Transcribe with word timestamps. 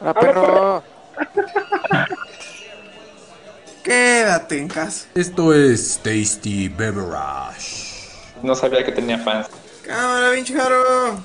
¡Hola, 0.00 0.14
perro! 0.14 0.82
Quédate 3.82 4.58
en 4.58 4.68
casa. 4.68 5.08
Esto 5.14 5.52
es 5.52 5.98
Tasty 6.02 6.68
Beverage. 6.68 8.12
No 8.42 8.54
sabía 8.54 8.84
que 8.84 8.92
tenía 8.92 9.18
fans. 9.18 9.48
Cámara, 9.84 10.32
pinche 10.34 10.54
Jaro. 10.54 11.20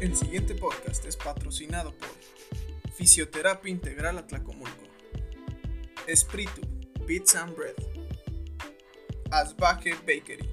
El 0.00 0.16
siguiente 0.16 0.54
podcast 0.54 1.04
es 1.06 1.16
patrocinado 1.16 1.92
por 1.92 2.08
Fisioterapia 2.94 3.70
Integral 3.70 4.18
Atlacomulco, 4.18 4.84
Espíritu 6.06 6.60
Pizza 7.06 7.42
and 7.42 7.56
Bread, 7.56 7.74
Asbaje 9.30 9.94
Bakery, 10.06 10.48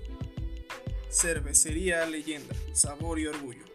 Cervecería 1.10 2.05
Leyenda, 2.05 2.54
Sabor 2.71 3.18
y 3.18 3.26
Orgullo. 3.26 3.66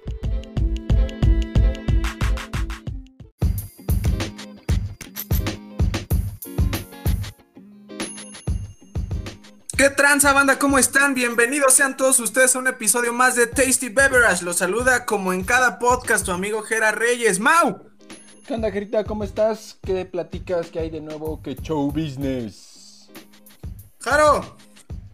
¿Qué 9.77 9.91
tranza 9.91 10.33
banda? 10.33 10.60
¿Cómo 10.60 10.79
están? 10.79 11.15
Bienvenidos 11.15 11.74
sean 11.74 11.97
todos 11.97 12.20
ustedes 12.20 12.55
a 12.55 12.60
un 12.60 12.69
episodio 12.69 13.12
más 13.12 13.35
de 13.35 13.48
Tasty 13.48 13.88
Beverage. 13.88 14.45
Los 14.45 14.59
saluda 14.59 15.05
como 15.05 15.32
en 15.32 15.43
cada 15.43 15.80
podcast 15.80 16.24
tu 16.24 16.30
amigo 16.30 16.62
Jera 16.62 16.93
Reyes. 16.93 17.41
¡Mau! 17.41 17.82
¿Qué 18.46 18.55
onda, 18.55 18.71
Gerita? 18.71 19.02
¿Cómo 19.02 19.24
estás? 19.24 19.80
¿Qué 19.82 20.05
platicas? 20.05 20.69
¿Qué 20.69 20.79
hay 20.79 20.91
de 20.91 21.01
nuevo? 21.01 21.43
¿Qué 21.43 21.57
show 21.57 21.91
business? 21.91 23.10
¡Jaro! 23.98 24.57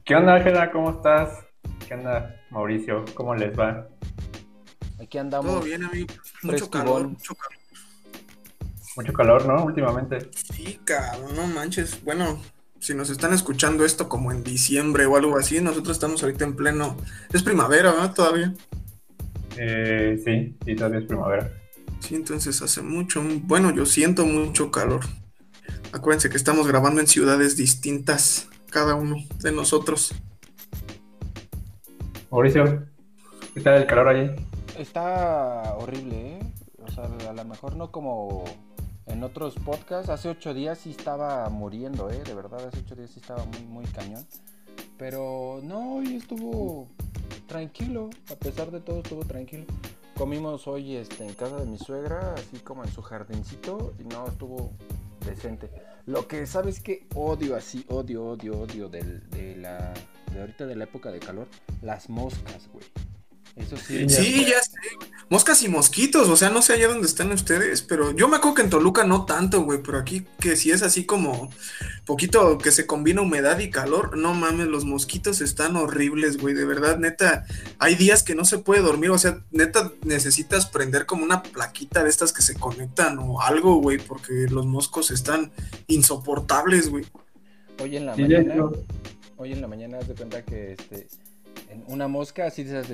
¿Qué 0.05 0.15
onda, 0.15 0.35
Ángela? 0.35 0.71
¿Cómo 0.71 0.91
estás? 0.91 1.50
¿Qué 1.91 1.95
onda, 1.95 2.41
Mauricio? 2.51 3.05
¿Cómo 3.15 3.35
les 3.35 3.59
va? 3.59 3.89
Aquí 5.03 5.19
andamos. 5.19 5.51
Todo 5.51 5.63
bien, 5.63 5.83
amigo. 5.83 6.07
Mucho 6.45 6.69
Frescubón. 6.69 6.71
calor, 6.71 7.09
mucho 7.09 7.35
calor. 7.35 7.59
Mucho 8.97 9.13
calor, 9.13 9.47
¿no? 9.47 9.65
Últimamente. 9.65 10.31
Sí, 10.55 10.79
cabrón, 10.85 11.35
no 11.35 11.49
manches. 11.49 12.05
Bueno, 12.05 12.41
si 12.79 12.95
nos 12.95 13.11
están 13.11 13.33
escuchando 13.33 13.85
esto 13.85 14.09
como 14.09 14.31
en 14.31 14.45
diciembre 14.45 15.05
o 15.07 15.17
algo 15.17 15.37
así, 15.37 15.61
nosotros 15.61 15.97
estamos 15.97 16.23
ahorita 16.23 16.45
en 16.45 16.55
pleno. 16.55 16.97
Es 17.33 17.43
primavera, 17.43 17.91
¿verdad? 17.91 18.15
Todavía. 18.15 18.55
Eh, 19.57 20.23
sí, 20.25 20.57
sí, 20.65 20.77
todavía 20.77 21.01
es 21.01 21.07
primavera. 21.07 21.53
Sí, 21.99 22.15
entonces 22.15 22.63
hace 22.63 22.83
mucho. 22.83 23.21
Bueno, 23.43 23.75
yo 23.75 23.85
siento 23.85 24.25
mucho 24.27 24.71
calor. 24.71 25.01
Acuérdense 25.91 26.31
que 26.31 26.37
estamos 26.37 26.69
grabando 26.69 27.01
en 27.01 27.09
ciudades 27.09 27.57
distintas, 27.57 28.47
cada 28.71 28.95
uno 28.95 29.17
de 29.41 29.51
nosotros. 29.51 30.15
Mauricio, 32.31 32.87
¿qué 33.55 33.61
tal 33.61 33.79
el 33.83 33.87
calor 33.87 34.09
allí? 34.09 34.31
Está 34.79 35.75
horrible, 35.79 36.37
¿eh? 36.37 36.41
O 36.87 36.91
sea, 36.91 37.05
a 37.29 37.33
lo 37.33 37.45
mejor 37.45 37.77
no 37.77 37.91
como 37.91 38.45
en 39.07 39.23
otros 39.25 39.55
podcasts. 39.57 40.09
Hace 40.11 40.29
ocho 40.29 40.55
días 40.55 40.79
sí 40.79 40.91
estaba 40.91 41.49
muriendo, 41.49 42.11
¿eh? 42.11 42.23
De 42.25 42.35
verdad, 42.35 42.67
hace 42.67 42.79
ocho 42.81 42.95
días 42.97 43.11
sí 43.11 43.21
estaba 43.21 43.45
muy, 43.45 43.63
muy 43.65 43.85
cañón. 43.87 44.25
Pero 44.97 45.61
no, 45.63 45.97
hoy 45.97 46.17
estuvo 46.17 46.89
tranquilo. 47.49 48.11
A 48.31 48.37
pesar 48.37 48.71
de 48.71 48.81
todo, 48.81 48.99
estuvo 48.99 49.25
tranquilo. 49.25 49.65
Comimos 50.17 50.69
hoy 50.69 50.97
este, 50.97 51.27
en 51.27 51.35
casa 51.35 51.57
de 51.57 51.67
mi 51.67 51.79
suegra, 51.79 52.35
así 52.35 52.59
como 52.59 52.85
en 52.85 52.91
su 52.91 53.03
jardincito, 53.03 53.95
y 53.99 54.05
no, 54.05 54.27
estuvo 54.29 54.71
decente. 55.27 55.71
Lo 56.07 56.29
que 56.29 56.47
sabes 56.47 56.81
que 56.81 57.07
odio 57.15 57.57
así, 57.57 57.85
odio, 57.89 58.25
odio, 58.25 58.61
odio 58.61 58.89
del- 58.89 59.29
de 59.31 59.57
la 59.57 59.95
de 60.33 60.41
ahorita 60.41 60.67
de 60.67 60.77
la 60.77 60.85
época 60.85 61.11
de 61.11 61.19
calor, 61.19 61.49
las 61.83 62.09
moscas, 62.09 62.69
güey. 62.73 62.85
Eso 63.57 63.77
sí. 63.77 64.09
Sí, 64.09 64.45
ya 64.45 64.63
sé. 64.63 64.71
Moscas 65.29 65.63
y 65.63 65.69
mosquitos, 65.69 66.29
o 66.29 66.37
sea, 66.37 66.51
no 66.51 66.63
sé 66.63 66.73
allá 66.73 66.89
donde 66.89 67.07
están 67.07 67.31
ustedes, 67.31 67.83
pero 67.83 68.13
yo 68.13 68.27
me 68.29 68.37
acuerdo 68.37 68.55
que 68.55 68.63
en 68.63 68.71
Toluca 68.71 69.05
no 69.05 69.27
tanto, 69.27 69.63
güey, 69.63 69.81
pero 69.83 69.99
aquí 69.99 70.25
que 70.41 70.57
si 70.57 70.71
es 70.71 70.83
así 70.83 71.05
como 71.05 71.51
poquito 72.05 72.59
que 72.59 72.73
se 72.73 72.87
combina 72.87 73.23
humedad 73.23 73.59
y 73.59 73.71
calor, 73.71 74.17
no 74.17 74.35
mames, 74.35 74.67
los 74.67 74.85
mosquitos 74.85 75.41
están 75.41 75.77
horribles, 75.77 76.39
güey, 76.39 76.55
de 76.55 76.65
verdad, 76.65 76.99
neta, 76.99 77.45
hay 77.79 77.95
días 77.95 78.23
que 78.23 78.35
no 78.35 78.45
se 78.45 78.59
puede 78.59 78.83
dormir, 78.83 79.11
o 79.11 79.19
sea, 79.19 79.45
neta, 79.51 79.93
necesitas 80.03 80.67
prender 80.67 81.07
como 81.07 81.25
una 81.25 81.43
plaquita 81.43 82.03
de 82.03 82.11
estas 82.11 82.33
que 82.33 82.43
se 82.43 82.55
conectan 82.55 83.19
o 83.19 83.41
algo, 83.41 83.77
güey, 83.77 83.99
porque 83.99 84.47
los 84.49 84.67
moscos 84.67 85.11
están 85.11 85.53
insoportables, 85.87 86.89
güey. 86.89 87.05
Hoy 87.81 87.97
en 87.97 88.07
la 88.07 88.15
Sí, 88.15 88.23
mañana. 88.23 88.71
Hoy 89.41 89.53
en 89.53 89.63
la 89.63 89.69
mañana 89.69 89.99
haz 89.99 90.07
de 90.07 90.15
cuenta 90.15 90.43
que 90.43 90.73
este 90.73 91.09
en 91.71 91.83
una 91.87 92.09
mosca 92.09 92.47
así 92.47 92.63
de 92.63 92.81
esas 92.81 92.89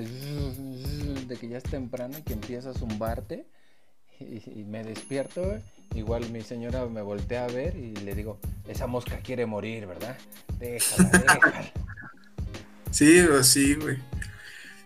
de, 1.27 1.37
que 1.37 1.49
ya 1.49 1.57
es 1.57 1.63
temprano 1.63 2.17
y 2.17 2.21
que 2.21 2.33
empieza 2.33 2.69
a 2.69 2.73
zumbarte 2.73 3.45
y, 4.19 4.41
y 4.49 4.63
me 4.63 4.83
despierto, 4.83 5.59
igual 5.93 6.29
mi 6.31 6.41
señora 6.41 6.85
me 6.85 7.01
voltea 7.01 7.43
a 7.43 7.47
ver 7.47 7.75
y 7.75 7.93
le 7.97 8.15
digo, 8.15 8.39
esa 8.67 8.87
mosca 8.87 9.17
quiere 9.17 9.45
morir, 9.45 9.87
¿verdad? 9.87 10.17
Déjala, 10.57 11.09
déjala. 11.09 11.71
Sí, 12.89 13.21
güey, 13.27 13.43
sí, 13.43 13.75
güey. 13.75 13.97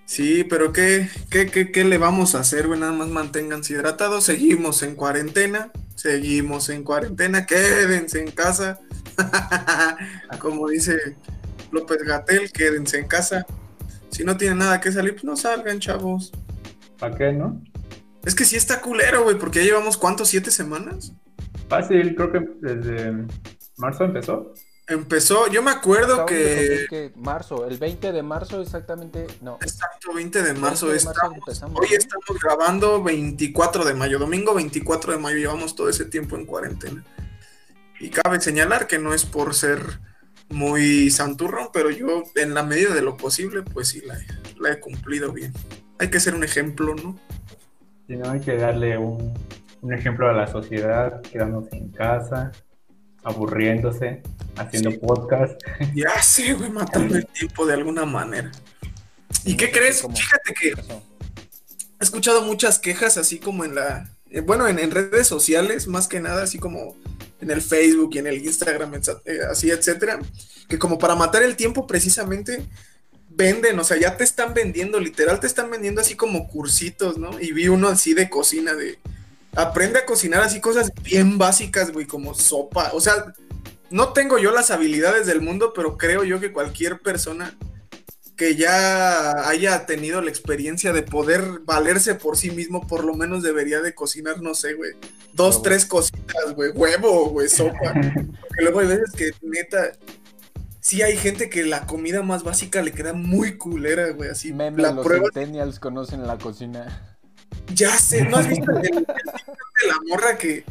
Sí, 0.05 0.43
pero 0.43 0.73
¿qué, 0.73 1.07
qué, 1.29 1.45
qué, 1.45 1.71
qué 1.71 1.83
le 1.85 1.99
vamos 1.99 2.33
a 2.33 2.39
hacer, 2.39 2.67
güey? 2.67 2.79
Nada 2.79 2.91
más 2.91 3.07
manténganse 3.07 3.73
hidratados. 3.73 4.25
Seguimos 4.25 4.81
en 4.81 4.95
cuarentena. 4.95 5.71
Seguimos 5.95 6.67
en 6.69 6.83
cuarentena. 6.83 7.45
Quédense 7.45 8.19
en 8.19 8.31
casa. 8.31 8.79
Como 10.39 10.67
dice 10.67 11.15
López 11.71 12.03
Gatel, 12.03 12.51
quédense 12.51 12.99
en 12.99 13.07
casa. 13.07 13.45
Si 14.09 14.23
no 14.23 14.37
tienen 14.37 14.59
nada 14.59 14.81
que 14.81 14.91
salir, 14.91 15.13
pues 15.13 15.23
no 15.23 15.35
salgan, 15.35 15.79
chavos. 15.79 16.31
¿Para 16.99 17.15
qué, 17.15 17.33
no? 17.33 17.61
Es 18.25 18.35
que 18.35 18.45
sí 18.45 18.55
está 18.55 18.81
culero, 18.81 19.23
güey, 19.23 19.37
porque 19.37 19.59
ya 19.59 19.65
llevamos, 19.65 19.97
¿cuántos? 19.97 20.29
¿Siete 20.29 20.51
semanas? 20.51 21.13
Fácil, 21.67 22.15
creo 22.15 22.31
que 22.31 22.39
desde 22.59 23.25
marzo 23.77 24.03
empezó. 24.03 24.53
Empezó, 24.87 25.47
yo 25.47 25.63
me 25.63 25.71
acuerdo 25.71 26.25
que... 26.25 27.13
marzo, 27.15 27.65
el 27.65 27.77
20 27.77 28.11
de 28.11 28.23
marzo 28.23 28.61
exactamente, 28.61 29.25
no. 29.41 29.57
Exacto, 29.61 30.13
20 30.13 30.43
de 30.43 30.53
marzo 30.53 30.87
20 30.87 30.99
de 30.99 31.05
marzo 31.05 31.11
estamos. 31.11 31.37
empezamos, 31.37 31.79
Hoy 31.79 31.87
¿no? 31.89 31.97
estamos 31.97 32.41
grabando 32.43 33.01
24 33.01 33.85
de 33.85 33.93
mayo, 33.93 34.19
domingo 34.19 34.53
24 34.53 35.13
de 35.13 35.17
mayo, 35.17 35.37
llevamos 35.37 35.75
todo 35.75 35.87
ese 35.87 36.05
tiempo 36.05 36.35
en 36.35 36.45
cuarentena. 36.45 37.05
Y 38.01 38.09
cabe 38.09 38.41
señalar 38.41 38.87
que 38.87 38.99
no 38.99 39.13
es 39.13 39.25
por 39.25 39.55
ser 39.55 39.99
muy 40.51 41.09
santurrón, 41.09 41.69
pero 41.73 41.89
yo 41.89 42.23
en 42.35 42.53
la 42.53 42.63
medida 42.63 42.93
de 42.93 43.01
lo 43.01 43.17
posible, 43.17 43.61
pues 43.63 43.89
sí, 43.89 44.01
la, 44.05 44.15
he- 44.15 44.25
la 44.59 44.71
he 44.73 44.79
cumplido 44.79 45.31
bien. 45.31 45.53
Hay 45.99 46.09
que 46.09 46.19
ser 46.19 46.35
un 46.35 46.43
ejemplo, 46.43 46.95
¿no? 46.95 47.19
Si 48.07 48.15
no, 48.15 48.29
hay 48.31 48.39
que 48.41 48.55
darle 48.57 48.97
un, 48.97 49.33
un 49.81 49.93
ejemplo 49.93 50.29
a 50.29 50.33
la 50.33 50.47
sociedad, 50.47 51.21
quedándose 51.21 51.77
en 51.77 51.89
casa, 51.91 52.51
aburriéndose, 53.23 54.21
haciendo 54.57 54.91
Sí. 54.91 54.97
podcast. 54.97 55.59
Ya 55.95 56.21
sé, 56.21 56.53
güey, 56.53 56.69
matando 56.71 57.15
el 57.15 57.25
tiempo 57.27 57.65
de 57.65 57.73
alguna 57.73 58.05
manera. 58.05 58.51
¿Y 59.45 59.51
Sí, 59.51 59.57
qué 59.57 59.71
crees? 59.71 60.01
como- 60.01 60.15
Fíjate 60.15 60.53
que 60.59 60.69
he 60.69 62.03
escuchado 62.03 62.41
muchas 62.43 62.79
quejas 62.79 63.17
así 63.17 63.39
como 63.39 63.63
en 63.63 63.75
la, 63.75 64.09
eh, 64.29 64.41
bueno, 64.41 64.67
en, 64.67 64.79
en 64.79 64.91
redes 64.91 65.27
sociales, 65.27 65.87
más 65.87 66.07
que 66.07 66.19
nada, 66.19 66.43
así 66.43 66.57
como 66.59 66.95
en 67.41 67.51
el 67.51 67.61
Facebook 67.61 68.11
y 68.13 68.19
en 68.19 68.27
el 68.27 68.37
Instagram, 68.37 68.93
eh, 69.25 69.39
así, 69.49 69.69
etcétera, 69.69 70.19
que 70.67 70.79
como 70.79 70.97
para 70.97 71.15
matar 71.15 71.43
el 71.43 71.55
tiempo 71.55 71.87
precisamente 71.87 72.65
venden, 73.29 73.79
o 73.79 73.83
sea, 73.83 73.97
ya 73.97 74.17
te 74.17 74.23
están 74.23 74.53
vendiendo, 74.53 74.99
literal, 74.99 75.39
te 75.39 75.47
están 75.47 75.69
vendiendo 75.71 76.01
así 76.01 76.15
como 76.15 76.47
cursitos, 76.47 77.17
¿no? 77.17 77.39
Y 77.39 77.51
vi 77.53 77.67
uno 77.67 77.87
así 77.87 78.13
de 78.13 78.29
cocina, 78.29 78.75
de 78.75 78.99
aprende 79.55 79.99
a 79.99 80.05
cocinar 80.05 80.43
así 80.43 80.61
cosas 80.61 80.91
bien 81.03 81.37
básicas, 81.37 81.91
güey, 81.91 82.05
como 82.05 82.33
sopa, 82.33 82.91
o 82.93 83.01
sea, 83.01 83.33
no 83.89 84.13
tengo 84.13 84.37
yo 84.37 84.51
las 84.51 84.71
habilidades 84.71 85.27
del 85.27 85.41
mundo, 85.41 85.73
pero 85.75 85.97
creo 85.97 86.23
yo 86.23 86.39
que 86.39 86.53
cualquier 86.53 86.99
persona 86.99 87.57
que 88.41 88.55
ya 88.55 89.47
haya 89.47 89.85
tenido 89.85 90.19
la 90.19 90.31
experiencia 90.31 90.91
de 90.93 91.03
poder 91.03 91.59
valerse 91.63 92.15
por 92.15 92.35
sí 92.37 92.49
mismo, 92.49 92.87
por 92.87 93.03
lo 93.03 93.13
menos 93.13 93.43
debería 93.43 93.81
de 93.81 93.93
cocinar, 93.93 94.41
no 94.41 94.55
sé, 94.55 94.73
güey, 94.73 94.93
dos, 95.33 95.61
tres 95.61 95.85
cositas, 95.85 96.55
güey, 96.55 96.71
huevo, 96.71 97.29
güey, 97.29 97.47
sopa. 97.47 97.93
Porque 97.93 98.63
luego 98.63 98.79
hay 98.79 98.87
veces 98.87 99.11
que, 99.15 99.29
neta, 99.43 99.91
sí 100.79 101.03
hay 101.03 101.17
gente 101.17 101.51
que 101.51 101.65
la 101.65 101.85
comida 101.85 102.23
más 102.23 102.41
básica 102.41 102.81
le 102.81 102.93
queda 102.93 103.13
muy 103.13 103.59
culera, 103.59 104.09
güey, 104.09 104.31
así, 104.31 104.53
Meme, 104.53 104.81
la 104.81 104.91
los 104.91 105.05
prueba, 105.05 105.25
centennials 105.31 105.79
conocen 105.79 106.25
la 106.25 106.39
cocina. 106.39 107.15
ya 107.75 107.95
sé, 107.95 108.25
¿no 108.25 108.37
has 108.37 108.47
visto 108.47 108.71
el, 108.75 108.77
el 108.77 109.05
de 109.05 109.87
la 109.87 109.95
morra 110.09 110.35
que 110.39 110.65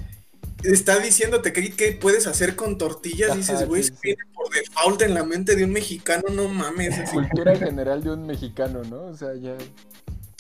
está 0.62 0.98
diciéndote 0.98 1.52
que, 1.52 1.70
que 1.72 1.92
puedes 1.92 2.26
hacer 2.26 2.56
con 2.56 2.78
tortillas? 2.78 3.30
Ajá, 3.30 3.38
Dices, 3.38 3.66
güey, 3.66 3.82
sí, 3.82 3.90
sí. 3.90 3.96
viene 4.02 4.22
por 4.34 4.50
default 4.50 5.02
en 5.02 5.14
la 5.14 5.24
mente 5.24 5.56
de 5.56 5.64
un 5.64 5.72
mexicano, 5.72 6.24
no 6.32 6.48
mames, 6.48 6.98
así. 6.98 7.12
Cultura 7.14 7.56
general 7.56 8.02
de 8.02 8.10
un 8.10 8.26
mexicano, 8.26 8.82
¿no? 8.84 9.04
O 9.04 9.16
sea, 9.16 9.34
ya. 9.34 9.56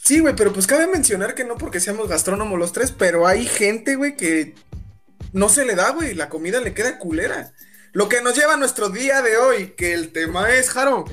Sí, 0.02 0.20
güey, 0.20 0.34
pero 0.34 0.52
pues 0.52 0.66
cabe 0.66 0.86
mencionar 0.86 1.34
que 1.34 1.44
no 1.44 1.56
porque 1.56 1.80
seamos 1.80 2.08
gastrónomos 2.08 2.58
los 2.58 2.72
tres, 2.72 2.92
pero 2.92 3.26
hay 3.26 3.46
gente, 3.46 3.96
güey, 3.96 4.16
que 4.16 4.54
no 5.32 5.48
se 5.48 5.64
le 5.64 5.74
da, 5.74 5.90
güey, 5.90 6.14
la 6.14 6.28
comida 6.28 6.60
le 6.60 6.74
queda 6.74 6.98
culera. 6.98 7.52
Lo 7.92 8.08
que 8.08 8.20
nos 8.22 8.36
lleva 8.36 8.54
a 8.54 8.56
nuestro 8.56 8.88
día 8.88 9.22
de 9.22 9.36
hoy, 9.36 9.74
que 9.76 9.94
el 9.94 10.12
tema 10.12 10.50
es, 10.52 10.70
Jaro, 10.70 11.04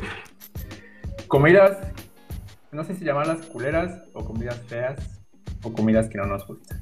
Comidas 1.28 1.78
no 2.72 2.84
sé 2.84 2.96
si 2.96 3.06
llamarlas 3.06 3.46
culeras 3.48 4.04
o 4.14 4.24
comidas 4.24 4.62
feas 4.68 5.00
o 5.64 5.74
comidas 5.74 6.08
que 6.10 6.18
no 6.18 6.26
nos 6.26 6.46
gustan. 6.46 6.82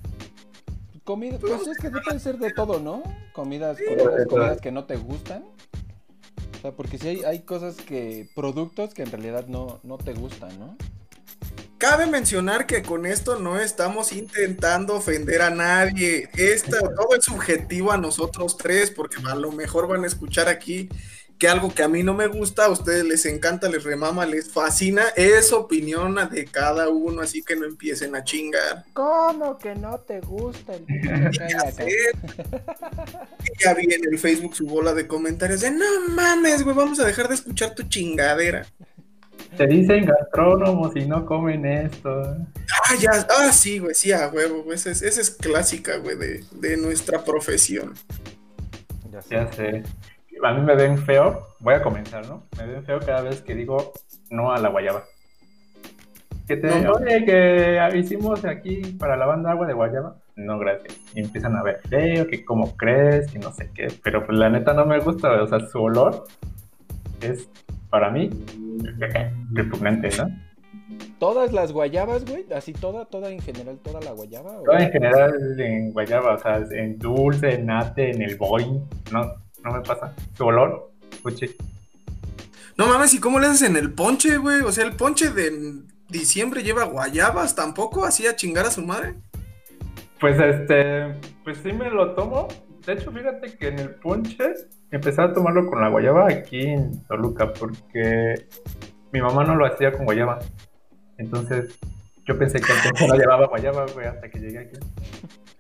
Comida, 1.06 1.38
pues 1.40 1.68
es 1.68 1.78
que 1.78 1.92
puede 1.92 2.20
ser 2.20 2.38
de 2.40 2.52
todo, 2.52 2.80
¿no? 2.80 3.04
Comidas, 3.32 3.78
Sí. 3.78 3.84
comidas, 3.86 4.28
comidas 4.28 4.62
que 4.62 4.72
no 4.72 4.86
te 4.86 4.98
gustan. 4.98 5.46
O 6.58 6.62
sea, 6.62 6.72
porque 6.72 6.98
si 6.98 7.08
hay, 7.08 7.24
hay 7.24 7.40
cosas 7.44 7.76
que, 7.76 8.28
productos 8.36 8.94
que 8.96 9.04
en 9.04 9.12
realidad 9.12 9.46
no, 9.48 9.80
no 9.84 9.98
te 10.00 10.14
gustan, 10.14 10.60
¿no? 10.60 10.76
Cabe 11.78 12.08
mencionar 12.08 12.66
que 12.66 12.82
con 12.82 13.06
esto 13.06 13.38
no 13.40 13.60
estamos 13.60 14.14
intentando 14.14 14.96
ofender 14.96 15.44
a 15.44 15.52
nadie. 15.52 16.28
Esto 16.36 16.78
todo 16.96 17.16
es 17.16 17.26
subjetivo 17.26 17.92
a 17.92 17.98
nosotros 17.98 18.58
tres, 18.58 18.90
porque 18.90 19.18
a 19.28 19.36
lo 19.36 19.52
mejor 19.52 19.88
van 19.88 20.04
a 20.06 20.08
escuchar 20.08 20.48
aquí 20.48 20.90
que 21.38 21.48
algo 21.48 21.74
que 21.74 21.84
a 21.84 21.88
mí 21.88 22.02
no 22.04 22.14
me 22.14 22.28
gusta, 22.28 22.66
a 22.66 22.70
ustedes 22.70 23.04
les 23.04 23.26
encanta, 23.26 23.70
les 23.70 23.84
remama, 23.84 24.26
les 24.26 24.52
fascina. 24.52 25.04
Es 25.16 25.52
opinión 25.52 26.16
de 26.32 26.46
cada 26.46 26.90
uno, 26.90 27.22
así 27.22 27.44
que 27.44 27.56
no 27.56 27.66
empiecen 27.66 28.16
a 28.16 28.24
chingar. 28.24 28.86
¿Cómo 28.94 29.58
que 29.58 29.76
no 29.76 30.00
te 30.00 30.22
gusta 30.22 30.76
el 30.76 30.86
Ya 31.32 31.74
ya 33.60 33.74
vi 33.74 33.94
en 33.94 34.02
el 34.12 34.18
Facebook 34.18 34.56
su 34.56 34.66
bola 34.66 34.94
de 34.94 35.08
comentarios 35.08 35.62
de 35.62 35.72
no 35.72 35.86
mames, 36.10 36.64
güey, 36.64 36.76
vamos 36.76 37.00
a 37.00 37.06
dejar 37.06 37.28
de 37.28 37.36
escuchar 37.36 37.76
tu 37.76 37.84
chingadera. 37.84 38.66
Te 39.58 39.68
dicen 39.68 40.06
gastrónomos 40.06 40.96
y 40.96 41.06
no 41.06 41.26
comen 41.26 41.66
esto. 41.66 42.10
Ah, 42.12 42.96
ya, 43.00 43.26
ah, 43.40 43.52
sí, 43.54 43.80
güey, 43.80 43.96
sí, 43.96 44.12
a 44.12 44.28
huevo, 44.28 44.64
güey. 44.64 44.76
Esa 44.76 44.92
es, 44.92 45.02
esa 45.02 45.22
es 45.22 45.30
clásica, 45.30 45.98
güey, 45.98 46.18
de, 46.18 46.44
de 46.52 46.78
nuestra 46.78 47.24
profesión. 47.24 47.94
Ya 49.12 49.22
sé. 49.22 49.36
Ya 49.36 49.52
sé. 49.54 49.84
A 50.44 50.54
mí 50.54 50.62
me 50.62 50.76
ven 50.76 50.98
feo, 50.98 51.48
voy 51.60 51.74
a 51.74 51.82
comenzar, 51.82 52.28
¿no? 52.28 52.44
Me 52.58 52.66
ven 52.66 52.84
feo 52.84 53.00
cada 53.00 53.22
vez 53.22 53.42
que 53.42 53.56
digo 53.56 53.94
no 54.30 54.52
a 54.52 54.60
la 54.60 54.70
guayaba. 54.70 55.04
Que 56.48 56.58
te, 56.58 56.82
No. 56.82 56.92
oye, 56.94 57.26
que 57.26 57.90
hicimos 57.98 58.46
aquí 58.46 58.82
para 59.00 59.18
la 59.18 59.26
banda 59.26 59.52
agua 59.52 59.66
de 59.66 59.74
guayaba. 59.74 60.18
No, 60.36 60.60
gracias. 60.60 61.00
Y 61.16 61.22
empiezan 61.22 61.56
a 61.56 61.64
ver 61.64 61.80
feo, 61.90 62.28
que 62.28 62.44
cómo 62.46 62.76
crees, 62.78 63.32
que 63.32 63.40
no 63.40 63.52
sé 63.52 63.72
qué. 63.74 63.88
Pero 64.04 64.26
pues 64.26 64.38
la 64.38 64.50
neta 64.50 64.74
no 64.74 64.86
me 64.86 65.00
gusta, 65.00 65.42
o 65.42 65.48
sea, 65.48 65.60
su 65.62 65.82
olor 65.82 66.26
es 67.22 67.50
para 67.90 68.12
mí 68.12 68.30
repugnante, 69.54 70.10
¿no? 70.18 70.28
Todas 71.18 71.52
las 71.54 71.72
guayabas, 71.72 72.26
güey, 72.26 72.46
así 72.54 72.74
toda, 72.74 73.06
toda 73.06 73.30
en 73.32 73.40
general, 73.40 73.80
toda 73.82 74.02
la 74.02 74.12
guayaba. 74.12 74.52
¿o? 74.60 74.64
Todo 74.64 74.78
en 74.78 74.92
general 74.92 75.60
en 75.60 75.92
guayaba, 75.94 76.36
o 76.36 76.38
sea, 76.38 76.58
en 76.72 77.00
dulce, 77.00 77.56
en 77.56 77.66
nate, 77.68 78.12
en 78.12 78.22
el 78.22 78.36
boing, 78.36 78.82
no, 79.12 79.34
no 79.66 79.74
me 79.74 79.82
pasa. 79.82 80.14
Su 80.38 80.46
olor, 80.46 80.92
puchi. 81.22 81.56
No 82.78 82.88
mames, 82.88 83.14
¿y 83.14 83.20
cómo 83.20 83.40
le 83.40 83.48
haces 83.48 83.70
en 83.70 83.76
el 83.76 83.94
ponche, 83.94 84.38
güey? 84.38 84.62
O 84.62 84.72
sea, 84.72 84.86
el 84.86 84.96
ponche 84.96 85.30
de 85.32 85.82
diciembre 86.10 86.62
lleva 86.62 86.84
guayabas, 86.84 87.56
tampoco 87.56 88.06
así 88.06 88.28
a 88.28 88.36
chingar 88.36 88.66
a 88.66 88.72
su 88.72 88.82
madre. 88.82 89.16
Pues 90.20 90.40
este, 90.40 91.16
pues 91.44 91.58
sí 91.64 91.74
me 91.74 91.90
lo 91.90 92.14
tomo. 92.14 92.48
De 92.86 92.94
hecho, 92.94 93.12
fíjate 93.12 93.58
que 93.58 93.70
en 93.70 93.80
el 93.80 93.96
ponche 93.96 94.54
empecé 94.92 95.22
a 95.22 95.34
tomarlo 95.34 95.66
con 95.66 95.82
la 95.82 95.90
guayaba 95.90 96.28
aquí 96.28 96.62
en 96.62 97.04
Toluca 97.06 97.52
porque 97.54 98.48
mi 99.12 99.22
mamá 99.22 99.44
no 99.44 99.56
lo 99.56 99.66
hacía 99.66 99.92
con 99.92 100.06
guayaba. 100.06 100.40
Entonces, 101.18 101.80
yo 102.26 102.38
pensé 102.38 102.60
que 102.60 102.72
el 102.72 102.80
ponche 102.84 103.08
no 103.08 103.16
llevaba 103.16 103.48
guayaba, 103.48 103.86
güey, 103.94 104.06
hasta 104.06 104.30
que 104.30 104.40
llegué 104.40 104.60
aquí. 104.60 104.78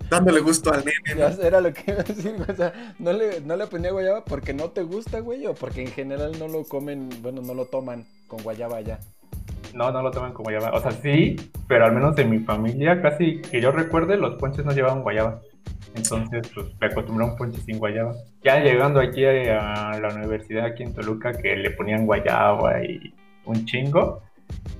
Dándole 0.10 0.40
gusto 0.42 0.72
al 0.74 0.84
nene. 0.86 1.18
Ya 1.18 1.36
era 1.46 1.62
lo 1.62 1.74
que 1.74 1.84
iba 1.92 2.02
a 2.02 2.04
decir, 2.04 2.34
güey, 2.36 2.50
o 2.50 2.56
sea, 2.56 2.74
no 3.00 3.13
le, 3.13 3.42
no 3.42 3.56
le 3.56 3.68
ponía 3.68 3.92
guayaba 3.92 4.24
porque 4.24 4.54
no 4.54 4.69
te 4.69 4.84
gusta, 4.84 5.19
güey, 5.19 5.46
o 5.46 5.54
porque 5.54 5.81
en 5.81 5.88
general 5.88 6.38
no 6.40 6.48
lo 6.48 6.63
comen, 6.63 7.10
bueno, 7.22 7.42
no 7.42 7.54
lo 7.54 7.66
toman 7.66 8.06
con 8.28 8.42
guayaba 8.44 8.81
ya. 8.81 9.00
No, 9.74 9.92
no 9.92 10.02
lo 10.02 10.12
toman 10.12 10.34
con 10.34 10.44
guayaba. 10.44 10.72
O 10.72 10.81
sea, 10.81 10.92
sí, 10.92 11.36
pero 11.68 11.86
al 11.86 11.94
menos 11.94 12.18
en 12.18 12.30
mi 12.30 12.40
familia, 12.40 13.02
casi 13.02 13.42
que 13.42 13.60
yo 13.60 13.72
recuerde, 13.72 14.18
los 14.18 14.36
ponches 14.36 14.66
no 14.66 14.72
llevaban 14.72 15.04
guayaba. 15.04 15.42
Entonces, 15.96 16.50
pues 16.54 16.68
me 16.80 16.88
acostumbré 16.88 17.25
a 17.25 17.30
un 17.30 17.38
ponche 17.38 17.62
sin 17.62 17.80
guayaba. 17.80 18.13
Ya 18.44 18.60
llegando 18.60 19.00
aquí 19.00 19.25
a 19.25 19.98
la 20.00 20.10
universidad, 20.13 20.66
aquí 20.66 20.84
en 20.84 20.94
Toluca, 20.94 21.31
que 21.34 21.56
le 21.56 21.72
ponían 21.72 22.06
guayaba 22.06 22.84
y 22.84 23.13
un 23.46 23.66
chingo, 23.66 24.22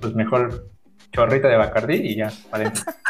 pues 0.00 0.14
mejor 0.14 0.68
chorrita 1.12 1.48
de 1.48 1.56
Bacardí 1.56 1.94
y 1.94 2.16
ya, 2.16 2.30
adentro. 2.52 2.82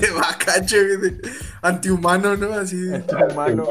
De 0.00 0.10
bacache, 0.10 0.96
güey, 0.96 1.16
antihumano, 1.62 2.36
¿no? 2.36 2.52
Así 2.54 2.76
de 2.76 3.04
Humano. 3.30 3.68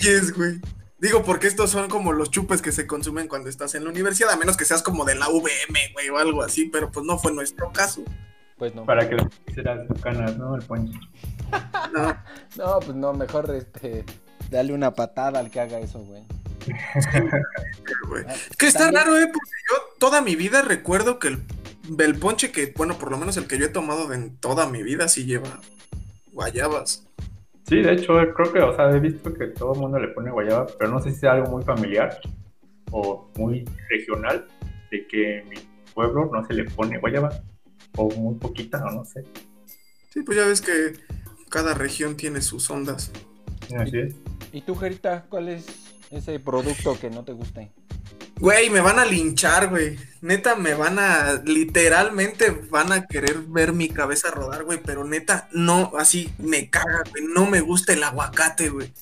yes, 0.00 0.32
güey. 0.34 0.60
Digo, 1.00 1.22
porque 1.22 1.46
estos 1.46 1.70
son 1.70 1.88
como 1.88 2.12
los 2.12 2.30
chupes 2.30 2.60
que 2.60 2.72
se 2.72 2.86
consumen 2.86 3.28
cuando 3.28 3.48
estás 3.48 3.74
en 3.76 3.84
la 3.84 3.90
universidad, 3.90 4.30
a 4.30 4.36
menos 4.36 4.56
que 4.56 4.64
seas 4.64 4.82
como 4.82 5.04
de 5.04 5.14
la 5.14 5.28
VM, 5.28 5.92
güey, 5.92 6.08
o 6.08 6.18
algo 6.18 6.42
así, 6.42 6.64
pero 6.64 6.90
pues 6.90 7.06
no 7.06 7.18
fue 7.18 7.32
nuestro 7.32 7.72
caso. 7.72 8.02
Pues 8.56 8.74
no. 8.74 8.84
Para 8.84 9.08
que 9.08 9.14
le 9.14 9.22
hicieras 9.46 9.86
canas, 10.02 10.36
¿no? 10.36 10.56
El 10.56 10.62
ponche. 10.62 10.98
No, 11.92 12.16
No, 12.56 12.80
pues 12.80 12.96
no, 12.96 13.12
mejor 13.12 13.54
este, 13.54 14.04
dale 14.50 14.72
una 14.72 14.92
patada 14.92 15.38
al 15.38 15.50
que 15.50 15.60
haga 15.60 15.78
eso, 15.78 16.00
güey. 16.00 16.24
Es 16.70 18.56
que 18.56 18.66
está 18.66 18.84
también- 18.90 19.04
raro, 19.04 19.16
¿eh? 19.18 19.26
Porque 19.32 19.50
yo 19.70 19.76
toda 19.98 20.20
mi 20.20 20.36
vida 20.36 20.62
recuerdo 20.62 21.18
que 21.18 21.28
el, 21.28 21.38
el 21.98 22.18
ponche 22.18 22.50
que, 22.52 22.72
bueno, 22.76 22.98
por 22.98 23.10
lo 23.10 23.18
menos 23.18 23.36
el 23.36 23.46
que 23.46 23.58
yo 23.58 23.66
he 23.66 23.70
tomado 23.70 24.12
en 24.12 24.36
toda 24.36 24.68
mi 24.68 24.82
vida 24.82 25.08
sí 25.08 25.24
lleva 25.24 25.60
guayabas. 26.32 27.06
Sí, 27.68 27.82
de 27.82 27.92
hecho, 27.92 28.14
creo 28.34 28.52
que, 28.52 28.60
o 28.60 28.74
sea, 28.74 28.90
he 28.90 29.00
visto 29.00 29.32
que 29.34 29.46
todo 29.48 29.74
el 29.74 29.80
mundo 29.80 29.98
le 29.98 30.08
pone 30.08 30.30
guayaba, 30.30 30.66
pero 30.78 30.90
no 30.90 31.00
sé 31.02 31.12
si 31.12 31.20
sea 31.20 31.32
algo 31.32 31.50
muy 31.50 31.64
familiar 31.64 32.18
o 32.90 33.30
muy 33.36 33.64
regional, 33.90 34.46
de 34.90 35.06
que 35.06 35.38
en 35.40 35.48
mi 35.50 35.56
pueblo 35.94 36.30
no 36.32 36.46
se 36.46 36.54
le 36.54 36.64
pone 36.64 36.98
guayaba, 36.98 37.42
o 37.96 38.08
muy 38.10 38.36
poquita, 38.36 38.82
o 38.86 38.90
no 38.90 39.04
sé. 39.04 39.24
Sí, 40.10 40.22
pues 40.22 40.38
ya 40.38 40.46
ves 40.46 40.62
que 40.62 40.94
cada 41.50 41.74
región 41.74 42.16
tiene 42.16 42.40
sus 42.40 42.70
ondas. 42.70 43.10
Así 43.78 43.98
es. 43.98 44.14
¿Y 44.52 44.62
tú, 44.62 44.74
Gerita, 44.74 45.26
cuál 45.28 45.50
es 45.50 45.66
ese 46.10 46.38
producto 46.40 46.98
que 46.98 47.10
no 47.10 47.24
te 47.24 47.32
guste? 47.32 47.70
Güey, 48.40 48.70
me 48.70 48.80
van 48.80 48.98
a 49.00 49.04
linchar, 49.04 49.68
güey. 49.68 49.98
Neta, 50.20 50.54
me 50.54 50.74
van 50.74 50.98
a, 51.00 51.40
literalmente 51.44 52.50
van 52.70 52.92
a 52.92 53.06
querer 53.06 53.38
ver 53.48 53.72
mi 53.72 53.88
cabeza 53.88 54.30
rodar, 54.30 54.64
güey. 54.64 54.80
Pero 54.84 55.04
neta, 55.04 55.48
no, 55.52 55.90
así 55.98 56.32
me 56.38 56.70
caga, 56.70 57.02
güey. 57.10 57.24
No 57.34 57.46
me 57.46 57.60
gusta 57.60 57.92
el 57.94 58.02
aguacate, 58.04 58.68
güey. 58.68 58.92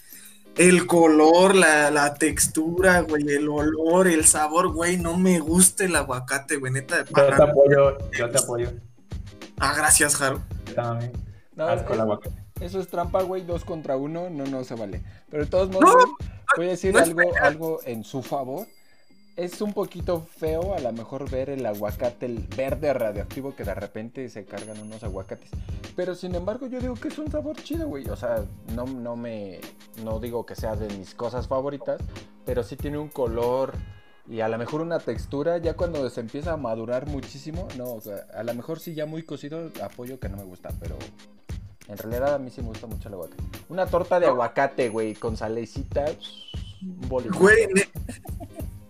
El 0.57 0.87
color, 0.87 1.55
la, 1.55 1.91
la 1.91 2.15
textura, 2.15 3.01
güey, 3.01 3.29
el 3.29 3.47
olor, 3.49 4.09
el 4.09 4.25
sabor, 4.25 4.73
güey. 4.73 4.97
No 4.97 5.19
me 5.19 5.39
gusta 5.39 5.85
el 5.85 5.95
aguacate, 5.97 6.57
güey. 6.57 6.73
Neta, 6.73 7.01
Yo 7.01 7.05
te 7.05 7.13
para- 7.13 7.45
apoyo, 7.45 7.99
yo 8.19 8.31
te 8.31 8.39
apoyo. 8.39 8.73
Ah, 9.59 9.75
gracias, 9.77 10.17
Jaro. 10.17 10.41
También. 10.75 11.13
No, 11.55 11.67
Asco 11.69 11.93
el 11.93 12.01
aguacate. 12.01 12.37
eso 12.61 12.81
es 12.81 12.89
trampa, 12.89 13.23
güey, 13.23 13.45
dos 13.45 13.65
contra 13.67 13.97
uno, 13.99 14.31
no, 14.31 14.45
no 14.47 14.65
se 14.65 14.75
vale. 14.75 15.03
Pero 15.31 15.45
de 15.45 15.51
todos 15.51 15.69
modos, 15.71 15.85
No, 15.85 15.93
güey, 15.93 16.07
voy 16.57 16.67
a 16.67 16.71
decir 16.71 16.97
algo, 16.97 17.23
algo 17.41 17.81
en 17.85 18.05
su 18.05 18.23
favor. 18.23 18.67
Es 19.37 19.61
un 19.61 19.75
poquito 19.75 20.23
feo 20.23 20.75
a 20.75 20.81
lo 20.81 20.93
mejor 20.93 21.29
ver 21.31 21.51
el 21.51 21.67
aguacate, 21.67 22.25
el 22.25 22.39
verde 22.39 22.95
radioactivo 22.95 23.55
que 23.55 23.65
de 23.65 23.75
repente 23.75 24.31
se 24.31 24.47
cargan 24.47 24.81
unos 24.81 25.03
aguacates. 25.05 25.51
Pero 25.95 26.15
sin 26.15 26.35
embargo 26.35 26.67
yo 26.69 26.81
digo 26.81 26.95
que 26.95 27.09
es 27.09 27.19
un 27.19 27.31
sabor 27.31 27.57
chido, 27.63 27.87
güey. 27.87 28.09
O 28.09 28.17
sea, 28.17 28.43
no, 28.75 28.87
no 28.87 29.15
me... 29.15 29.61
No 30.03 30.21
digo 30.21 30.47
que 30.47 30.55
sea 30.55 30.75
de 30.75 30.89
mis 30.97 31.15
cosas 31.15 31.49
favoritas, 31.49 32.01
pero 32.47 32.63
sí 32.63 32.77
tiene 32.77 32.97
un 32.97 33.09
color 33.09 33.75
y 34.27 34.41
a 34.41 34.49
lo 34.49 34.57
mejor 34.57 34.81
una 34.81 35.01
textura. 35.01 35.59
Ya 35.59 35.75
cuando 35.75 36.09
se 36.09 36.21
empieza 36.21 36.53
a 36.55 36.57
madurar 36.57 37.07
muchísimo, 37.07 37.69
no, 37.77 37.99
a 38.35 38.43
lo 38.43 38.55
mejor 38.55 38.81
sí 38.81 38.95
ya 38.95 39.05
muy 39.05 39.23
cocido, 39.23 39.71
apoyo 39.83 40.19
que 40.19 40.31
no 40.31 40.39
me 40.39 40.45
gusta, 40.45 40.71
pero... 40.81 40.97
En 41.89 41.97
realidad 41.99 42.35
a 42.35 42.39
mí 42.39 42.51
sí 42.51 42.61
me 42.63 42.69
gusta 42.69 42.87
mucho 42.87 43.09
el 43.09 43.15
aguacate. 43.15 43.43
Una 43.69 43.87
torta 43.87 44.19
de 44.19 44.27
aguacate, 44.27 44.89
güey, 44.89 45.15
con 45.15 45.37
salecita. 45.37 46.05
Güey, 47.39 47.69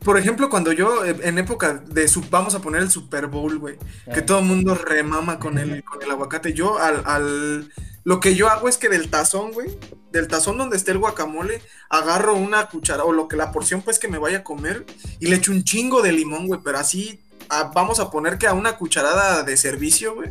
por 0.04 0.18
ejemplo, 0.18 0.48
cuando 0.48 0.72
yo, 0.72 1.04
eh, 1.04 1.16
en 1.22 1.38
época 1.38 1.74
de 1.74 2.08
vamos 2.30 2.54
a 2.54 2.60
poner 2.60 2.80
el 2.82 2.90
Super 2.90 3.26
Bowl, 3.26 3.58
güey, 3.58 3.76
que 4.12 4.20
Ah. 4.20 4.26
todo 4.26 4.38
el 4.38 4.44
mundo 4.44 4.74
remama 4.74 5.38
con 5.38 5.58
el, 5.58 5.82
con 5.84 6.02
el 6.02 6.10
aguacate. 6.10 6.52
Yo, 6.52 6.78
al, 6.78 7.02
al, 7.06 7.72
lo 8.04 8.20
que 8.20 8.34
yo 8.36 8.48
hago 8.48 8.68
es 8.68 8.78
que 8.78 8.88
del 8.88 9.10
tazón, 9.10 9.52
güey, 9.52 9.76
del 10.12 10.28
tazón 10.28 10.58
donde 10.58 10.76
esté 10.76 10.92
el 10.92 10.98
guacamole, 10.98 11.60
agarro 11.90 12.34
una 12.34 12.66
cuchara, 12.68 13.04
o 13.04 13.12
lo 13.12 13.26
que 13.28 13.36
la 13.36 13.50
porción, 13.52 13.82
pues, 13.82 13.98
que 13.98 14.08
me 14.08 14.18
vaya 14.18 14.38
a 14.38 14.44
comer, 14.44 14.86
y 15.20 15.26
le 15.26 15.36
echo 15.36 15.50
un 15.52 15.64
chingo 15.64 16.02
de 16.02 16.12
limón, 16.12 16.46
güey, 16.46 16.60
pero 16.62 16.78
así, 16.78 17.20
a- 17.48 17.64
vamos 17.74 17.98
a 18.00 18.10
poner 18.10 18.38
que 18.38 18.46
a 18.46 18.54
una 18.54 18.76
cucharada 18.78 19.42
de 19.42 19.56
servicio, 19.56 20.14
güey, 20.14 20.30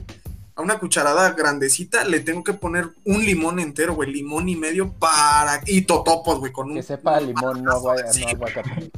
a 0.56 0.62
una 0.62 0.80
cucharada 0.80 1.32
grandecita, 1.32 2.06
le 2.06 2.22
tengo 2.22 2.44
que 2.44 2.54
poner 2.54 2.90
un 3.04 3.26
limón 3.26 3.60
entero, 3.60 3.94
güey, 3.94 4.12
limón 4.12 4.48
y 4.48 4.56
medio 4.56 4.94
para, 4.94 5.62
y 5.66 5.82
totopos, 5.82 6.40
güey, 6.40 6.52
con 6.54 6.70
un... 6.70 6.76
Que 6.76 6.84
sepa 6.84 7.20
limón, 7.22 7.64
no, 7.64 7.72
agua- 7.72 7.98
Sí, 8.12 8.22
no 8.22 8.30
aguacate. 8.30 8.90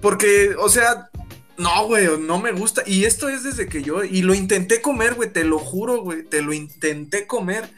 porque, 0.00 0.54
o 0.60 0.68
sea, 0.68 1.10
no, 1.58 1.86
güey, 1.86 2.08
no 2.20 2.38
me 2.38 2.52
gusta. 2.52 2.82
Y 2.86 3.04
esto 3.04 3.28
es 3.28 3.42
desde 3.42 3.68
que 3.68 3.82
yo, 3.82 4.04
y 4.04 4.22
lo 4.22 4.34
intenté 4.34 4.80
comer, 4.80 5.14
güey, 5.14 5.32
te 5.32 5.44
lo 5.44 5.58
juro, 5.58 6.02
güey, 6.02 6.22
te 6.22 6.42
lo 6.42 6.52
intenté 6.52 7.26
comer. 7.26 7.70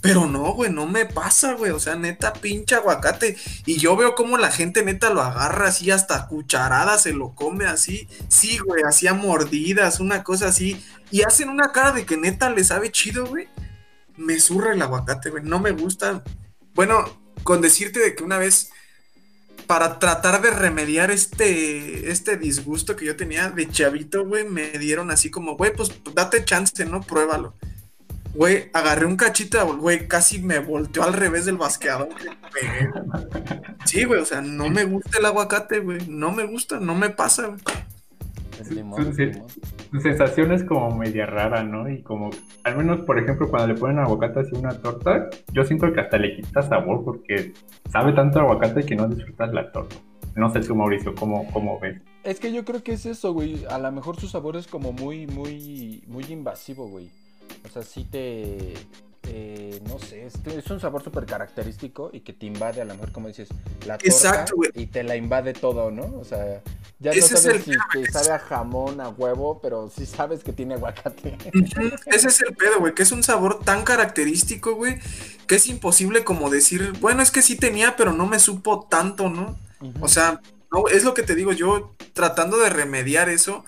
Pero 0.00 0.26
no, 0.26 0.52
güey, 0.52 0.70
no 0.70 0.86
me 0.86 1.06
pasa, 1.06 1.54
güey. 1.54 1.72
O 1.72 1.80
sea, 1.80 1.96
neta, 1.96 2.32
pinche 2.32 2.76
aguacate. 2.76 3.36
Y 3.66 3.78
yo 3.78 3.96
veo 3.96 4.14
cómo 4.14 4.38
la 4.38 4.50
gente 4.50 4.84
neta 4.84 5.10
lo 5.10 5.22
agarra 5.22 5.68
así, 5.68 5.90
hasta 5.90 6.28
cucharada 6.28 6.98
se 6.98 7.12
lo 7.12 7.34
come 7.34 7.66
así. 7.66 8.08
Sí, 8.28 8.58
güey, 8.58 8.84
así 8.84 9.08
a 9.08 9.14
mordidas, 9.14 9.98
una 9.98 10.22
cosa 10.22 10.48
así. 10.48 10.82
Y 11.10 11.22
hacen 11.22 11.48
una 11.48 11.72
cara 11.72 11.92
de 11.92 12.06
que 12.06 12.16
neta 12.16 12.50
le 12.50 12.62
sabe 12.62 12.92
chido, 12.92 13.26
güey. 13.26 13.48
Me 14.16 14.38
zurra 14.38 14.72
el 14.72 14.82
aguacate, 14.82 15.30
güey. 15.30 15.42
No 15.42 15.58
me 15.58 15.72
gusta. 15.72 16.22
Bueno, 16.74 17.04
con 17.42 17.60
decirte 17.60 17.98
de 17.98 18.14
que 18.14 18.22
una 18.22 18.38
vez, 18.38 18.70
para 19.68 19.98
tratar 19.98 20.40
de 20.40 20.50
remediar 20.50 21.10
este, 21.10 22.10
este 22.10 22.38
disgusto 22.38 22.96
que 22.96 23.04
yo 23.04 23.16
tenía 23.16 23.50
de 23.50 23.68
chavito, 23.68 24.24
güey, 24.24 24.44
me 24.44 24.70
dieron 24.70 25.10
así 25.10 25.30
como, 25.30 25.56
güey, 25.58 25.74
pues 25.76 25.92
date 26.14 26.42
chance, 26.44 26.86
¿no? 26.86 27.02
Pruébalo. 27.02 27.54
Güey, 28.32 28.70
agarré 28.72 29.04
un 29.04 29.16
cachito, 29.16 29.76
güey, 29.76 30.08
casi 30.08 30.40
me 30.40 30.58
volteó 30.58 31.02
al 31.02 31.12
revés 31.12 31.44
del 31.44 31.58
basqueador. 31.58 32.08
pegué. 32.52 32.88
Sí, 33.84 34.04
güey, 34.04 34.20
o 34.20 34.24
sea, 34.24 34.40
no 34.40 34.70
me 34.70 34.84
gusta 34.84 35.18
el 35.18 35.26
aguacate, 35.26 35.80
güey. 35.80 36.06
No 36.08 36.32
me 36.32 36.44
gusta, 36.44 36.80
no 36.80 36.94
me 36.94 37.10
pasa, 37.10 37.48
güey. 37.48 37.60
Es 38.60 38.70
limón, 38.70 39.14
limón. 39.16 39.46
Su 39.90 40.00
sensación 40.00 40.52
es 40.52 40.64
como 40.64 40.96
media 40.96 41.26
rara, 41.26 41.62
¿no? 41.62 41.88
Y 41.88 42.02
como, 42.02 42.30
al 42.64 42.76
menos, 42.76 43.00
por 43.00 43.18
ejemplo, 43.18 43.48
cuando 43.48 43.72
le 43.72 43.78
ponen 43.78 43.98
aguacate 43.98 44.40
así 44.40 44.56
a 44.56 44.58
una 44.58 44.78
torta, 44.80 45.28
yo 45.52 45.64
siento 45.64 45.92
que 45.92 46.00
hasta 46.00 46.18
le 46.18 46.36
quita 46.36 46.62
sabor 46.62 47.04
porque 47.04 47.52
sabe 47.90 48.12
tanto 48.12 48.40
aguacate 48.40 48.84
que 48.84 48.96
no 48.96 49.08
disfrutas 49.08 49.52
la 49.52 49.70
torta. 49.70 49.96
No 50.34 50.52
sé 50.52 50.60
tú, 50.60 50.74
Mauricio, 50.74 51.14
¿cómo, 51.14 51.50
cómo 51.52 51.80
ves? 51.80 52.00
Es 52.22 52.38
que 52.38 52.52
yo 52.52 52.64
creo 52.64 52.82
que 52.82 52.92
es 52.92 53.06
eso, 53.06 53.32
güey. 53.32 53.64
A 53.70 53.78
lo 53.78 53.90
mejor 53.90 54.20
su 54.20 54.28
sabor 54.28 54.56
es 54.56 54.66
como 54.66 54.92
muy, 54.92 55.26
muy, 55.26 56.04
muy 56.06 56.24
invasivo, 56.24 56.88
güey. 56.88 57.10
O 57.64 57.68
sea, 57.68 57.82
sí 57.82 58.04
te... 58.04 58.74
eh, 59.30 59.80
no 59.86 59.98
sé, 59.98 60.26
es, 60.26 60.34
es 60.46 60.70
un 60.70 60.80
sabor 60.80 61.04
súper 61.04 61.26
característico 61.26 62.10
y 62.12 62.20
que 62.20 62.32
te 62.32 62.46
invade, 62.46 62.80
a 62.80 62.84
lo 62.86 62.94
mejor, 62.94 63.12
como 63.12 63.28
dices, 63.28 63.48
la 63.86 63.98
torta 63.98 64.06
Exacto, 64.06 64.54
y 64.74 64.86
te 64.86 65.02
la 65.02 65.16
invade 65.16 65.52
todo, 65.52 65.90
¿no? 65.90 66.16
O 66.18 66.24
sea, 66.24 66.62
ya 66.98 67.10
Ese 67.10 67.32
no 67.32 67.36
es 67.36 67.42
sabes 67.42 67.64
si 67.64 67.72
te 67.92 68.10
sabe 68.10 68.30
a 68.30 68.38
jamón, 68.38 69.00
a 69.00 69.10
huevo, 69.10 69.60
pero 69.60 69.90
sí 69.94 70.06
sabes 70.06 70.42
que 70.42 70.52
tiene 70.52 70.74
aguacate. 70.74 71.36
Ese 72.06 72.28
es 72.28 72.40
el 72.40 72.56
pedo, 72.56 72.80
güey, 72.80 72.94
que 72.94 73.02
es 73.02 73.12
un 73.12 73.22
sabor 73.22 73.60
tan 73.60 73.84
característico, 73.84 74.74
güey, 74.74 74.98
que 75.46 75.56
es 75.56 75.66
imposible 75.66 76.24
como 76.24 76.48
decir, 76.48 76.92
bueno, 77.00 77.22
es 77.22 77.30
que 77.30 77.42
sí 77.42 77.56
tenía, 77.56 77.96
pero 77.96 78.12
no 78.12 78.26
me 78.26 78.38
supo 78.38 78.86
tanto, 78.90 79.28
¿no? 79.28 79.58
O 80.00 80.08
sea, 80.08 80.40
no, 80.72 80.88
es 80.88 81.04
lo 81.04 81.14
que 81.14 81.22
te 81.22 81.34
digo, 81.34 81.52
yo 81.52 81.94
tratando 82.14 82.58
de 82.58 82.70
remediar 82.70 83.28
eso, 83.28 83.64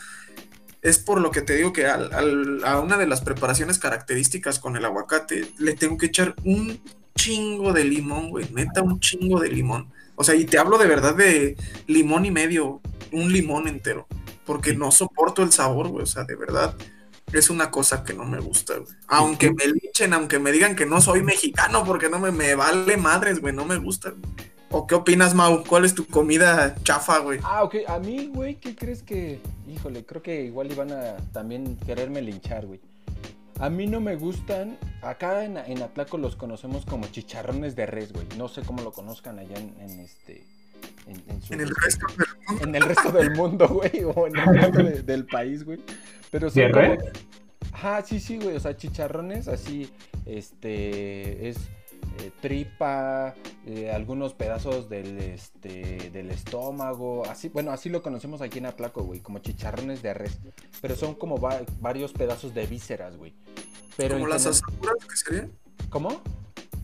es 0.82 0.98
por 0.98 1.20
lo 1.20 1.30
que 1.30 1.42
te 1.42 1.54
digo 1.56 1.72
que 1.72 1.86
al- 1.86 2.12
al- 2.12 2.64
a 2.64 2.80
una 2.80 2.96
de 2.96 3.06
las 3.06 3.20
preparaciones 3.20 3.78
características 3.78 4.58
con 4.58 4.76
el 4.76 4.84
aguacate, 4.84 5.50
le 5.58 5.74
tengo 5.74 5.98
que 5.98 6.06
echar 6.06 6.34
un 6.44 6.80
chingo 7.16 7.72
de 7.72 7.84
limón, 7.84 8.30
güey, 8.30 8.48
neta, 8.52 8.82
un 8.82 8.98
chingo 9.00 9.40
de 9.40 9.48
limón. 9.50 9.90
O 10.16 10.24
sea, 10.24 10.34
y 10.34 10.44
te 10.44 10.58
hablo 10.58 10.78
de 10.78 10.86
verdad 10.86 11.14
de 11.14 11.56
limón 11.86 12.24
y 12.26 12.30
medio, 12.30 12.80
un 13.12 13.32
limón 13.32 13.68
entero, 13.68 14.06
porque 14.46 14.74
no 14.74 14.90
soporto 14.90 15.42
el 15.42 15.52
sabor, 15.52 15.88
güey, 15.88 16.02
o 16.04 16.06
sea, 16.06 16.24
de 16.24 16.36
verdad. 16.36 16.74
Es 17.32 17.48
una 17.48 17.70
cosa 17.70 18.02
que 18.02 18.12
no 18.12 18.24
me 18.24 18.40
gusta, 18.40 18.74
güey. 18.78 18.92
Aunque 19.06 19.52
me 19.52 19.64
linchen, 19.66 20.12
aunque 20.14 20.40
me 20.40 20.50
digan 20.50 20.74
que 20.74 20.84
no 20.84 21.00
soy 21.00 21.22
mexicano, 21.22 21.84
porque 21.84 22.08
no 22.08 22.18
me, 22.18 22.32
me 22.32 22.56
vale 22.56 22.96
madres, 22.96 23.40
güey, 23.40 23.54
no 23.54 23.64
me 23.64 23.76
gusta. 23.76 24.10
güey. 24.10 24.22
¿O 24.72 24.86
qué 24.86 24.94
opinas, 24.94 25.34
Mau? 25.34 25.64
¿Cuál 25.64 25.84
es 25.84 25.94
tu 25.94 26.06
comida 26.06 26.76
chafa, 26.84 27.18
güey? 27.18 27.40
Ah, 27.42 27.64
ok. 27.64 27.76
A 27.88 27.98
mí, 27.98 28.30
güey, 28.32 28.54
¿qué 28.56 28.76
crees 28.76 29.02
que...? 29.02 29.40
Híjole, 29.68 30.04
creo 30.04 30.22
que 30.22 30.44
igual 30.44 30.70
iban 30.70 30.92
a 30.92 31.16
también 31.32 31.76
quererme 31.84 32.22
linchar, 32.22 32.66
güey. 32.66 32.80
A 33.58 33.68
mí 33.68 33.86
no 33.88 34.00
me 34.00 34.14
gustan... 34.16 34.78
Acá 35.02 35.44
en, 35.44 35.56
en 35.56 35.82
Atlaco 35.82 36.18
los 36.18 36.36
conocemos 36.36 36.84
como 36.86 37.06
chicharrones 37.08 37.74
de 37.74 37.86
res, 37.86 38.12
güey. 38.12 38.26
No 38.38 38.46
sé 38.48 38.62
cómo 38.62 38.82
lo 38.82 38.92
conozcan 38.92 39.38
allá 39.40 39.56
en, 39.58 39.74
en 39.80 39.98
este... 40.00 40.44
En, 41.06 41.20
en 41.28 41.42
su- 41.42 41.52
En 41.54 41.60
el 41.62 41.70
resto 41.74 42.06
del 42.16 42.28
mundo. 42.46 42.64
en 42.68 42.74
el 42.76 42.82
resto 42.82 43.10
del 43.12 43.30
mundo, 43.32 43.68
güey. 43.68 44.04
O 44.14 44.26
en 44.28 44.36
el 44.36 44.46
resto 44.54 44.82
de- 44.84 45.02
del 45.02 45.26
país, 45.26 45.64
güey. 45.64 45.80
Pero 46.30 46.48
son 46.48 46.62
¿De 46.62 46.70
como- 46.70 46.82
res? 46.84 47.02
Ajá, 47.72 48.02
sí, 48.02 48.20
sí, 48.20 48.36
güey. 48.38 48.54
O 48.56 48.60
sea, 48.60 48.76
chicharrones 48.76 49.48
así, 49.48 49.90
este, 50.26 51.48
es 51.48 51.56
eh, 52.20 52.30
tripa, 52.40 53.34
eh, 53.66 53.90
algunos 53.90 54.34
pedazos 54.34 54.88
del, 54.88 55.18
este, 55.18 56.10
del 56.10 56.30
estómago, 56.30 57.24
así, 57.26 57.48
bueno, 57.48 57.70
así 57.70 57.88
lo 57.88 58.02
conocemos 58.02 58.40
aquí 58.42 58.58
en 58.58 58.66
Atlaco, 58.66 59.02
güey, 59.02 59.20
como 59.20 59.38
chicharrones 59.38 60.02
de 60.02 60.14
res. 60.14 60.38
Pero 60.80 60.96
son 60.96 61.14
como 61.14 61.38
va- 61.40 61.62
varios 61.80 62.12
pedazos 62.12 62.54
de 62.54 62.66
vísceras, 62.66 63.16
güey. 63.16 63.34
Pero 63.96 64.14
Como 64.14 64.26
las 64.28 64.46
asaduras, 64.46 64.94
¿qué 65.08 65.16
serían? 65.16 65.52
¿Cómo? 65.88 66.20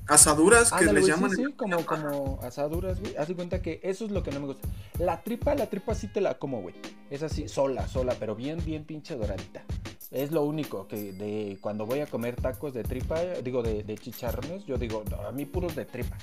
Asaduras 0.08 0.70
que 0.70 0.76
Ándale, 0.76 1.00
les 1.00 1.08
güey, 1.08 1.14
llaman. 1.16 1.30
sí, 1.36 1.52
como, 1.56 1.84
como 1.84 2.38
asaduras, 2.42 3.00
güey. 3.00 3.16
Haz 3.16 3.28
de 3.28 3.34
cuenta 3.34 3.60
que 3.60 3.80
eso 3.82 4.04
es 4.04 4.10
lo 4.12 4.22
que 4.22 4.30
no 4.30 4.40
me 4.40 4.46
gusta. 4.46 4.68
La 4.98 5.22
tripa, 5.22 5.54
la 5.54 5.66
tripa 5.68 5.94
sí 5.94 6.06
te 6.08 6.20
la 6.20 6.34
como, 6.34 6.60
güey. 6.62 6.74
Es 7.10 7.22
así, 7.22 7.48
sola, 7.48 7.88
sola, 7.88 8.14
pero 8.18 8.34
bien, 8.36 8.58
bien 8.64 8.84
pinche 8.84 9.16
doradita. 9.16 9.64
Es 10.12 10.30
lo 10.30 10.44
único 10.44 10.86
que 10.86 11.12
de 11.12 11.58
cuando 11.60 11.86
voy 11.86 12.00
a 12.00 12.06
comer 12.06 12.36
tacos 12.36 12.72
de 12.72 12.84
tripa, 12.84 13.20
digo, 13.42 13.62
de, 13.62 13.82
de 13.82 13.98
chicharrones, 13.98 14.64
yo 14.64 14.78
digo, 14.78 15.02
"No, 15.10 15.16
a 15.26 15.32
mí 15.32 15.44
puros 15.44 15.74
de 15.74 15.84
tripa. 15.84 16.16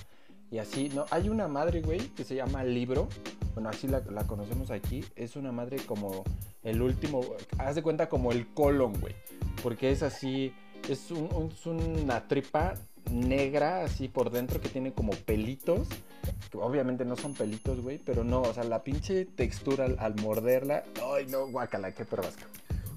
Y 0.50 0.60
así, 0.60 0.90
no, 0.90 1.06
hay 1.10 1.28
una 1.30 1.48
madre, 1.48 1.82
güey, 1.82 2.00
que 2.16 2.24
se 2.24 2.36
llama 2.36 2.64
Libro. 2.64 3.10
Bueno, 3.56 3.70
así 3.70 3.88
la, 3.88 4.00
la 4.12 4.26
conocemos 4.26 4.72
aquí. 4.72 5.04
Es 5.16 5.36
una 5.36 5.52
madre 5.52 5.78
como 5.86 6.24
el 6.64 6.82
último, 6.82 7.22
haz 7.58 7.76
de 7.76 7.84
cuenta 7.84 8.08
como 8.08 8.32
el 8.32 8.48
colon, 8.54 8.94
güey. 9.02 9.16
Porque 9.62 9.92
es 9.92 10.04
así, 10.04 10.54
es, 10.88 11.12
un- 11.12 11.30
un- 11.34 11.52
es 11.52 11.66
una 11.66 12.28
tripa 12.28 12.76
negra 13.14 13.84
así 13.84 14.08
por 14.08 14.32
dentro 14.32 14.60
que 14.60 14.70
tiene 14.70 14.94
como 14.94 15.12
pelitos. 15.14 15.88
Que 16.52 16.58
obviamente 16.58 17.06
no 17.06 17.16
son 17.16 17.34
pelitos, 17.34 17.82
güey, 17.82 17.98
pero 17.98 18.24
no, 18.24 18.42
o 18.42 18.54
sea, 18.54 18.64
la 18.64 18.84
pinche 18.84 19.26
textura 19.26 19.86
al, 19.86 19.98
al 20.00 20.16
morderla. 20.22 20.84
Ay, 21.16 21.26
no, 21.28 21.48
guacala, 21.48 21.92
qué 21.94 22.06
perrasco. 22.06 22.44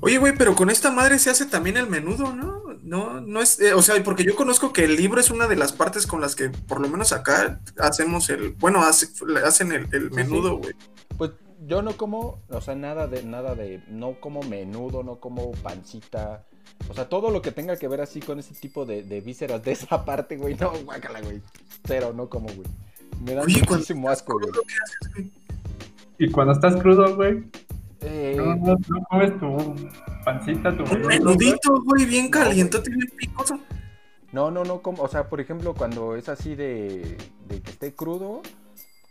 Oye, 0.00 0.18
güey, 0.18 0.34
pero 0.36 0.54
con 0.54 0.68
esta 0.68 0.90
madre 0.90 1.18
se 1.18 1.30
hace 1.30 1.46
también 1.46 1.76
el 1.78 1.88
menudo, 1.88 2.34
¿no? 2.34 2.62
No, 2.82 3.20
no 3.20 3.40
es, 3.40 3.58
eh, 3.60 3.72
o 3.72 3.80
sea, 3.82 4.00
porque 4.04 4.24
yo 4.24 4.36
conozco 4.36 4.72
que 4.72 4.84
el 4.84 4.94
libro 4.94 5.18
es 5.20 5.30
una 5.30 5.46
de 5.48 5.56
las 5.56 5.72
partes 5.72 6.06
con 6.06 6.20
las 6.20 6.36
que, 6.36 6.50
por 6.50 6.80
lo 6.80 6.88
menos 6.88 7.12
acá, 7.12 7.60
hacemos 7.78 8.28
el, 8.28 8.52
bueno, 8.52 8.82
hace- 8.82 9.08
hacen 9.44 9.72
el, 9.72 9.88
el 9.92 10.10
menudo, 10.10 10.58
güey. 10.58 10.74
Pues 11.16 11.30
yo 11.66 11.80
no 11.82 11.96
como, 11.96 12.42
o 12.48 12.60
sea, 12.60 12.74
nada 12.74 13.08
de, 13.08 13.22
nada 13.22 13.54
de, 13.54 13.82
no 13.88 14.20
como 14.20 14.42
menudo, 14.42 15.02
no 15.02 15.18
como 15.18 15.50
pancita. 15.52 16.44
O 16.88 16.94
sea, 16.94 17.08
todo 17.08 17.30
lo 17.30 17.42
que 17.42 17.50
tenga 17.52 17.76
que 17.76 17.88
ver 17.88 18.00
así 18.00 18.20
con 18.20 18.38
ese 18.38 18.54
tipo 18.54 18.84
de, 18.86 19.02
de 19.02 19.20
vísceras 19.20 19.62
de 19.64 19.72
esa 19.72 20.04
parte, 20.04 20.36
güey, 20.36 20.54
no, 20.54 20.72
guácala, 20.84 21.20
güey. 21.20 21.40
Cero, 21.86 22.12
no 22.14 22.28
como, 22.28 22.48
güey. 22.48 22.68
Me 23.24 23.34
da 23.34 23.42
Oye, 23.42 23.62
muchísimo 23.68 24.08
asco, 24.08 24.34
güey. 24.38 24.52
¿Qué 24.52 24.74
haces, 24.82 25.12
güey? 25.14 25.30
Y 26.18 26.30
cuando 26.30 26.52
estás 26.52 26.76
crudo, 26.76 27.14
güey, 27.16 27.44
Eh, 28.00 28.34
no, 28.36 28.54
no, 28.56 28.76
no 28.88 29.02
comes 29.10 29.38
tu 29.38 29.88
pancita, 30.24 30.76
tu 30.76 30.82
Un 30.84 30.88
güey. 31.02 31.18
menudito, 31.18 31.82
güey, 31.82 32.04
bien 32.06 32.30
calientote, 32.30 32.90
bien 32.90 33.08
picoso. 33.16 33.58
No, 34.32 34.50
no, 34.50 34.64
no, 34.64 34.82
como, 34.82 35.02
o 35.02 35.08
sea, 35.08 35.28
por 35.28 35.40
ejemplo, 35.40 35.74
cuando 35.74 36.14
es 36.14 36.28
así 36.28 36.54
de, 36.54 37.16
de 37.48 37.60
que 37.62 37.70
esté 37.70 37.94
crudo, 37.94 38.42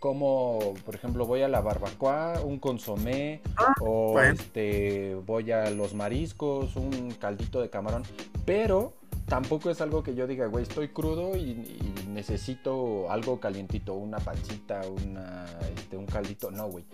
como, 0.06 0.76
por 0.86 0.94
ejemplo, 0.94 1.26
voy 1.26 1.42
a 1.42 1.48
la 1.48 1.62
barbacoa, 1.62 2.40
un 2.44 2.60
consomé, 2.60 3.42
Ah, 3.58 3.74
o 3.82 4.12
bueno. 4.12 4.34
este, 4.34 5.16
voy 5.26 5.52
a 5.52 5.72
los 5.72 5.96
mariscos, 5.96 6.76
un 6.76 7.10
caldito 7.20 7.60
de 7.60 7.72
camarón, 7.72 8.04
pero 8.46 8.94
tampoco 9.28 9.72
es 9.72 9.82
algo 9.82 10.04
que 10.04 10.14
yo 10.14 10.28
diga, 10.28 10.46
güey, 10.46 10.62
estoy 10.62 10.90
crudo 10.90 11.36
y, 11.36 11.42
y 11.50 12.06
necesito 12.10 13.10
algo 13.10 13.40
calientito, 13.40 13.96
una 13.96 14.20
pancita, 14.20 14.82
una, 14.88 15.46
este, 15.76 15.98
un 15.98 16.06
caldito, 16.06 16.52
no, 16.52 16.68
güey. 16.70 16.86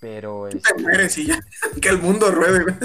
Pero, 0.00 0.46
Te 0.48 0.58
este, 0.58 0.74
mueres 0.80 1.18
y 1.18 1.26
ya, 1.26 1.40
que 1.82 1.88
el 1.88 1.98
mundo 2.00 2.30
ruede, 2.30 2.62
güey. 2.62 2.76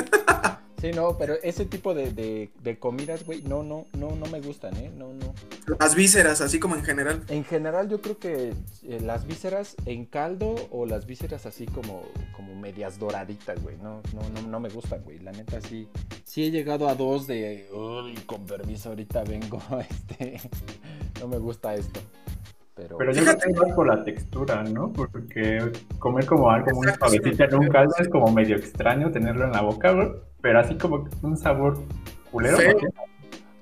sí, 0.82 0.90
no, 0.96 1.16
pero 1.16 1.36
ese 1.44 1.66
tipo 1.66 1.94
de, 1.94 2.12
de, 2.12 2.50
de 2.64 2.80
comidas, 2.80 3.24
güey, 3.24 3.44
no, 3.44 3.62
no, 3.62 3.86
no, 3.94 4.16
no 4.16 4.26
me 4.26 4.42
gustan, 4.42 4.76
¿eh? 4.78 4.92
No, 4.98 5.14
no. 5.14 5.36
Las 5.78 5.96
vísceras, 5.96 6.42
así 6.42 6.60
como 6.60 6.76
en 6.76 6.84
general. 6.84 7.24
En 7.28 7.44
general 7.44 7.90
yo 7.90 8.02
creo 8.02 8.18
que 8.18 8.54
eh, 8.84 9.00
las 9.02 9.28
vísceras 9.28 9.76
en 9.86 10.06
caldo 10.06 10.56
o 10.72 10.86
las 10.86 11.06
vísceras 11.06 11.46
así 11.46 11.66
como, 11.66 12.04
como 12.36 12.56
medias 12.56 12.98
doraditas, 12.98 13.62
güey. 13.62 13.78
No, 13.78 14.02
no, 14.14 14.22
no, 14.34 14.48
no 14.48 14.60
me 14.60 14.70
gustan, 14.70 15.02
güey. 15.04 15.20
La 15.20 15.32
neta 15.32 15.60
sí. 15.62 15.88
Sí 16.24 16.46
he 16.46 16.52
llegado 16.52 16.88
a 16.88 16.96
dos 16.96 17.28
de. 17.28 17.68
Uy, 17.74 18.16
con 18.26 18.46
permiso, 18.46 18.90
ahorita 18.90 19.24
vengo. 19.24 19.62
Este. 19.90 20.40
No 21.20 21.28
me 21.28 21.38
gusta 21.38 21.76
esto. 21.76 22.00
Pero. 22.76 22.98
Pero 22.98 23.12
yo 23.12 23.24
creo 23.24 23.38
que 23.38 23.50
es 23.52 23.58
más 23.58 23.72
por 23.74 23.88
la 23.88 24.04
textura, 24.04 24.64
¿no? 24.64 24.94
Porque 24.94 25.72
comer 26.00 26.26
como 26.26 26.50
algo 26.50 26.72
muy 26.72 26.88
Exacto, 26.88 27.10
suavecito 27.10 27.44
en 27.44 27.50
sí. 27.50 27.56
un 27.56 27.68
caldo 27.68 27.94
es 28.00 28.08
como 28.10 28.32
medio 28.32 28.56
extraño 28.56 29.12
tenerlo 29.12 29.46
en 29.46 29.52
la 29.52 29.62
boca, 29.62 29.92
güey. 29.92 30.10
Pero 30.42 30.60
así 30.60 30.76
como 30.76 31.08
un 31.22 31.38
sabor 31.38 31.78
culero. 32.32 32.58
¿no? 32.58 33.19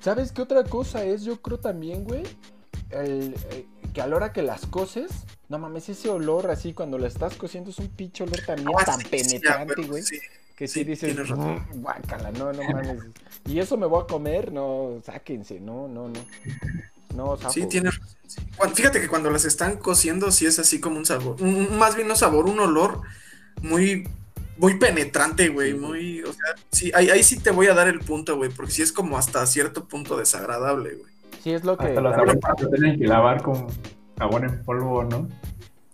¿Sabes 0.08 0.32
qué 0.32 0.42
otra 0.42 0.64
cosa 0.64 1.04
es? 1.04 1.24
Yo 1.26 1.42
creo 1.42 1.60
también, 1.60 2.06
güey. 2.06 2.24
El, 2.92 3.36
eh, 3.52 3.66
que 3.94 4.02
a 4.02 4.08
la 4.08 4.16
hora 4.16 4.32
que 4.32 4.42
las 4.42 4.66
coces, 4.66 5.12
no 5.50 5.60
mames, 5.60 5.90
ese 5.90 6.08
olor 6.08 6.50
así 6.50 6.72
cuando 6.72 6.98
la 6.98 7.08
estás 7.08 7.36
cociendo 7.36 7.72
es 7.72 7.78
un 7.80 7.90
pinche 7.90 8.24
olor 8.24 8.40
también 8.46 8.70
Ah, 8.80 8.86
tan 8.86 9.02
sí, 9.02 9.08
penetrante, 9.10 9.74
güey, 9.76 9.88
güey. 9.90 10.04
sí. 10.04 10.18
Que 10.56 10.66
si 10.70 10.80
Sí, 10.80 10.86
dices. 10.86 11.30
"Mm, 11.30 11.82
guácala, 11.82 12.32
no, 12.32 12.54
no 12.54 12.64
mames. 12.64 13.02
Y 13.48 13.60
eso 13.60 13.76
me 13.76 13.86
voy 13.86 14.02
a 14.02 14.08
comer, 14.08 14.54
no, 14.54 14.98
sáquense, 15.06 15.60
no, 15.60 15.90
no, 15.90 16.08
no. 16.08 16.20
No, 17.14 17.36
zafo. 17.36 17.52
Sí, 17.52 17.66
tiene 17.68 17.90
razón, 17.92 18.76
Fíjate 18.76 19.02
que 19.02 19.10
cuando 19.10 19.30
las 19.30 19.44
están 19.44 19.76
cociendo, 19.76 20.32
sí 20.32 20.46
es 20.46 20.58
así 20.58 20.80
como 20.80 20.96
un 21.00 21.06
sabor. 21.06 21.36
un- 21.42 21.78
más 21.78 21.98
bien 21.98 22.08
no 22.08 22.16
sabor, 22.16 22.46
un 22.46 22.62
olor 22.62 23.02
muy, 23.62 24.08
muy 24.58 24.78
penetrante, 24.78 25.50
güey. 25.50 25.74
Muy, 25.74 26.22
o 26.24 26.34
sea, 26.34 26.56
sí, 26.72 26.92
ahí, 26.96 27.10
ahí 27.10 27.24
sí 27.24 27.40
te 27.40 27.52
voy 27.52 27.68
a 27.68 27.74
dar 27.74 27.88
el 27.88 28.00
punto, 28.00 28.38
güey. 28.38 28.50
Porque 28.50 28.72
sí 28.72 28.82
es 28.82 28.92
como 28.92 29.18
hasta 29.18 29.46
cierto 29.46 29.86
punto 29.88 30.18
desagradable, 30.18 30.96
güey. 30.96 31.14
Sí, 31.44 31.52
es 31.52 31.64
lo 31.64 31.78
que. 31.78 31.88
Hasta 31.88 32.02
los 32.02 32.14
abuelos 32.14 32.38
tienen 32.74 33.00
que 33.00 33.08
lavar 33.08 33.42
con 33.42 33.68
jabón 34.18 34.44
en 34.46 34.64
polvo, 34.64 35.04
¿no? 35.04 35.28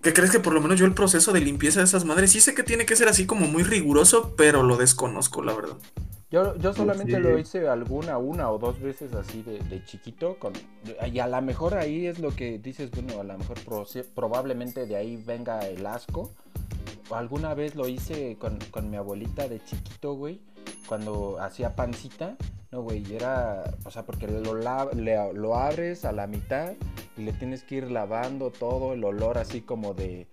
¿Qué 0.01 0.11
crees 0.13 0.31
que 0.31 0.39
por 0.39 0.53
lo 0.53 0.59
menos 0.59 0.77
yo 0.77 0.85
el 0.85 0.93
proceso 0.93 1.31
de 1.31 1.39
limpieza 1.39 1.79
de 1.79 1.85
esas 1.85 2.03
madres 2.03 2.31
sí 2.31 2.41
sé 2.41 2.53
que 2.53 2.63
tiene 2.63 2.85
que 2.85 2.95
ser 2.97 3.07
así 3.07 3.25
como 3.25 3.47
muy 3.47 3.63
riguroso, 3.63 4.33
pero 4.35 4.61
lo 4.61 4.75
desconozco, 4.75 5.41
la 5.41 5.53
verdad. 5.53 5.77
Yo, 6.29 6.57
yo 6.57 6.73
solamente 6.73 7.15
Sí. 7.15 7.21
lo 7.21 7.37
hice 7.37 7.69
alguna, 7.69 8.17
una 8.17 8.49
o 8.49 8.57
dos 8.57 8.81
veces 8.81 9.13
así 9.13 9.43
de, 9.43 9.59
de 9.59 9.85
chiquito. 9.85 10.35
Con, 10.39 10.53
y 11.09 11.19
a 11.19 11.27
lo 11.27 11.41
mejor 11.41 11.75
ahí 11.75 12.07
es 12.07 12.19
lo 12.19 12.35
que 12.35 12.57
dices, 12.57 12.89
bueno, 12.91 13.21
a 13.21 13.23
lo 13.23 13.37
mejor 13.37 13.59
probablemente 14.15 14.85
de 14.87 14.95
ahí 14.95 15.15
venga 15.15 15.59
el 15.67 15.85
asco. 15.85 16.31
Alguna 17.11 17.53
vez 17.53 17.75
lo 17.75 17.87
hice 17.87 18.37
con, 18.39 18.57
con 18.71 18.89
mi 18.89 18.97
abuelita 18.97 19.47
de 19.47 19.63
chiquito, 19.63 20.13
güey, 20.15 20.39
cuando 20.87 21.37
hacía 21.39 21.75
pancita. 21.75 22.35
No, 22.71 22.81
güey, 22.81 23.03
y 23.07 23.15
era, 23.15 23.63
o 23.83 23.91
sea, 23.91 24.03
porque 24.03 24.27
lo, 24.27 24.55
le- 24.95 25.33
lo 25.33 25.55
abres 25.55 26.05
a 26.05 26.11
la 26.11 26.25
mitad 26.25 26.73
y 27.17 27.21
le 27.21 27.31
tienes 27.33 27.63
que 27.63 27.75
ir 27.75 27.91
lavando 27.91 28.49
todo 28.49 28.93
el 28.93 29.03
olor 29.03 29.37
así 29.37 29.61
como 29.61 29.93
de 29.93 30.25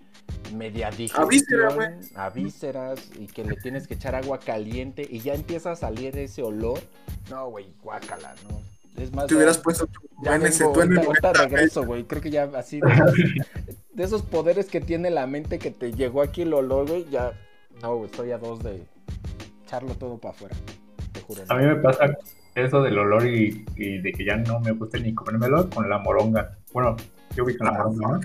media 0.54 0.90
digestión, 0.90 1.28
víscera, 1.28 1.74
güey. 1.74 1.88
a 2.14 2.30
vísceras 2.30 3.10
y 3.18 3.26
que 3.26 3.44
le 3.44 3.56
tienes 3.56 3.86
que 3.86 3.94
echar 3.94 4.14
agua 4.14 4.38
caliente 4.40 5.06
y 5.08 5.20
ya 5.20 5.34
empieza 5.34 5.72
a 5.72 5.76
salir 5.76 6.16
ese 6.16 6.42
olor. 6.42 6.78
No, 7.28 7.50
güey, 7.50 7.66
guácala, 7.82 8.34
¿no? 8.48 8.58
Es 9.02 9.12
más, 9.12 9.26
Te 9.26 9.34
hubieras 9.34 9.58
puesto 9.58 9.86
tu 9.86 10.00
ya 10.22 10.36
en 10.36 10.46
ese 10.46 10.64
vengo, 10.64 10.72
tú 10.74 10.80
en 10.80 10.92
el 10.92 10.98
ahorita, 10.98 11.28
ahorita 11.28 11.32
90, 11.44 11.56
regreso, 11.56 11.84
güey. 11.84 12.04
Creo 12.04 12.22
que 12.22 12.30
ya 12.30 12.44
así 12.54 12.80
de 14.00 14.06
esos, 14.06 14.10
de 14.10 14.16
esos 14.16 14.22
poderes 14.22 14.66
que 14.66 14.80
tiene 14.80 15.10
la 15.10 15.26
mente 15.26 15.58
que 15.58 15.70
te 15.70 15.92
llegó 15.92 16.22
aquí 16.22 16.42
el 16.42 16.54
olor, 16.54 16.88
güey, 16.88 17.06
ya 17.10 17.32
no, 17.82 17.96
güey, 17.96 18.10
estoy 18.10 18.32
a 18.32 18.38
dos 18.38 18.62
de 18.62 18.82
echarlo 19.64 19.94
todo 19.94 20.18
para 20.18 20.34
afuera. 20.34 20.56
Te 21.12 21.20
juro. 21.20 21.42
A 21.48 21.54
mí 21.54 21.66
me 21.66 21.76
pasa 21.76 22.06
eso 22.54 22.82
del 22.82 22.98
olor 22.98 23.26
y, 23.26 23.64
y 23.76 23.98
de 23.98 24.12
que 24.12 24.24
ya 24.24 24.36
no 24.36 24.58
me 24.60 24.72
gusta 24.72 24.98
ni 24.98 25.14
comérmelo 25.14 25.68
con 25.70 25.88
la 25.88 25.98
moronga. 25.98 26.56
Bueno, 26.72 26.96
yo 27.36 27.44
vi 27.44 27.56
con 27.56 27.66
la 27.66 27.72
moronga, 27.72 28.08
¿no? 28.08 28.20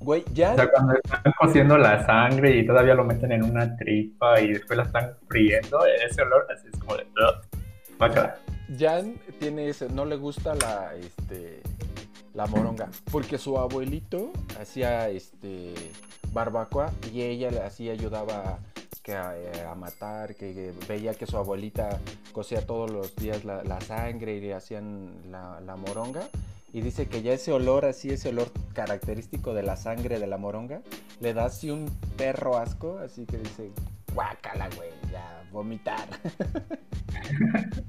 Güey, 0.00 0.22
O 0.22 0.32
ya 0.34 0.54
sea, 0.54 0.70
cuando 0.70 0.94
están 0.94 1.32
cociendo 1.38 1.78
la 1.78 2.04
sangre 2.04 2.56
y 2.56 2.66
todavía 2.66 2.94
lo 2.94 3.04
meten 3.04 3.32
en 3.32 3.44
una 3.44 3.76
tripa 3.76 4.40
y 4.40 4.52
después 4.52 4.76
la 4.76 4.84
están 4.84 5.16
friendo, 5.28 5.80
ese 5.86 6.22
olor 6.22 6.46
así 6.52 6.68
es 6.72 6.78
como 6.78 6.96
de... 6.96 7.06
Jan 8.78 9.14
tiene 9.38 9.68
ese, 9.68 9.88
no 9.88 10.04
le 10.04 10.16
gusta 10.16 10.54
la, 10.56 10.94
este, 10.96 11.62
la 12.36 12.46
moronga, 12.46 12.90
porque 13.10 13.38
su 13.38 13.58
abuelito 13.58 14.30
hacía, 14.60 15.08
este, 15.08 15.72
barbacoa 16.32 16.92
y 17.10 17.22
ella 17.22 17.48
así 17.66 17.88
ayudaba 17.88 18.58
que 19.02 19.14
a, 19.14 19.34
eh, 19.38 19.74
matar, 19.74 20.34
que, 20.34 20.74
veía 20.86 21.14
que 21.14 21.26
su 21.26 21.38
abuelita 21.38 21.98
cocía 22.32 22.66
todos 22.66 22.90
los 22.90 23.16
días 23.16 23.44
la, 23.44 23.80
sangre 23.80 24.36
y 24.36 24.40
le 24.42 24.52
hacían 24.52 25.14
la, 25.30 25.60
la 25.60 25.76
moronga. 25.76 26.28
Y 26.74 26.82
dice 26.82 27.06
que 27.06 27.22
ya 27.22 27.32
ese 27.32 27.52
olor, 27.52 27.86
así, 27.86 28.10
ese 28.10 28.28
olor 28.28 28.50
característico 28.74 29.54
de 29.54 29.62
la 29.62 29.76
sangre 29.76 30.18
de 30.18 30.26
la 30.26 30.36
moronga, 30.36 30.82
le 31.20 31.32
da 31.32 31.46
así 31.46 31.70
un 31.70 31.88
perro 32.18 32.58
asco, 32.58 32.98
así 32.98 33.24
que 33.24 33.38
dice, 33.38 33.70
guácala, 34.12 34.68
güey, 34.76 34.90
ya, 35.10 35.42
vomitar. 35.52 36.06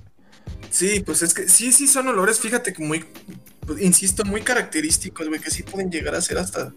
Sí, 0.70 1.00
pues 1.00 1.22
es 1.22 1.34
que 1.34 1.48
sí, 1.48 1.72
sí 1.72 1.88
son 1.88 2.08
olores, 2.08 2.39
fíjate 2.39 2.74
que 2.74 2.84
muy, 2.84 3.06
pues, 3.67 3.81
insisto, 3.81 4.24
muy 4.24 4.41
característicos, 4.41 5.27
güey, 5.27 5.41
que 5.41 5.51
sí 5.51 5.62
pueden 5.62 5.91
llegar 5.91 6.15
a 6.15 6.21
ser 6.21 6.38
hasta 6.38 6.74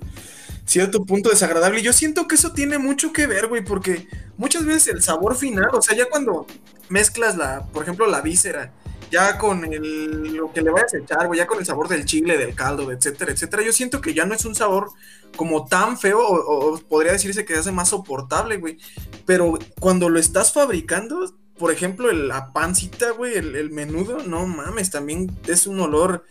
cierto 0.64 1.04
punto 1.04 1.30
desagradable. 1.30 1.80
Y 1.80 1.85
yo 1.85 1.92
siento 1.92 2.26
que 2.26 2.35
eso 2.35 2.52
tiene 2.52 2.78
mucho 2.78 3.12
que 3.12 3.28
ver, 3.28 3.47
güey, 3.47 3.64
porque 3.64 4.09
muchas 4.37 4.66
veces 4.66 4.88
el 4.88 5.02
sabor 5.02 5.37
final, 5.37 5.68
o 5.73 5.80
sea, 5.80 5.97
ya 5.97 6.06
cuando 6.11 6.47
mezclas 6.88 7.37
la, 7.37 7.64
por 7.73 7.85
ejemplo, 7.85 8.06
la 8.06 8.20
víscera, 8.20 8.73
ya 9.11 9.38
con 9.38 9.64
el, 9.64 10.35
lo 10.35 10.52
que 10.52 10.62
le 10.62 10.70
vayas 10.70 10.94
a 10.94 10.98
echar, 10.98 11.26
güey, 11.29 11.38
ya 11.38 11.46
con 11.46 11.59
el 11.59 11.66
sabor 11.66 11.88
del 11.88 12.05
chile, 12.05 12.37
del 12.37 12.55
caldo, 12.55 12.90
etcétera, 12.90 13.33
etcétera, 13.33 13.62
yo 13.62 13.72
siento 13.72 14.00
que 14.00 14.14
ya 14.14 14.24
no 14.24 14.35
es 14.35 14.44
un 14.44 14.55
sabor 14.55 14.90
como 15.37 15.66
tan 15.66 15.96
feo, 15.96 16.20
o, 16.20 16.79
podría 16.88 17.12
decirse 17.12 17.44
que 17.44 17.55
se 17.55 17.61
hace 17.61 17.72
más 17.72 17.88
soportable, 17.90 18.57
güey. 18.57 18.79
Pero 19.26 19.59
cuando 19.79 20.09
lo 20.09 20.18
estás 20.18 20.53
fabricando, 20.53 21.37
por 21.57 21.72
ejemplo, 21.72 22.11
la 22.12 22.53
pancita, 22.53 23.11
güey, 23.11 23.37
el 23.37 23.70
menudo, 23.70 24.18
no 24.24 24.46
mames, 24.46 24.90
también 24.90 25.31
es 25.46 25.66
un 25.68 25.81
olor 25.81 26.24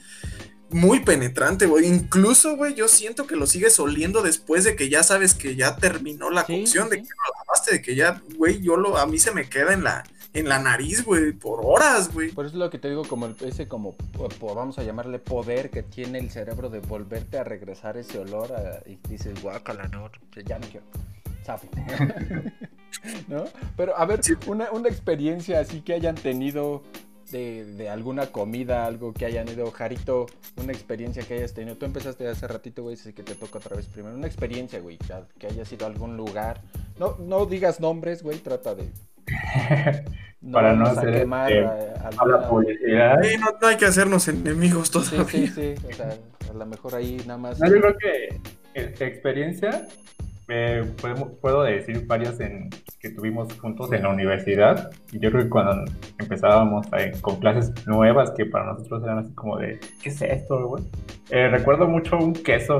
muy 0.72 1.00
penetrante, 1.02 1.66
güey. 1.66 1.88
Incluso, 1.88 2.56
güey, 2.56 2.74
yo 2.76 2.88
siento 2.88 3.26
que 3.28 3.36
lo 3.36 3.48
sigues 3.48 3.80
oliendo 3.80 4.22
después 4.22 4.64
de 4.64 4.76
que 4.76 4.90
ya 4.90 5.04
sabes 5.04 5.34
que 5.34 5.56
ya 5.56 5.76
terminó 5.78 6.30
la 6.30 6.46
Sí, 6.46 6.60
cocción, 6.62 6.86
sí, 6.90 6.98
de 6.98 6.98
que 7.04 7.08
lo 7.10 7.34
lavaste, 7.46 7.72
de 7.74 7.82
que 7.82 7.96
ya, 7.96 8.22
güey, 8.38 8.62
yo 8.62 8.78
lo, 8.78 8.98
a 8.98 9.06
mí 9.06 9.18
se 9.20 9.32
me 9.32 9.50
queda 9.50 9.74
en 9.74 9.84
la, 9.84 10.04
en 10.34 10.48
la 10.48 10.60
nariz, 10.60 11.04
güey, 11.04 11.32
por 11.34 11.62
horas, 11.64 12.14
güey. 12.14 12.32
Por 12.32 12.46
eso 12.46 12.54
es 12.56 12.60
lo 12.60 12.70
que 12.70 12.78
te 12.78 12.88
digo, 12.90 13.04
como 13.04 13.26
el- 13.26 13.36
ese 13.42 13.68
como, 13.68 13.96
vamos 14.42 14.78
a 14.78 14.84
llamarle 14.84 15.18
poder 15.20 15.70
que 15.72 15.82
tiene 15.84 16.20
el 16.20 16.30
cerebro 16.30 16.70
de 16.70 16.80
volverte 16.80 17.40
a 17.40 17.44
regresar 17.44 17.98
ese 17.98 18.20
olor 18.20 18.52
a- 18.54 18.84
y 18.90 19.00
dices, 19.10 19.42
guácala, 19.42 19.88
no, 19.88 20.10
ya 20.46 20.60
no 20.60 20.68
quiero. 20.68 20.86
¿No? 23.28 23.46
Pero 23.78 23.98
a 23.98 24.06
ver, 24.06 24.24
Sí. 24.24 24.34
una, 24.48 24.72
una 24.72 24.90
experiencia 24.90 25.60
así 25.60 25.82
que 25.82 25.94
hayan 25.94 26.16
tenido 26.16 26.84
de, 27.32 27.66
de 27.66 27.90
alguna 27.90 28.28
comida, 28.28 28.86
algo 28.86 29.14
que 29.14 29.26
hayan 29.26 29.48
ido, 29.48 29.70
Jarito, 29.72 30.26
una 30.58 30.72
experiencia 30.72 31.24
que 31.24 31.36
hayas 31.36 31.54
tenido. 31.54 31.76
Tú 31.78 31.86
empezaste 31.86 32.28
hace 32.28 32.48
ratito, 32.48 32.84
güey, 32.84 32.96
así 32.96 33.14
que 33.14 33.24
te 33.24 33.36
toca 33.36 33.60
otra 33.60 33.76
vez 33.76 33.86
primero. 33.88 34.16
Una 34.16 34.28
experiencia, 34.28 34.80
güey, 34.80 34.98
ya- 35.08 35.28
que 35.38 35.48
hayas 35.48 35.72
ido 35.72 35.86
a 35.86 35.90
algún 35.90 36.18
lugar. 36.18 36.62
No, 37.00 37.16
no 37.20 37.46
digas 37.46 37.80
nombres, 37.80 38.24
güey, 38.24 38.38
trata 38.40 38.76
de... 38.76 38.90
Para 40.52 40.74
no 40.74 40.86
a 40.86 40.92
hacer, 40.92 41.14
quemar 41.20 41.52
este, 41.52 41.66
a- 41.68 41.72
A 42.04 42.08
alguna- 42.08 42.38
la 42.38 42.50
publicidad. 42.50 43.22
Sí, 43.22 43.38
no, 43.38 43.48
no 43.62 43.68
hay 43.68 43.76
que 43.78 43.86
hacernos 43.86 44.28
enemigos 44.30 44.90
todavía. 44.90 45.26
sí, 45.26 45.48
sí. 45.48 45.76
O 45.90 45.94
sea, 45.94 46.10
a 46.50 46.54
lo 46.54 46.66
mejor 46.66 46.96
ahí 46.96 47.18
nada 47.28 47.38
más. 47.38 47.60
No, 47.60 47.68
yo 47.68 47.82
creo 47.82 47.98
que 47.98 48.26
eh, 48.76 48.96
experiencia, 49.02 49.86
eh, 50.50 50.84
podemos- 51.02 51.30
puedo 51.42 51.62
decir 51.64 52.06
varias 52.08 52.40
en, 52.40 52.70
que 53.00 53.10
tuvimos 53.12 53.54
juntos 53.60 53.92
en 53.94 54.04
la 54.04 54.10
universidad. 54.10 54.90
Y 55.12 55.20
yo 55.20 55.32
creo 55.32 55.44
que 55.44 55.50
cuando 55.50 55.86
empezábamos 56.20 56.88
eh, 56.98 57.12
con 57.22 57.38
clases 57.40 57.72
nuevas, 57.88 58.32
que 58.32 58.46
para 58.46 58.66
nosotros 58.74 59.04
eran 59.04 59.20
así 59.20 59.34
como 59.34 59.58
de, 59.58 59.80
¿qué 60.02 60.10
es 60.10 60.22
esto, 60.22 60.68
güey? 60.68 60.84
Eh, 61.30 61.48
recuerdo 61.50 61.88
mucho 61.88 62.18
un 62.18 62.34
queso, 62.34 62.80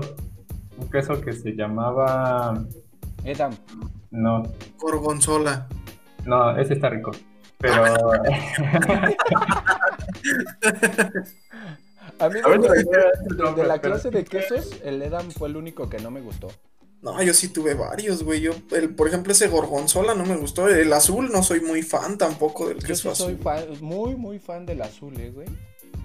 un 0.78 0.90
queso 0.90 1.22
que 1.22 1.32
se 1.34 1.52
llamaba, 1.56 2.64
Edam, 3.24 3.52
no, 4.12 4.44
Gorgonzola. 4.80 5.68
no, 6.26 6.58
ese 6.58 6.74
está 6.74 6.90
rico. 6.90 7.12
Pero 7.60 7.84
a 12.20 12.30
mí 12.30 12.40
A 12.44 12.48
ver, 12.50 12.62
de, 12.62 12.86
pero- 13.28 13.54
de- 13.54 13.62
de 13.62 13.68
la 13.68 13.76
pero- 13.80 13.94
clase 13.96 14.10
de 14.12 14.24
quesos, 14.24 14.80
el 14.84 15.02
Edam 15.02 15.30
fue 15.32 15.50
el 15.50 15.58
único 15.58 15.90
que 15.90 16.00
no 16.00 16.12
me 16.12 16.22
gustó. 16.22 16.48
No, 17.02 17.22
yo 17.24 17.34
sí 17.34 17.48
tuve 17.48 17.76
varios, 17.76 18.24
güey. 18.24 18.42
Yo, 18.42 18.52
el, 18.72 18.94
por 18.94 19.08
ejemplo, 19.08 19.32
ese 19.32 19.48
gorgonzola 19.48 20.16
no 20.16 20.26
me 20.26 20.36
gustó. 20.36 20.68
El 20.68 20.92
azul 20.92 21.32
no 21.32 21.44
soy 21.44 21.62
muy 21.62 21.82
fan 21.82 22.18
tampoco 22.18 22.68
del 22.68 22.80
Yo 22.80 22.88
queso 22.88 23.16
sí 23.16 23.24
soy 23.24 23.34
azul. 23.34 23.44
fan, 23.44 23.66
muy, 23.82 24.16
muy 24.16 24.38
fan 24.40 24.66
del 24.66 24.82
azul, 24.82 25.18
eh, 25.20 25.32
güey. 25.32 25.48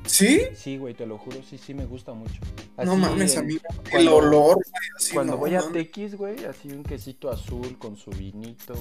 ¿Sí? 0.06 0.42
Sí, 0.54 0.76
güey, 0.76 0.92
te 0.94 1.06
lo 1.06 1.16
juro, 1.16 1.38
sí, 1.48 1.56
sí 1.58 1.72
me 1.72 1.86
gusta 1.86 2.12
mucho. 2.12 2.38
No 2.84 2.94
mames, 2.94 3.32
el- 3.34 3.38
a 3.38 3.42
mí 3.42 3.56
el 3.92 4.08
olor, 4.08 4.56
güey, 4.56 4.64
así 4.96 5.14
Cuando 5.14 5.32
no, 5.32 5.38
voy 5.38 5.54
a. 5.54 5.62
Tequis, 5.72 6.14
güey, 6.16 6.44
así 6.44 6.68
un 6.68 6.82
quesito 6.84 7.30
azul 7.30 7.78
con 7.78 7.96
su 7.96 8.10
vinito, 8.10 8.74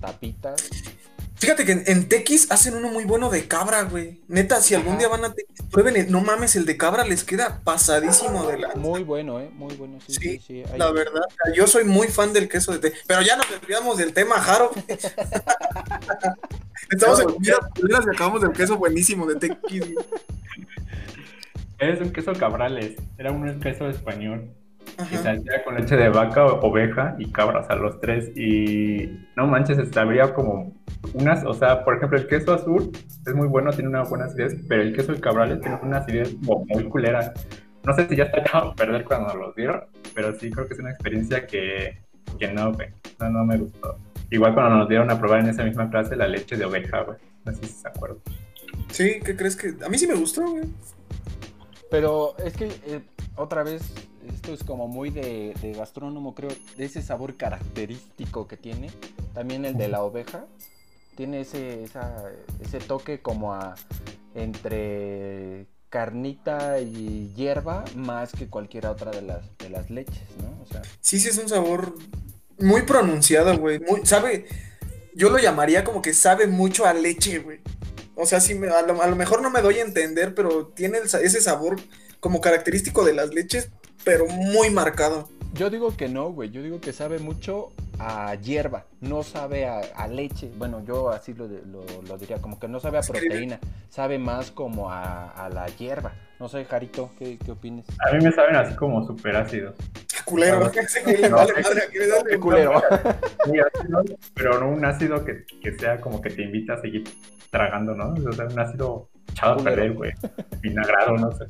tapitas. 0.00 0.64
Fíjate 1.36 1.64
que 1.66 1.72
en, 1.72 1.82
en 1.86 2.08
Tequis 2.08 2.50
hacen 2.50 2.74
uno 2.74 2.88
muy 2.88 3.04
bueno 3.04 3.28
de 3.28 3.46
cabra, 3.48 3.82
güey. 3.82 4.22
Neta, 4.28 4.60
si 4.62 4.74
algún 4.74 4.92
Ajá. 4.92 4.98
día 5.00 5.08
van 5.08 5.24
a 5.24 5.34
Tequis, 5.34 5.62
prueben, 5.70 5.96
el- 5.96 6.10
no 6.10 6.20
mames, 6.20 6.54
el 6.56 6.64
de 6.64 6.76
cabra 6.76 7.04
les 7.04 7.24
queda 7.24 7.60
pasadísimo 7.64 8.46
de 8.46 8.58
la... 8.58 8.74
Muy 8.76 9.02
bueno, 9.02 9.40
eh, 9.40 9.50
muy 9.52 9.74
bueno, 9.74 9.98
sí, 10.06 10.14
sí, 10.14 10.20
Sí, 10.20 10.40
sí. 10.46 10.62
Hay- 10.72 10.78
La 10.78 10.90
verdad, 10.92 11.22
yo 11.54 11.66
soy 11.66 11.84
muy 11.84 12.06
fan 12.08 12.32
del 12.32 12.48
queso 12.48 12.72
de 12.72 12.78
Tequis. 12.78 13.02
Pero 13.06 13.20
ya 13.22 13.36
nos 13.36 13.50
desviamos 13.50 13.98
del 13.98 14.14
tema, 14.14 14.36
Jaro. 14.40 14.70
Estamos 16.90 17.20
en 17.20 17.26
comidas 17.28 17.58
y 17.76 17.92
acabamos 18.14 18.40
del 18.42 18.52
queso 18.52 18.76
buenísimo 18.78 19.26
de 19.26 19.36
Tequis. 19.36 19.80
güey. 19.80 19.94
es 21.78 22.00
un 22.00 22.12
queso 22.12 22.32
cabrales, 22.34 22.96
era 23.18 23.32
un 23.32 23.60
queso 23.60 23.88
español. 23.88 24.50
Que 25.08 25.16
se 25.16 25.28
hacía 25.28 25.64
con 25.64 25.74
leche 25.74 25.96
de 25.96 26.08
vaca, 26.08 26.46
o- 26.46 26.60
oveja 26.66 27.16
y 27.18 27.30
cabra, 27.30 27.60
o 27.60 27.66
sea, 27.66 27.76
los 27.76 28.00
tres. 28.00 28.30
Y 28.36 29.10
no 29.36 29.46
manches, 29.46 29.96
habría 29.96 30.32
como 30.34 30.72
unas, 31.14 31.44
o 31.44 31.54
sea, 31.54 31.84
por 31.84 31.96
ejemplo, 31.96 32.18
el 32.18 32.26
queso 32.26 32.54
azul 32.54 32.90
es 33.26 33.34
muy 33.34 33.48
bueno, 33.48 33.70
tiene 33.70 33.88
una 33.88 34.02
buena 34.04 34.26
acidez, 34.26 34.56
pero 34.68 34.82
el 34.82 34.94
queso 34.94 35.12
de 35.12 35.20
cabrales 35.20 35.60
tiene 35.60 35.78
una 35.82 35.98
acidez 35.98 36.36
como 36.44 36.64
muy 36.66 36.84
culera. 36.84 37.32
No 37.84 37.92
sé 37.94 38.08
si 38.08 38.16
ya 38.16 38.24
está 38.24 38.40
echado 38.40 38.70
a 38.70 38.74
perder 38.74 39.04
cuando 39.04 39.28
nos 39.28 39.36
los 39.36 39.54
dieron, 39.56 39.82
pero 40.14 40.32
sí 40.38 40.50
creo 40.50 40.66
que 40.66 40.74
es 40.74 40.80
una 40.80 40.90
experiencia 40.90 41.46
que, 41.46 41.98
que 42.38 42.52
no, 42.52 42.72
güey, 42.72 42.88
no, 43.20 43.30
no 43.30 43.44
me 43.44 43.58
gustó. 43.58 43.98
Igual 44.30 44.54
cuando 44.54 44.76
nos 44.76 44.88
dieron 44.88 45.10
a 45.10 45.18
probar 45.18 45.40
en 45.40 45.48
esa 45.48 45.64
misma 45.64 45.90
clase 45.90 46.16
la 46.16 46.26
leche 46.26 46.56
de 46.56 46.64
oveja, 46.64 47.02
güey. 47.02 47.18
No 47.44 47.52
sé 47.52 47.66
si 47.66 47.72
se 47.74 47.88
acuerdan. 47.88 48.18
Sí, 48.90 49.20
¿qué 49.22 49.36
crees 49.36 49.54
que...? 49.54 49.74
A 49.84 49.88
mí 49.90 49.98
sí 49.98 50.06
me 50.06 50.14
gustó, 50.14 50.42
güey. 50.46 50.64
Pero 51.90 52.34
es 52.38 52.56
que 52.56 52.66
eh, 52.86 53.00
otra 53.36 53.62
vez, 53.62 53.92
esto 54.32 54.52
es 54.52 54.64
como 54.64 54.88
muy 54.88 55.10
de, 55.10 55.54
de 55.60 55.72
gastrónomo, 55.72 56.34
creo, 56.34 56.50
de 56.76 56.84
ese 56.84 57.02
sabor 57.02 57.36
característico 57.36 58.46
que 58.46 58.56
tiene. 58.56 58.90
También 59.34 59.64
el 59.64 59.76
de 59.76 59.88
la 59.88 60.02
oveja. 60.02 60.46
Tiene 61.16 61.42
ese, 61.42 61.84
ese 62.60 62.78
toque 62.80 63.20
como 63.22 63.54
a 63.54 63.76
entre 64.34 65.66
carnita 65.88 66.80
y 66.80 67.32
hierba 67.36 67.84
más 67.94 68.32
que 68.32 68.48
cualquier 68.48 68.86
otra 68.86 69.12
de 69.12 69.22
las, 69.22 69.56
de 69.58 69.70
las 69.70 69.90
leches, 69.90 70.28
¿no? 70.42 70.60
O 70.60 70.66
sea, 70.66 70.82
Sí, 71.00 71.20
sí, 71.20 71.28
es 71.28 71.38
un 71.38 71.48
sabor 71.48 71.94
muy 72.58 72.82
pronunciado, 72.82 73.56
güey. 73.56 73.78
Muy, 73.78 74.04
sabe, 74.04 74.46
yo 75.14 75.30
lo 75.30 75.38
llamaría 75.38 75.84
como 75.84 76.02
que 76.02 76.12
sabe 76.12 76.48
mucho 76.48 76.84
a 76.84 76.94
leche, 76.94 77.38
güey. 77.38 77.60
O 78.16 78.26
sea, 78.26 78.40
sí, 78.40 78.54
a, 78.54 78.82
lo, 78.82 79.00
a 79.00 79.06
lo 79.06 79.14
mejor 79.14 79.40
no 79.40 79.50
me 79.50 79.62
doy 79.62 79.78
a 79.78 79.82
entender, 79.82 80.34
pero 80.34 80.66
tiene 80.66 80.98
ese 80.98 81.40
sabor 81.40 81.76
como 82.18 82.40
característico 82.40 83.04
de 83.04 83.14
las 83.14 83.32
leches, 83.32 83.68
pero 84.04 84.26
muy 84.26 84.70
marcado. 84.70 85.28
yo 85.54 85.70
digo 85.70 85.96
que 85.96 86.08
no, 86.08 86.30
güey. 86.30 86.50
Yo 86.50 86.62
digo 86.62 86.80
que 86.80 86.92
sabe 86.92 87.18
mucho 87.18 87.72
a 87.98 88.34
hierba, 88.34 88.86
no 89.00 89.22
sabe 89.22 89.66
a, 89.66 89.78
a 89.96 90.08
leche. 90.08 90.50
Bueno, 90.56 90.82
yo 90.84 91.10
así 91.10 91.32
lo, 91.34 91.46
lo, 91.46 91.84
lo 92.06 92.18
diría, 92.18 92.38
como 92.38 92.58
que 92.58 92.66
no 92.68 92.80
sabe 92.80 92.98
a 92.98 93.02
proteína, 93.02 93.60
sabe 93.88 94.18
más 94.18 94.50
como 94.50 94.90
a, 94.90 95.30
a 95.30 95.48
la 95.48 95.66
hierba. 95.68 96.12
No 96.40 96.48
sé, 96.48 96.64
Jarito, 96.64 97.10
¿qué, 97.18 97.38
qué 97.38 97.52
opinas? 97.52 97.86
A 98.06 98.12
mí 98.12 98.24
me 98.24 98.32
saben 98.32 98.56
así 98.56 98.74
como 98.74 99.06
súper 99.06 99.36
ácidos. 99.36 99.76
Culero, 100.24 100.66
Ah, 100.66 100.70
Qué 102.28 102.38
culero. 102.38 102.82
Muy 103.46 103.58
ácido, 103.74 104.02
pero 104.34 104.58
no 104.58 104.70
un 104.70 104.84
ácido 104.84 105.24
que, 105.24 105.44
que 105.62 105.78
sea 105.78 106.00
como 106.00 106.20
que 106.20 106.30
te 106.30 106.42
invita 106.42 106.74
a 106.74 106.80
seguir 106.80 107.04
tragando, 107.50 107.94
¿no? 107.94 108.14
O 108.28 108.32
sea, 108.32 108.46
un 108.46 108.58
ácido 108.58 109.08
echado 109.30 109.60
a 109.60 109.64
perder, 109.64 109.92
güey. 109.92 110.12
Vinagrado, 110.60 111.16
no 111.16 111.30
sé. 111.32 111.44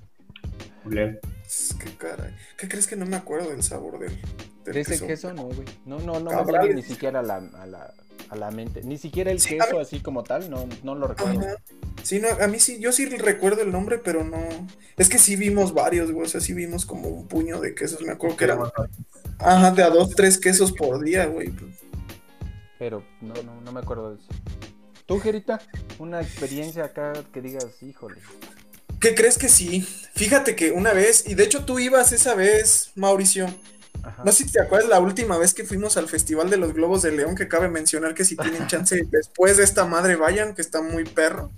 Culero. 0.83 1.19
Qué 1.78 1.96
caray. 1.96 2.35
¿Qué 2.57 2.68
crees 2.68 2.87
que 2.87 2.96
no 2.96 3.07
me 3.07 3.16
acuerdo 3.16 3.50
del 3.50 3.62
sabor 3.62 3.98
del, 3.98 4.18
del 4.64 4.74
De 4.74 4.80
ese 4.80 5.07
queso, 5.07 5.33
no, 5.33 5.44
güey. 5.44 5.64
No, 5.85 5.98
no, 5.98 6.18
no 6.20 6.30
me 6.30 6.52
sale 6.52 6.74
ni 6.74 6.83
siquiera 6.83 7.20
a 7.20 7.22
la, 7.22 7.37
a 7.37 7.66
la, 7.66 7.94
a 8.30 8.37
la 8.37 8.50
mente. 8.50 8.83
Ni 8.83 8.96
siquiera 8.98 9.30
el 9.30 9.40
Sí, 9.40 9.59
queso 9.59 9.78
así 9.78 10.00
como 10.00 10.22
tal, 10.22 10.48
no, 10.50 10.66
no 10.83 10.94
lo 10.94 11.07
recuerdo. 11.09 11.40
Ajá. 11.40 11.57
Sí, 12.02 12.18
no, 12.18 12.28
a 12.28 12.48
mí 12.48 12.59
sí, 12.59 12.80
yo 12.80 12.92
sí 12.92 13.07
recuerdo 13.07 13.62
el 13.62 13.72
nombre, 13.72 13.98
pero 13.98 14.24
no. 14.24 14.38
Es 14.96 15.09
que 15.09 15.18
sí 15.18 15.37
vimos 15.37 15.74
varios, 15.74 16.11
güey. 16.11 16.26
O 16.26 16.28
sea, 16.28 16.40
sí 16.40 16.54
vimos 16.54 16.87
como 16.87 17.09
un 17.09 17.28
puño 17.28 17.61
de 17.61 17.74
quesos. 17.74 18.00
Me 18.02 18.12
acuerdo 18.12 18.37
que 18.37 18.44
eran, 18.44 18.61
ajá, 19.38 19.70
de 19.70 19.83
a 19.83 19.90
dos, 19.90 20.11
tres 20.11 20.38
quesos 20.38 20.72
por 20.72 21.02
día, 21.02 21.26
güey. 21.26 21.52
Pero 22.78 23.04
no, 23.20 23.35
no, 23.42 23.61
no 23.61 23.72
me 23.72 23.80
acuerdo 23.80 24.14
de 24.14 24.20
eso. 24.20 24.28
¿Tú, 25.07 25.20
Gerita? 25.20 25.61
Una 25.98 26.20
experiencia 26.20 26.85
acá 26.87 27.12
que 27.33 27.42
digas, 27.42 27.83
híjole. 27.83 28.20
¿Qué 29.05 29.14
crees 29.14 29.37
que 29.37 29.51
sí? 29.51 29.87
Fíjate 30.14 30.57
que 30.57 30.73
una 30.73 30.95
vez, 30.95 31.25
y 31.29 31.35
de 31.35 31.45
hecho 31.45 31.67
tú 31.67 31.79
ibas 31.79 32.12
esa 32.12 32.35
vez, 32.35 32.90
Mauricio. 32.95 33.47
Ajá. 34.03 34.23
No 34.25 34.33
sé 34.33 34.45
si 34.45 34.53
te 34.53 34.62
acuerdas 34.62 34.88
la 34.88 34.99
última 34.99 35.37
vez 35.37 35.53
que 35.53 35.64
fuimos 35.64 35.99
al 35.99 36.09
Festival 36.09 36.49
de 36.49 36.57
los 36.57 36.73
Globos 36.73 37.03
de 37.03 37.12
León, 37.12 37.35
que 37.37 37.47
cabe 37.47 37.69
mencionar 37.69 38.14
que 38.14 38.25
si 38.25 38.35
tienen 38.35 38.67
chance 38.67 38.99
después 39.11 39.59
de 39.59 39.64
esta 39.64 39.85
madre 39.85 40.17
vayan, 40.17 40.55
que 40.55 40.62
está 40.62 40.81
muy 40.81 41.05
perro. 41.05 41.51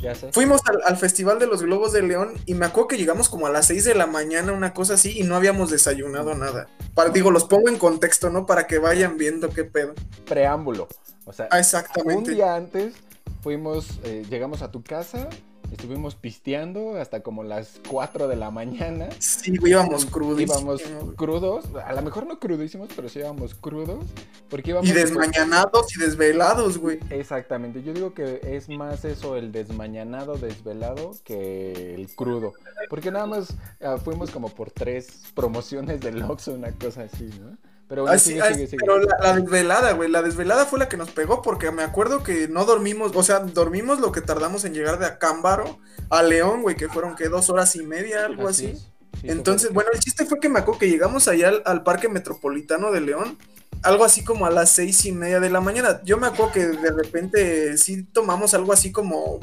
Ya 0.00 0.14
sé. 0.14 0.30
Fuimos 0.32 0.60
al, 0.66 0.80
al 0.84 0.96
Festival 0.96 1.40
de 1.40 1.48
los 1.48 1.60
Globos 1.64 1.92
de 1.92 2.02
León 2.02 2.34
y 2.46 2.54
me 2.54 2.66
acuerdo 2.66 2.86
que 2.86 2.98
llegamos 2.98 3.28
como 3.28 3.48
a 3.48 3.50
las 3.50 3.66
6 3.66 3.82
de 3.82 3.96
la 3.96 4.06
mañana, 4.06 4.52
una 4.52 4.72
cosa 4.72 4.94
así, 4.94 5.18
y 5.18 5.24
no 5.24 5.34
habíamos 5.34 5.70
desayunado 5.72 6.36
nada. 6.36 6.68
Para, 6.94 7.10
digo, 7.10 7.32
los 7.32 7.46
pongo 7.46 7.68
en 7.68 7.78
contexto, 7.78 8.30
¿no? 8.30 8.46
Para 8.46 8.68
que 8.68 8.78
vayan 8.78 9.16
viendo 9.16 9.50
qué 9.50 9.64
pedo. 9.64 9.94
Preámbulo. 10.24 10.86
O 11.24 11.32
sea, 11.32 11.46
Ah, 11.50 11.56
un 11.56 11.58
exactamente. 11.60 12.30
día 12.30 12.54
antes 12.54 12.94
fuimos, 13.42 13.98
eh, 14.04 14.24
llegamos 14.30 14.62
a 14.62 14.70
tu 14.70 14.84
casa, 14.84 15.28
estuvimos 15.72 16.14
pisteando 16.14 16.96
hasta 16.96 17.20
como 17.20 17.42
las 17.42 17.80
4 17.88 18.28
de 18.28 18.36
la 18.36 18.50
mañana. 18.50 19.08
Sí, 19.18 19.54
íbamos 19.64 20.06
crudos. 20.06 20.40
Íbamos 20.40 20.82
crudos, 21.16 21.64
a 21.84 21.92
lo 21.92 22.02
mejor 22.02 22.26
no 22.26 22.38
crudísimos, 22.38 22.88
pero 22.94 23.08
sí 23.08 23.18
íbamos 23.18 23.54
crudos. 23.54 24.04
Porque 24.48 24.70
íbamos 24.70 24.88
Y 24.88 24.92
desmañanados 24.92 25.96
y 25.96 26.00
desvelados, 26.00 26.78
güey. 26.78 26.98
Exactamente, 27.10 27.82
yo 27.82 27.92
digo 27.92 28.14
que 28.14 28.40
es 28.42 28.68
más 28.68 29.04
eso 29.04 29.36
el 29.36 29.52
desmañanado, 29.52 30.36
desvelado 30.36 31.12
que 31.24 31.94
el 31.94 32.08
crudo. 32.14 32.52
Porque 32.88 33.10
nada 33.10 33.26
más 33.26 33.54
ah, 33.80 33.98
fuimos 33.98 34.30
como 34.30 34.48
por 34.48 34.70
tres 34.70 35.24
promociones 35.34 36.00
del 36.00 36.22
Oxxo, 36.22 36.52
una 36.52 36.72
cosa 36.72 37.02
así, 37.02 37.30
¿no? 37.40 37.56
Pero 37.88 38.02
bueno, 38.02 38.16
Ah, 38.16 38.18
sí, 38.18 38.30
sigue, 38.30 38.42
ah, 38.42 38.52
sigue, 38.52 38.66
sigue. 38.66 38.78
Pero 38.80 38.98
la, 39.00 39.16
la 39.22 39.36
desvelada, 39.36 39.92
güey, 39.92 40.10
la 40.10 40.22
desvelada 40.22 40.66
fue 40.66 40.78
la 40.78 40.88
que 40.88 40.96
nos 40.96 41.10
pegó 41.10 41.40
porque 41.42 41.70
me 41.70 41.82
acuerdo 41.84 42.22
que 42.24 42.48
no 42.48 42.64
dormimos, 42.64 43.12
o 43.14 43.22
sea, 43.22 43.38
dormimos 43.40 44.00
lo 44.00 44.10
que 44.12 44.20
tardamos 44.20 44.64
en 44.64 44.74
llegar 44.74 44.98
de 44.98 45.06
Acámbaro 45.06 45.78
a 46.10 46.22
León, 46.22 46.62
güey, 46.62 46.74
que 46.76 46.88
fueron 46.88 47.14
que 47.14 47.28
dos 47.28 47.48
horas 47.50 47.76
y 47.76 47.82
media, 47.84 48.24
algo 48.26 48.48
así. 48.48 48.66
es. 48.66 48.88
Sí, 49.20 49.28
Entonces, 49.30 49.72
bueno, 49.72 49.90
el 49.94 50.00
chiste 50.00 50.26
fue 50.26 50.40
que 50.40 50.48
me 50.48 50.58
acuerdo 50.58 50.80
que 50.80 50.88
llegamos 50.90 51.26
allá 51.28 51.48
al, 51.48 51.62
al 51.64 51.82
Parque 51.84 52.08
Metropolitano 52.08 52.90
de 52.92 53.00
León, 53.00 53.38
algo 53.82 54.04
así 54.04 54.24
como 54.24 54.46
a 54.46 54.50
las 54.50 54.70
seis 54.70 55.04
y 55.06 55.12
media 55.12 55.38
de 55.40 55.48
la 55.48 55.60
mañana. 55.60 56.00
Yo 56.04 56.18
me 56.18 56.26
acuerdo 56.26 56.52
que 56.52 56.66
de 56.66 56.90
repente 56.92 57.78
sí 57.78 58.02
tomamos 58.02 58.52
algo 58.54 58.72
así 58.72 58.90
como 58.92 59.40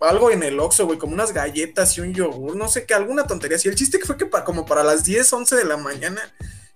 algo 0.00 0.30
en 0.32 0.42
el 0.42 0.58
Oxxo, 0.58 0.86
güey, 0.86 0.98
como 0.98 1.12
unas 1.12 1.32
galletas 1.32 1.96
y 1.98 2.00
un 2.00 2.12
yogur, 2.14 2.56
no 2.56 2.66
sé 2.68 2.84
qué, 2.86 2.94
alguna 2.94 3.26
tontería 3.26 3.56
así. 3.58 3.68
El 3.68 3.74
chiste 3.76 3.98
fue 4.04 4.16
que 4.16 4.26
pa- 4.26 4.44
como 4.44 4.64
para 4.66 4.82
las 4.82 5.04
10, 5.04 5.32
11 5.32 5.54
de 5.56 5.64
la 5.64 5.76
mañana, 5.76 6.20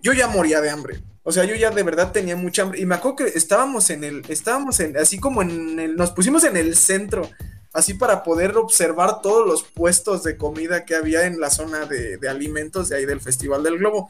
yo 0.00 0.12
ya 0.12 0.28
moría 0.28 0.60
de 0.60 0.70
hambre. 0.70 1.02
O 1.22 1.32
sea, 1.32 1.44
yo 1.44 1.56
ya 1.56 1.70
de 1.70 1.82
verdad 1.82 2.12
tenía 2.12 2.36
mucha 2.36 2.62
hambre. 2.62 2.80
Y 2.80 2.86
me 2.86 2.94
acuerdo 2.94 3.16
que 3.16 3.24
estábamos 3.36 3.90
en 3.90 4.04
el, 4.04 4.22
estábamos 4.28 4.78
en, 4.78 4.96
así 4.96 5.18
como 5.18 5.42
en 5.42 5.80
el, 5.80 5.96
nos 5.96 6.12
pusimos 6.12 6.44
en 6.44 6.56
el 6.56 6.76
centro, 6.76 7.28
así 7.72 7.94
para 7.94 8.22
poder 8.22 8.56
observar 8.56 9.20
todos 9.22 9.46
los 9.46 9.64
puestos 9.64 10.22
de 10.22 10.36
comida 10.36 10.84
que 10.84 10.94
había 10.94 11.26
en 11.26 11.40
la 11.40 11.50
zona 11.50 11.84
de, 11.84 12.18
alimentos 12.28 12.88
de 12.88 12.98
ahí 12.98 13.06
del 13.06 13.20
Festival 13.20 13.64
del 13.64 13.78
Globo. 13.78 14.08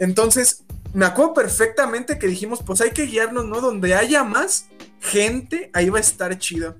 Entonces, 0.00 0.64
me 0.92 1.06
acuerdo 1.06 1.34
perfectamente 1.34 2.18
que 2.18 2.26
dijimos, 2.26 2.64
pues 2.66 2.80
hay 2.80 2.90
que 2.90 3.06
guiarnos, 3.06 3.44
¿no? 3.44 3.60
Donde 3.60 3.94
haya 3.94 4.24
más 4.24 4.66
gente, 5.00 5.70
ahí 5.72 5.88
va 5.88 5.98
a 5.98 6.00
estar 6.00 6.36
chido. 6.38 6.76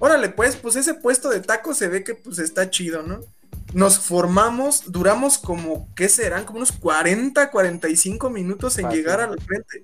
Órale, 0.00 0.30
pues, 0.30 0.56
pues 0.56 0.74
ese 0.74 0.94
puesto 0.94 1.30
de 1.30 1.40
tacos 1.40 1.78
se 1.78 1.86
ve 1.88 2.02
que 2.02 2.14
pues 2.14 2.40
está 2.40 2.70
chido, 2.70 3.02
¿no? 3.02 3.20
Nos 3.74 3.98
formamos, 3.98 4.90
duramos 4.90 5.38
como, 5.38 5.88
¿qué 5.94 6.08
serán? 6.08 6.44
Como 6.44 6.58
unos 6.58 6.72
40, 6.72 7.50
45 7.50 8.30
minutos 8.30 8.78
en 8.78 8.86
Fácil. 8.86 8.98
llegar 8.98 9.20
al 9.20 9.38
frente. 9.40 9.82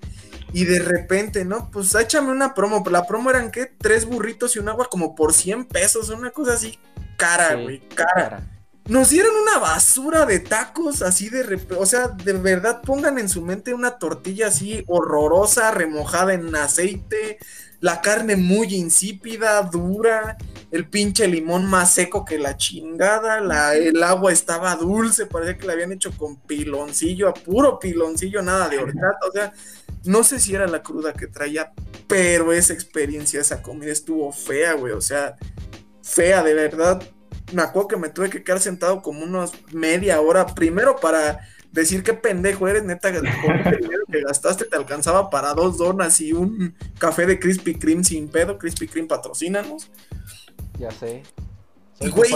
Y 0.53 0.64
de 0.64 0.79
repente, 0.79 1.44
¿no? 1.44 1.70
Pues 1.70 1.94
échame 1.94 2.31
una 2.31 2.55
promo. 2.55 2.83
La 2.90 3.07
promo 3.07 3.31
eran, 3.31 3.51
¿qué? 3.51 3.66
Tres 3.66 4.07
burritos 4.07 4.57
y 4.57 4.59
un 4.59 4.68
agua 4.68 4.88
como 4.90 5.14
por 5.14 5.33
100 5.33 5.66
pesos, 5.66 6.09
una 6.11 6.31
cosa 6.31 6.55
así 6.55 6.79
cara, 7.16 7.55
güey, 7.55 7.81
cara. 7.88 8.42
Nos 8.87 9.09
dieron 9.11 9.35
una 9.37 9.59
basura 9.59 10.27
de 10.27 10.40
tacos 10.40 11.01
así 11.03 11.31
de... 11.31 11.44
rep- 11.47 11.77
O 11.79 11.87
sea, 11.87 12.09
de 12.09 12.35
verdad 12.35 12.83
pongan 12.83 13.18
en 13.18 13.29
su 13.29 13.40
mente 13.42 13.73
una 13.73 13.99
tortilla 13.99 14.49
así 14.49 14.85
horrorosa, 14.88 15.70
remojada 15.70 16.35
en 16.35 16.55
aceite, 16.55 17.38
la 17.81 18.03
carne 18.03 18.37
muy 18.37 18.75
insípida, 18.75 19.62
dura, 19.62 20.37
el 20.70 20.88
pinche 20.88 21.27
limón 21.29 21.66
más 21.66 21.94
seco 21.94 22.25
que 22.25 22.38
la 22.38 22.57
chingada, 22.57 23.40
la, 23.40 23.75
el 23.75 24.03
agua 24.03 24.33
estaba 24.33 24.75
dulce, 24.77 25.27
parecía 25.27 25.57
que 25.59 25.66
la 25.66 25.73
habían 25.75 25.92
hecho 25.92 26.12
con 26.16 26.37
piloncillo, 26.40 27.29
a 27.29 27.35
puro 27.35 27.79
piloncillo, 27.79 28.42
nada 28.42 28.68
de 28.68 28.79
horchata, 28.79 29.18
o 29.29 29.33
sea, 29.33 29.53
no 30.05 30.25
sé 30.25 30.40
si 30.40 30.55
era 30.55 30.66
la 30.66 30.83
cruda 30.83 31.12
que 31.14 31.27
traía, 31.27 31.73
pero 32.07 32.53
esa 32.53 32.73
experiencia, 32.75 33.40
esa 33.40 33.62
comida 33.62 33.92
estuvo 33.92 34.31
fea, 34.33 34.75
güey, 34.75 34.92
o 34.92 35.01
sea, 35.01 35.37
fea, 36.03 36.42
de 36.42 36.55
verdad. 36.55 37.03
Me 37.55 37.62
acuerdo 37.62 37.88
que 37.88 37.97
me 37.97 38.09
tuve 38.09 38.31
que 38.31 38.43
quedar 38.43 38.61
sentado 38.61 39.03
como 39.03 39.23
unos 39.23 39.53
media 39.73 40.21
hora, 40.21 40.47
primero 40.47 40.97
para 40.97 41.40
decir 41.73 42.03
qué 42.03 42.14
pendejo 42.14 42.69
eres, 42.69 42.85
neta, 42.85 43.12
con 43.12 43.27
el 43.27 43.81
dinero 43.81 44.05
que 44.11 44.23
gastaste 44.23 44.64
te 44.64 44.77
alcanzaba 44.77 45.29
para 45.29 45.55
dos 45.55 45.77
donas 45.77 46.21
y 46.21 46.33
un 46.33 46.75
café 46.99 47.27
de 47.27 47.40
Krispy 47.40 47.75
Kreme 47.75 48.05
sin 48.05 48.29
pedo, 48.29 48.59
Krispy 48.59 48.87
Kreme 48.87 49.09
patrocínanos. 49.09 49.90
Ya 50.79 50.90
sé. 50.90 51.23
Y 52.01 52.05
Soy 52.05 52.11
güey, 52.11 52.33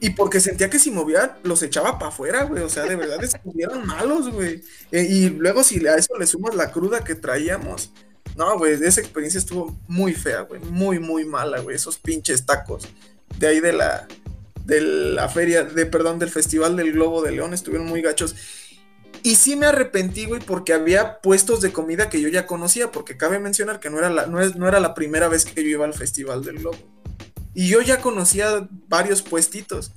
y, 0.00 0.06
y 0.08 0.10
porque 0.10 0.40
sentía 0.40 0.70
que 0.70 0.78
si 0.78 0.90
movía, 0.90 1.38
los 1.42 1.62
echaba 1.62 1.98
para 1.98 2.08
afuera, 2.08 2.44
güey. 2.44 2.62
O 2.62 2.68
sea, 2.68 2.84
de 2.84 2.96
verdad 2.96 3.22
estuvieron 3.22 3.86
malos, 3.86 4.30
güey. 4.30 4.62
Eh, 4.90 5.06
y 5.08 5.28
luego 5.28 5.62
si 5.62 5.86
a 5.86 5.94
eso 5.96 6.16
le 6.18 6.26
sumas 6.26 6.54
la 6.54 6.72
cruda 6.72 7.04
que 7.04 7.14
traíamos. 7.14 7.92
No, 8.36 8.56
güey, 8.58 8.82
esa 8.82 9.00
experiencia 9.00 9.38
estuvo 9.38 9.78
muy 9.86 10.14
fea, 10.14 10.40
güey. 10.42 10.60
Muy, 10.62 10.98
muy 10.98 11.24
mala, 11.24 11.60
güey. 11.60 11.76
Esos 11.76 11.98
pinches 11.98 12.46
tacos. 12.46 12.88
De 13.38 13.46
ahí 13.46 13.60
de 13.60 13.72
la, 13.74 14.08
de 14.70 14.80
la 14.80 15.28
feria, 15.28 15.64
de, 15.64 15.84
perdón, 15.84 16.20
del 16.20 16.30
Festival 16.30 16.76
del 16.76 16.92
Globo 16.92 17.22
de 17.22 17.32
León 17.32 17.52
estuvieron 17.52 17.88
muy 17.88 18.02
gachos. 18.02 18.36
Y 19.24 19.34
sí 19.34 19.56
me 19.56 19.66
arrepentí, 19.66 20.26
güey, 20.26 20.40
porque 20.40 20.72
había 20.72 21.20
puestos 21.20 21.60
de 21.60 21.72
comida 21.72 22.08
que 22.08 22.20
yo 22.20 22.28
ya 22.28 22.46
conocía, 22.46 22.92
porque 22.92 23.16
cabe 23.16 23.40
mencionar 23.40 23.80
que 23.80 23.90
no 23.90 23.98
era 23.98 24.08
la, 24.08 24.26
no 24.26 24.40
es, 24.40 24.54
no 24.54 24.68
era 24.68 24.78
la 24.78 24.94
primera 24.94 25.28
vez 25.28 25.44
que 25.44 25.62
yo 25.64 25.70
iba 25.70 25.84
al 25.84 25.92
Festival 25.92 26.44
del 26.44 26.60
Globo. 26.60 26.78
Y 27.52 27.66
yo 27.68 27.82
ya 27.82 28.00
conocía 28.00 28.68
varios 28.88 29.22
puestitos, 29.22 29.92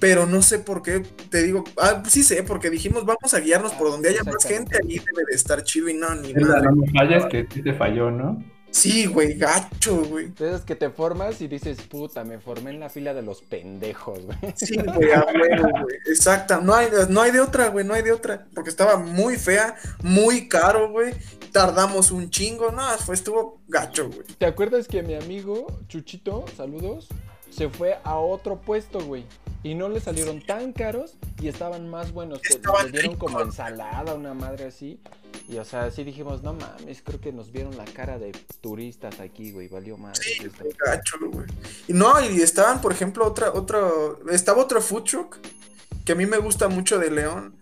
pero 0.00 0.26
no 0.26 0.42
sé 0.42 0.58
por 0.58 0.82
qué, 0.82 1.04
te 1.30 1.44
digo, 1.44 1.62
ah, 1.78 2.02
sí 2.08 2.24
sé, 2.24 2.42
porque 2.42 2.68
dijimos, 2.68 3.06
vamos 3.06 3.32
a 3.32 3.38
guiarnos 3.38 3.72
por 3.74 3.92
donde 3.92 4.08
haya 4.08 4.24
más 4.24 4.44
gente, 4.44 4.76
ahí 4.82 4.98
debe 4.98 5.24
de 5.30 5.36
estar 5.36 5.62
chido 5.62 5.88
y 5.88 5.94
no, 5.94 6.12
ni 6.16 6.32
Es 6.32 6.42
la 6.42 6.60
me 6.72 6.90
fallas 6.90 7.26
que 7.26 7.46
sí 7.48 7.62
te 7.62 7.74
falló, 7.74 8.10
¿no? 8.10 8.44
Sí, 8.70 9.06
güey, 9.06 9.34
gacho, 9.34 10.04
güey. 10.04 10.32
Esas 10.34 10.62
que 10.62 10.76
te 10.76 10.90
formas 10.90 11.40
y 11.40 11.48
dices, 11.48 11.80
puta, 11.82 12.24
me 12.24 12.38
formé 12.38 12.70
en 12.70 12.80
la 12.80 12.88
fila 12.88 13.12
de 13.14 13.22
los 13.22 13.42
pendejos, 13.42 14.24
güey. 14.24 14.38
Sí, 14.56 14.76
güey, 14.76 15.12
a 15.12 15.24
huevo, 15.24 15.68
güey. 15.82 15.96
Exacta. 16.06 16.60
No 16.60 16.74
hay, 16.74 16.88
no 17.08 17.20
hay 17.20 17.32
de 17.32 17.40
otra, 17.40 17.68
güey, 17.68 17.84
no 17.84 17.94
hay 17.94 18.02
de 18.02 18.12
otra. 18.12 18.46
Porque 18.54 18.70
estaba 18.70 18.96
muy 18.96 19.36
fea, 19.36 19.76
muy 20.02 20.48
caro, 20.48 20.90
güey. 20.90 21.14
Tardamos 21.52 22.10
un 22.12 22.30
chingo. 22.30 22.70
No, 22.70 22.82
fue, 22.98 23.14
estuvo 23.14 23.60
gacho, 23.68 24.08
güey. 24.08 24.22
¿Te 24.38 24.46
acuerdas 24.46 24.86
que 24.86 25.02
mi 25.02 25.14
amigo 25.14 25.66
Chuchito, 25.88 26.44
saludos, 26.56 27.08
se 27.50 27.68
fue 27.68 27.98
a 28.04 28.18
otro 28.18 28.60
puesto, 28.60 29.00
güey? 29.00 29.24
Y 29.62 29.74
no 29.74 29.88
le 29.88 30.00
salieron 30.00 30.40
tan 30.40 30.72
caros 30.72 31.16
y 31.40 31.48
estaban 31.48 31.88
más 31.88 32.12
buenos. 32.12 32.40
Te, 32.40 32.56
te 32.56 32.90
dieron 32.92 33.16
como 33.16 33.40
ensalada, 33.40 34.14
una 34.14 34.32
madre 34.32 34.64
así. 34.64 34.98
Y 35.48 35.58
o 35.58 35.64
sea, 35.64 35.90
sí 35.90 36.02
dijimos, 36.04 36.42
no 36.42 36.54
mames, 36.54 37.02
creo 37.02 37.20
que 37.20 37.32
nos 37.32 37.52
vieron 37.52 37.76
la 37.76 37.84
cara 37.84 38.18
de 38.18 38.32
turistas 38.60 39.20
aquí, 39.20 39.52
güey. 39.52 39.68
Valió 39.68 39.98
madre. 39.98 40.22
Sí, 40.22 40.50
gacho, 40.84 41.18
güey. 41.30 41.46
Y 41.88 41.92
no, 41.92 42.20
y 42.24 42.40
estaban, 42.40 42.80
por 42.80 42.92
ejemplo, 42.92 43.26
otra, 43.26 43.52
otro, 43.52 44.20
estaba 44.30 44.62
otro 44.62 44.80
food 44.80 45.04
truck 45.04 45.36
que 46.04 46.12
a 46.12 46.14
mí 46.14 46.26
me 46.26 46.38
gusta 46.38 46.68
mucho 46.68 46.98
de 46.98 47.10
León, 47.10 47.54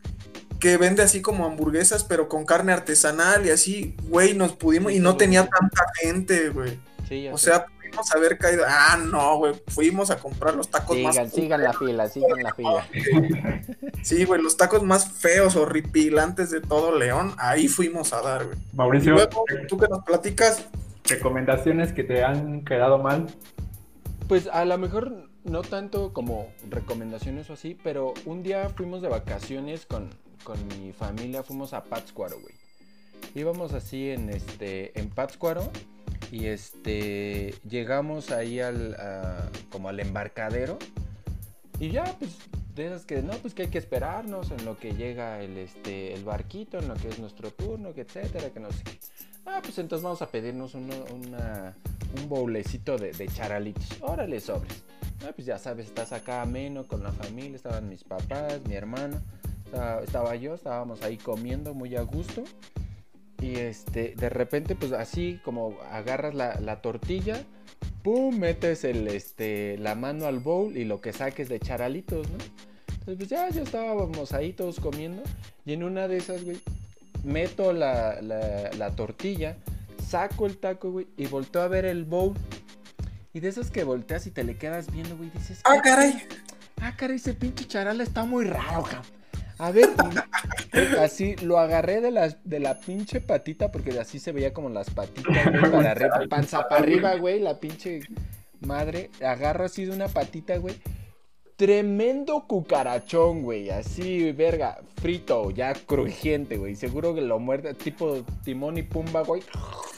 que 0.60 0.76
vende 0.76 1.02
así 1.02 1.20
como 1.20 1.46
hamburguesas, 1.46 2.04
pero 2.04 2.28
con 2.28 2.44
carne 2.44 2.72
artesanal 2.72 3.46
y 3.46 3.50
así, 3.50 3.96
güey, 4.04 4.34
nos 4.34 4.52
pudimos, 4.52 4.92
y 4.92 5.00
no 5.00 5.16
tenía 5.16 5.48
tanta 5.48 5.82
gente, 6.00 6.50
güey. 6.50 6.78
Sí, 7.08 7.24
ya 7.24 7.34
O 7.34 7.38
sé. 7.38 7.52
Pudimos 7.88 8.14
haber 8.14 8.38
caído, 8.38 8.64
ah, 8.66 8.98
no, 9.04 9.38
güey, 9.38 9.54
fuimos 9.68 10.10
a 10.10 10.18
comprar 10.18 10.54
los 10.54 10.68
tacos 10.68 10.96
Sigan, 10.96 11.14
más... 11.14 11.32
sigan 11.32 11.62
la 11.62 11.72
fila, 11.72 12.08
sigan 12.08 12.42
la 12.42 12.54
fila. 12.54 12.86
Sí, 14.02 14.24
güey, 14.24 14.40
los 14.40 14.56
tacos 14.56 14.82
más 14.82 15.10
feos, 15.10 15.56
horripilantes 15.56 16.50
de 16.50 16.60
todo 16.60 16.96
León, 16.96 17.34
ahí 17.38 17.68
fuimos 17.68 18.12
a 18.12 18.22
dar, 18.22 18.46
güey. 18.46 18.56
Y 18.72 18.76
Mauricio, 18.76 19.14
luego, 19.14 19.44
tú 19.68 19.76
que 19.76 19.88
nos 19.88 20.04
platicas, 20.04 20.66
recomendaciones 21.04 21.92
que 21.92 22.04
te 22.04 22.22
han 22.22 22.64
quedado 22.64 22.98
mal. 22.98 23.26
Pues 24.28 24.46
a 24.46 24.64
lo 24.64 24.78
mejor 24.78 25.28
no 25.44 25.62
tanto 25.62 26.12
como 26.12 26.48
recomendaciones 26.70 27.50
o 27.50 27.54
así, 27.54 27.76
pero 27.82 28.14
un 28.24 28.42
día 28.42 28.68
fuimos 28.70 29.02
de 29.02 29.08
vacaciones 29.08 29.86
con, 29.86 30.10
con 30.44 30.58
mi 30.68 30.92
familia, 30.92 31.42
fuimos 31.42 31.72
a 31.72 31.84
Pátzcuaro, 31.84 32.38
güey. 32.40 32.54
Íbamos 33.34 33.72
así 33.72 34.10
en 34.10 34.30
este 34.30 34.98
en 34.98 35.10
Pátzcuaro 35.10 35.70
y 36.30 36.46
este 36.46 37.54
llegamos 37.68 38.30
ahí 38.30 38.60
al 38.60 38.94
a- 38.94 39.48
como 39.70 39.88
al 39.88 40.00
embarcadero 40.00 40.78
y 41.78 41.90
ya 41.90 42.04
pues 42.18 42.36
de 42.74 42.86
esas 42.86 43.04
que 43.04 43.22
no 43.22 43.32
pues 43.38 43.54
que 43.54 43.62
hay 43.62 43.68
que 43.68 43.78
esperarnos 43.78 44.50
en 44.50 44.64
lo 44.64 44.76
que 44.78 44.92
llega 44.94 45.40
el 45.42 45.56
este 45.58 46.14
el 46.14 46.24
barquito, 46.24 46.78
en 46.78 46.88
lo 46.88 46.94
que 46.94 47.08
es 47.08 47.18
nuestro 47.18 47.50
turno, 47.50 47.92
que 47.94 48.02
etcétera, 48.02 48.50
que 48.50 48.60
no 48.60 48.70
sé 48.70 48.84
qué. 48.84 48.98
Ah, 49.46 49.60
pues 49.62 49.78
entonces 49.78 50.04
vamos 50.04 50.20
a 50.22 50.28
pedirnos 50.28 50.74
uno- 50.74 51.04
una, 51.12 51.74
un 52.20 52.28
bowlecito 52.28 52.98
de, 52.98 53.12
de 53.12 53.26
charalitos. 53.28 53.86
Órale, 54.02 54.40
sobres. 54.40 54.82
Ah, 55.24 55.32
pues 55.34 55.46
ya 55.46 55.58
sabes, 55.58 55.86
estás 55.86 56.12
acá 56.12 56.42
ameno 56.42 56.86
con 56.86 57.02
la 57.02 57.10
familia, 57.12 57.56
estaban 57.56 57.88
mis 57.88 58.04
papás, 58.04 58.60
mi 58.68 58.74
hermano, 58.74 59.20
estaba, 59.64 60.02
estaba 60.02 60.36
yo, 60.36 60.54
estábamos 60.54 61.02
ahí 61.02 61.16
comiendo 61.16 61.74
muy 61.74 61.96
a 61.96 62.02
gusto. 62.02 62.44
Y 63.40 63.56
este, 63.56 64.14
de 64.16 64.28
repente, 64.28 64.74
pues 64.74 64.92
así 64.92 65.40
como 65.44 65.76
agarras 65.92 66.34
la, 66.34 66.58
la 66.60 66.80
tortilla, 66.82 67.44
pum, 68.02 68.36
metes 68.38 68.82
el, 68.84 69.06
este, 69.08 69.78
la 69.78 69.94
mano 69.94 70.26
al 70.26 70.40
bowl 70.40 70.76
y 70.76 70.84
lo 70.84 71.00
que 71.00 71.12
saques 71.12 71.48
de 71.48 71.60
charalitos, 71.60 72.28
¿no? 72.30 72.36
Entonces, 72.88 73.16
pues 73.16 73.28
ya, 73.28 73.48
ya 73.48 73.62
estábamos 73.62 74.32
ahí 74.32 74.52
todos 74.52 74.80
comiendo. 74.80 75.22
Y 75.64 75.72
en 75.72 75.84
una 75.84 76.08
de 76.08 76.16
esas, 76.16 76.44
güey, 76.44 76.58
meto 77.24 77.72
la, 77.72 78.20
la- 78.22 78.70
la 78.76 78.90
tortilla, 78.96 79.56
saco 80.04 80.46
el 80.46 80.58
taco, 80.58 80.90
güey, 80.90 81.06
y 81.16 81.26
volteo 81.26 81.62
a 81.62 81.68
ver 81.68 81.84
el 81.84 82.04
bowl. 82.04 82.34
Y 83.32 83.40
de 83.40 83.48
esas 83.48 83.70
que 83.70 83.84
volteas 83.84 84.26
y 84.26 84.30
te 84.30 84.42
le 84.42 84.56
quedas 84.56 84.90
viendo, 84.92 85.16
güey, 85.16 85.30
dices, 85.30 85.60
ah, 85.64 85.80
caray, 85.82 86.26
ah, 86.80 86.96
caray, 86.96 87.16
ese 87.16 87.34
pinche 87.34 87.66
charal 87.66 88.00
está 88.00 88.24
muy 88.24 88.44
raro, 88.46 88.82
cabrón. 88.82 89.02
A 89.58 89.72
ver, 89.72 89.88
y 90.72 90.96
así 90.96 91.34
lo 91.36 91.58
agarré 91.58 92.00
de 92.00 92.12
la, 92.12 92.28
de 92.44 92.60
la 92.60 92.78
pinche 92.78 93.20
patita, 93.20 93.72
porque 93.72 93.90
así 93.98 94.20
se 94.20 94.30
veía 94.30 94.52
como 94.52 94.68
las 94.68 94.90
patitas, 94.90 95.44
güey, 95.50 95.72
para 95.72 95.90
arriba, 95.90 96.20
panza 96.30 96.68
para 96.68 96.82
arriba, 96.82 97.16
güey, 97.16 97.40
la 97.40 97.58
pinche 97.58 98.00
madre. 98.60 99.10
Agarro 99.20 99.64
así 99.64 99.84
de 99.84 99.92
una 99.92 100.08
patita, 100.08 100.56
güey. 100.58 100.76
Tremendo 101.56 102.44
cucarachón, 102.46 103.42
güey, 103.42 103.70
así, 103.70 104.30
verga, 104.30 104.78
frito, 105.00 105.50
ya 105.50 105.74
crujiente, 105.74 106.56
güey. 106.56 106.76
Seguro 106.76 107.16
que 107.16 107.20
lo 107.20 107.40
muerde, 107.40 107.74
tipo 107.74 108.24
Timón 108.44 108.78
y 108.78 108.84
Pumba, 108.84 109.22
güey. 109.22 109.42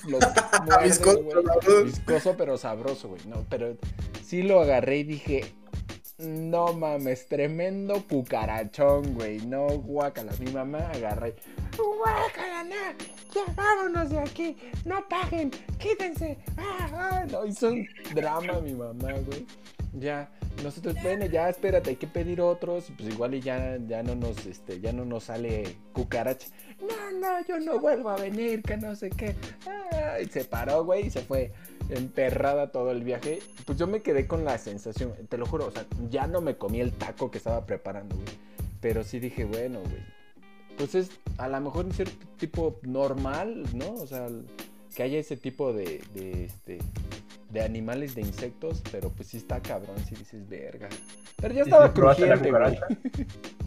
Lo 0.09 0.18
muerde, 0.64 1.62
güey. 1.66 1.85
Viscoso, 1.85 2.35
pero 2.38 2.57
sabroso, 2.57 3.09
güey. 3.09 3.20
No, 3.27 3.44
pero 3.51 3.77
sí 4.25 4.42
lo 4.42 4.61
agarré 4.61 5.01
y 5.01 5.05
dije, 5.05 5.53
no 6.22 6.72
mames, 6.72 7.26
tremendo 7.26 8.02
cucarachón, 8.09 9.14
güey. 9.14 9.38
No, 9.40 9.68
guácala. 9.68 10.33
Mi 10.38 10.50
mamá 10.50 10.78
agarra 10.92 11.28
y, 11.28 11.35
guácala, 11.76 12.64
no. 12.64 12.74
Ya 13.35 13.52
vámonos 13.54 14.11
de 14.11 14.18
aquí. 14.18 14.56
No 14.85 15.06
paguen. 15.09 15.50
Quítense. 15.78 16.38
Ah, 16.56 16.88
ah. 16.92 17.26
No, 17.30 17.46
hizo 17.46 17.68
un 17.68 17.87
drama 18.14 18.61
mi 18.61 18.74
mamá, 18.74 19.12
güey. 19.12 19.46
Ya, 19.92 20.30
nosotros, 20.62 20.94
bueno, 21.02 21.26
ya 21.26 21.48
espérate, 21.48 21.90
hay 21.90 21.96
que 21.96 22.06
pedir 22.06 22.40
otros. 22.40 22.92
Pues 22.96 23.12
igual 23.12 23.35
y 23.35 23.40
ya, 23.40 23.78
ya 23.87 24.02
no 24.02 24.14
nos, 24.14 24.46
este, 24.46 24.80
ya 24.80 24.92
no 24.92 25.04
nos 25.04 25.24
sale 25.24 25.76
cucaracha. 25.92 26.48
No, 26.80 27.18
no, 27.18 27.44
yo 27.46 27.59
no 27.59 27.80
vuelvo 27.80 28.11
a 28.11 28.16
venir, 28.16 28.62
que 28.62 28.76
no 28.76 28.94
sé 28.94 29.11
qué. 29.11 29.35
Ah, 29.66 30.20
y 30.20 30.26
se 30.26 30.44
paró, 30.44 30.85
güey, 30.85 31.06
y 31.06 31.11
se 31.11 31.22
fue 31.22 31.52
emperrada 31.90 32.70
todo 32.70 32.90
el 32.90 33.03
viaje. 33.05 33.40
Pues 33.64 33.79
yo 33.79 33.87
me 33.87 34.03
quedé 34.03 34.26
con 34.26 34.44
la 34.44 34.59
sensación, 34.59 35.12
te 35.29 35.38
lo 35.38 35.46
juro, 35.46 35.66
o 35.66 35.70
sea, 35.70 35.87
ya 36.11 36.26
no 36.26 36.40
me 36.40 36.57
comí 36.57 36.81
el 36.81 36.92
taco 36.92 37.31
que 37.31 37.38
estaba 37.38 37.66
preparando, 37.66 38.16
güey. 38.16 38.29
Pero 38.81 39.05
sí 39.05 39.20
dije, 39.20 39.44
bueno, 39.44 39.81
güey. 39.81 40.20
Pues 40.76 40.94
es 40.94 41.11
a 41.37 41.48
lo 41.48 41.61
mejor 41.61 41.85
un 41.85 41.92
cierto 41.92 42.26
tipo 42.38 42.79
normal, 42.83 43.64
¿no? 43.74 43.92
O 43.94 44.07
sea, 44.07 44.29
que 44.94 45.03
haya 45.03 45.18
ese 45.18 45.37
tipo 45.37 45.72
de, 45.72 46.03
de, 46.14 46.44
este, 46.44 46.79
de 47.50 47.62
animales, 47.62 48.14
de 48.14 48.22
insectos, 48.22 48.83
pero 48.90 49.11
pues 49.11 49.29
sí 49.29 49.37
está 49.37 49.61
cabrón 49.61 49.98
si 50.09 50.14
dices, 50.14 50.48
verga. 50.48 50.88
Pero 51.37 51.55
ya 51.55 51.61
¿Y 51.61 51.62
estaba 51.64 51.87
la 51.87 51.92
crujiente, 51.92 52.50
güey. 52.50 52.79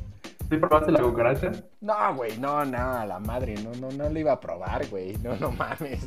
¿Sí 0.49 0.57
probaste 0.57 0.91
la 0.91 1.01
cucaracha? 1.01 1.51
No, 1.81 2.15
güey, 2.15 2.37
no, 2.37 2.63
no, 2.65 2.77
a 2.77 3.05
la 3.05 3.19
madre, 3.19 3.55
no, 3.55 3.71
no, 3.79 3.89
no 3.91 4.09
la 4.09 4.19
iba 4.19 4.33
a 4.33 4.39
probar, 4.39 4.87
güey, 4.87 5.17
no, 5.17 5.35
no 5.37 5.51
mames. 5.51 6.05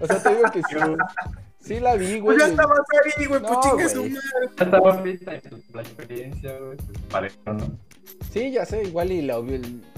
O 0.00 0.06
sea, 0.06 0.22
te 0.22 0.34
digo 0.34 0.50
que 0.52 0.62
sí, 0.62 0.76
sí 1.60 1.80
la 1.80 1.96
vi, 1.96 2.20
güey. 2.20 2.36
pues 2.36 2.38
ya 2.38 2.46
estabas 2.48 2.80
ahí, 3.16 3.26
güey, 3.26 3.40
pues 3.40 3.52
No, 3.52 3.60
chingue 3.62 3.88
su 3.88 4.00
güey. 4.00 4.10
madre. 4.12 4.50
Ya 4.56 4.64
estaba 4.64 5.00
lista 5.04 5.32
pues, 5.50 5.62
la 5.74 5.82
experiencia, 5.82 6.58
güey, 6.58 6.76
pues 6.76 6.98
pareció, 7.10 7.52
¿no? 7.52 7.78
Sí, 8.32 8.50
ya 8.52 8.64
sé, 8.64 8.82
igual 8.84 9.12
y 9.12 9.22
la 9.22 9.42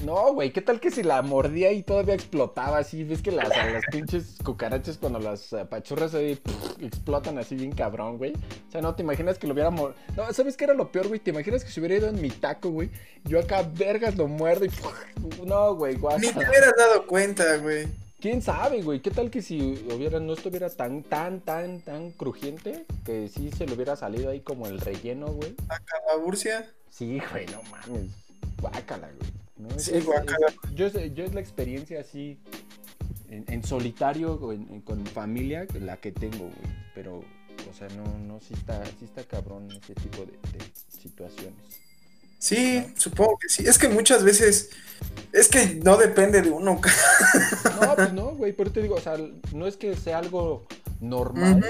No, 0.05 0.33
güey, 0.33 0.53
¿qué 0.53 0.63
tal 0.63 0.81
que 0.81 0.91
si 0.91 1.03
la 1.03 1.23
mordía 1.23 1.73
y 1.73 1.83
todavía 1.83 2.15
explotaba 2.15 2.79
así? 2.79 3.05
¿Ves 3.05 3.21
que 3.21 3.31
las, 3.33 3.49
las 3.49 3.85
pinches 3.91 4.37
cucarachas 4.45 4.97
cuando 4.97 5.19
las 5.19 5.55
pachurras 5.69 6.15
ahí 6.15 6.37
pff, 6.37 6.83
explotan 6.83 7.39
así 7.39 7.55
bien 7.57 7.73
cabrón, 7.73 8.17
güey? 8.17 8.33
O 8.33 8.71
sea, 8.71 8.81
no 8.81 8.95
te 8.95 9.03
imaginas 9.03 9.39
que 9.39 9.47
lo 9.47 9.53
hubiera 9.55 9.71
mor... 9.71 9.95
No, 10.17 10.33
¿sabes 10.33 10.57
qué 10.57 10.65
era 10.65 10.75
lo 10.75 10.91
peor, 10.91 11.09
güey? 11.09 11.21
¿Te 11.21 11.31
imaginas 11.31 11.65
que 11.65 11.71
se 11.71 11.81
hubiera 11.81 11.97
ido 11.97 12.09
en 12.09 12.21
mi 12.21 12.31
taco, 12.31 12.71
güey? 12.71 12.91
Yo 13.25 13.41
acá, 13.41 13.63
vergas, 13.75 14.17
lo 14.17 14.27
muerdo 14.27 14.65
y... 14.65 14.69
pff, 14.69 15.41
No, 15.45 15.75
güey, 15.75 15.97
guau. 15.97 16.19
Ni 16.19 16.29
te 16.29 16.39
hubieras 16.39 16.73
dado 16.77 17.07
cuenta, 17.07 17.57
güey. 17.59 17.89
¿Quién 18.21 18.43
sabe, 18.43 18.83
güey? 18.83 19.01
¿Qué 19.01 19.11
tal 19.13 19.31
que 19.31 19.43
si 19.43 19.61
hubiera, 19.95 20.19
no 20.19 20.33
estuviera 20.33 20.69
tan, 20.71 21.05
tan, 21.05 21.41
tan, 21.41 21.81
tan 21.83 22.11
crujiente? 22.11 22.85
Que 23.05 23.29
sí 23.29 23.51
se 23.57 23.65
le 23.65 23.75
hubiera 23.75 23.95
salido 23.95 24.31
ahí 24.31 24.41
como 24.41 24.67
el 24.67 24.81
relleno, 24.81 25.27
güey. 25.29 25.55
La 25.69 25.79
calaburcia. 25.81 26.69
Sí, 26.91 27.21
güey, 27.31 27.47
no 27.47 27.63
mames. 27.71 28.11
Guácala, 28.61 29.09
güey. 29.13 29.79
Sí, 29.79 29.93
es- 29.95 30.05
guácala. 30.05 30.49
es- 30.49 30.75
yo, 31.15 31.25
es 31.25 31.35
la 31.35 31.41
experiencia 31.41 32.01
así 32.01 32.39
en, 33.31 33.45
en 33.47 33.63
solitario 33.63 34.53
en- 34.53 34.67
en- 34.69 34.81
con 34.81 35.07
familia 35.07 35.67
la 35.81 35.99
que 35.99 36.11
tengo, 36.11 36.39
güey. 36.39 36.75
Pero, 36.97 37.19
o 37.19 37.75
sea, 37.79 37.87
no, 37.91 38.05
no, 38.19 38.41
sí 38.41 38.55
está, 38.55 38.85
sí 38.99 39.05
está 39.05 39.23
cabrón 39.23 39.69
ese 39.71 39.95
tipo 39.95 40.19
de, 40.27 40.33
de 40.33 40.65
situaciones. 40.89 41.55
Sí, 42.41 42.85
supongo 42.97 43.39
que 43.39 43.49
sí. 43.49 43.65
Es 43.65 43.79
que 43.79 43.89
muchas 43.89 44.25
veces. 44.25 44.71
Es 45.39 45.49
que 45.49 45.81
no 45.85 45.97
depende 45.97 46.43
de 46.43 46.51
uno. 46.51 46.81
No, 47.81 47.95
pues 47.95 48.13
no, 48.13 48.27
güey, 48.31 48.53
pero 48.53 48.73
te 48.73 48.83
digo, 48.83 48.97
o 48.97 49.01
sea, 49.01 49.17
no 49.55 49.67
es 49.69 49.77
que 49.77 49.95
sea 49.95 50.19
algo 50.19 50.67
normal, 51.01 51.65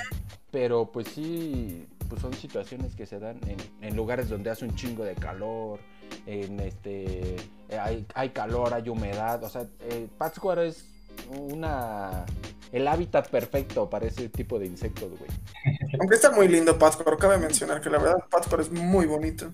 pero 0.50 0.90
pues 0.90 1.08
sí, 1.08 1.86
pues 2.08 2.22
son 2.22 2.32
situaciones 2.32 2.94
que 2.94 3.04
se 3.04 3.18
dan 3.18 3.38
en, 3.46 3.58
en 3.82 3.94
lugares 3.94 4.30
donde 4.30 4.48
hace 4.48 4.64
un 4.64 4.74
chingo 4.74 5.04
de 5.04 5.14
calor, 5.14 5.80
en 6.24 6.60
este, 6.60 7.36
eh, 7.68 7.78
hay, 7.78 8.06
hay 8.14 8.30
calor, 8.30 8.72
hay 8.72 8.88
humedad, 8.88 9.44
o 9.44 9.50
sea, 9.50 9.66
eh, 9.80 10.08
Pátzcuaro 10.16 10.62
es 10.62 10.84
una, 11.30 12.24
el 12.72 12.88
hábitat 12.88 13.28
perfecto 13.28 13.90
para 13.90 14.06
ese 14.06 14.30
tipo 14.30 14.58
de 14.58 14.66
insectos, 14.66 15.10
güey. 15.10 15.30
Aunque 16.00 16.14
está 16.14 16.30
muy 16.30 16.48
lindo 16.48 16.78
Pátzcuaro. 16.78 17.18
Cabe 17.18 17.36
mencionar 17.38 17.80
que 17.80 17.90
la 17.90 17.98
verdad 17.98 18.24
Pátzcuaro 18.30 18.62
es 18.62 18.70
muy 18.70 19.06
bonito. 19.06 19.52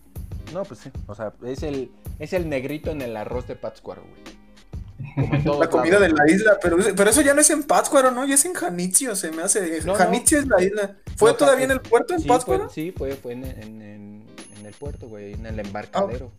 No, 0.55 0.63
pues 0.63 0.81
sí, 0.81 0.91
o 1.07 1.15
sea, 1.15 1.33
es 1.45 1.63
el, 1.63 1.91
es 2.19 2.33
el 2.33 2.49
negrito 2.49 2.91
en 2.93 3.03
el 3.03 3.17
arroz 3.17 3.47
de 3.47 3.57
Pátzcuaro, 3.57 4.03
güey. 4.03 5.35
como 5.43 5.55
en 5.55 5.61
La 5.61 5.69
comida 5.69 5.99
de 6.01 6.09
la 6.11 6.31
isla, 6.31 6.59
pero, 6.63 6.77
pero 6.97 7.11
eso 7.11 7.21
ya 7.21 7.35
no 7.35 7.41
es 7.41 7.51
en 7.51 7.65
Pátzcuaro, 7.65 8.11
¿no? 8.13 8.25
Ya 8.25 8.35
es 8.37 8.45
en 8.45 8.55
Janitzio, 8.55 9.15
se 9.17 9.31
me 9.33 9.43
hace. 9.43 9.81
No, 9.81 9.93
no. 9.93 9.95
Janitzio 9.97 10.39
es 10.39 10.47
la 10.47 10.63
isla. 10.63 10.97
¿Fue 11.17 11.33
No, 11.33 11.37
todavía 11.37 11.65
en 11.65 11.71
el 11.73 11.81
puerto, 11.81 12.15
en 12.15 12.21
Sí, 12.21 12.29
fue, 12.29 12.59
sí, 12.71 12.93
fue, 12.97 13.15
fue 13.17 13.33
en, 13.33 13.45
en- 13.45 13.83
en- 13.83 14.27
en 14.59 14.67
el 14.67 14.73
puerto, 14.75 15.09
güey, 15.09 15.35
en 15.35 15.45
el 15.47 15.59
embarcadero. 15.61 16.31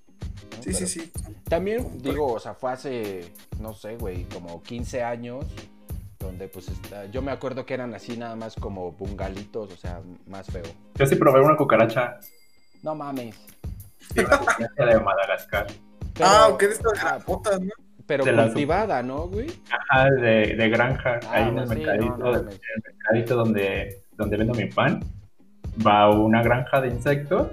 ¿no? 0.57 0.63
Sí, 0.63 0.73
sí, 0.73 0.87
sí. 0.87 1.11
También, 1.47 2.01
digo, 2.01 2.33
o 2.33 2.39
sea, 2.39 2.53
fue 2.55 2.71
hace, 2.71 3.31
no 3.59 3.73
sé, 3.75 3.97
güey, 3.97 4.23
como 4.29 4.63
15 4.63 5.03
años, 5.03 5.45
donde 6.17 6.47
pues 6.47 6.69
está, 6.69 7.05
yo 7.07 7.21
me 7.21 7.31
acuerdo 7.31 7.65
que 7.65 7.73
eran 7.75 7.93
así 7.93 8.17
nada 8.17 8.35
más 8.35 8.55
como 8.55 8.93
bungalitos, 8.93 9.71
o 9.71 9.77
sea, 9.77 10.01
más 10.27 10.47
feo. 10.47 10.63
Yo 10.95 11.05
sí 11.05 11.15
probé 11.17 11.41
una 11.41 11.55
cucaracha 11.55 12.19
No 12.81 12.95
mames. 12.95 13.35
De 14.15 14.99
Madagascar. 14.99 15.67
Pero- 16.13 16.25
ah, 16.29 16.47
ok, 16.49 16.61
de 16.61 16.69
estas 16.71 16.93
ah, 17.03 17.17
grandotas, 17.17 17.61
¿no? 17.61 17.71
Pero 18.07 18.23
de 18.23 18.33
cultivada, 18.35 19.01
¿no, 19.01 19.27
güey? 19.27 19.47
Ajá, 19.71 20.09
de, 20.11 20.55
de 20.55 20.69
granja, 20.69 21.19
Ah, 21.25 21.31
ahí 21.33 21.49
en 21.49 21.57
el 21.57 21.65
pues 21.65 21.69
sí, 21.79 21.85
mercadito, 21.85 22.17
no, 22.17 22.25
no 22.31 22.37
en 22.37 22.47
el 22.49 22.59
mercadito 22.83 23.35
donde, 23.35 24.03
donde 24.13 24.37
vendo 24.37 24.53
mi 24.53 24.65
pan, 24.65 24.99
va 25.85 26.09
una 26.11 26.43
granja 26.43 26.81
de 26.81 26.89
insectos 26.89 27.47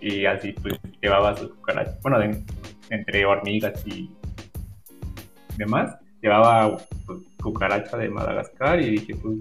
y 0.00 0.24
así 0.26 0.52
pues 0.52 0.74
llevaba 1.00 1.36
sus 1.36 1.52
cucarachas, 1.54 2.00
bueno, 2.00 2.18
de- 2.20 2.42
entre 2.90 3.24
hormigas 3.26 3.84
y 3.86 4.10
demás, 5.56 5.96
llevaba 6.22 6.78
pues, 7.06 7.18
cucaracha 7.42 7.96
de 7.96 8.08
Madagascar 8.08 8.80
y 8.80 8.90
dije 8.90 9.16
pues 9.16 9.34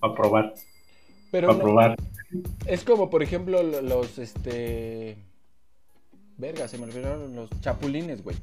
a 0.00 0.14
probar, 0.14 0.54
Pero 1.30 1.50
a 1.50 1.52
no- 1.54 1.58
probar. 1.58 1.96
es 2.66 2.84
como, 2.84 3.10
por 3.10 3.22
ejemplo, 3.22 3.62
lo- 3.62 3.82
los, 3.82 4.18
este... 4.18 5.16
Verga, 6.38 6.66
se 6.68 6.78
me 6.78 6.84
olvidaron 6.84 7.34
los 7.34 7.48
chapulines, 7.60 8.22
güey. 8.22 8.36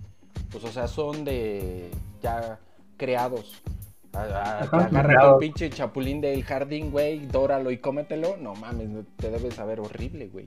Pues, 0.51 0.63
o 0.63 0.71
sea, 0.71 0.87
son 0.87 1.23
de 1.25 1.89
ya 2.21 2.59
creados. 2.97 3.61
A- 4.13 4.23
a- 4.23 4.59
Ajá, 4.63 4.77
Agárrate 4.85 5.27
un 5.27 5.39
pinche 5.39 5.69
chapulín 5.69 6.19
del 6.21 6.43
jardín, 6.43 6.91
güey, 6.91 7.25
dóralo 7.27 7.71
y 7.71 7.77
cómetelo. 7.77 8.35
No 8.37 8.53
mames, 8.55 8.89
te 9.17 9.29
debe 9.29 9.51
saber 9.51 9.79
horrible, 9.79 10.27
güey. 10.27 10.45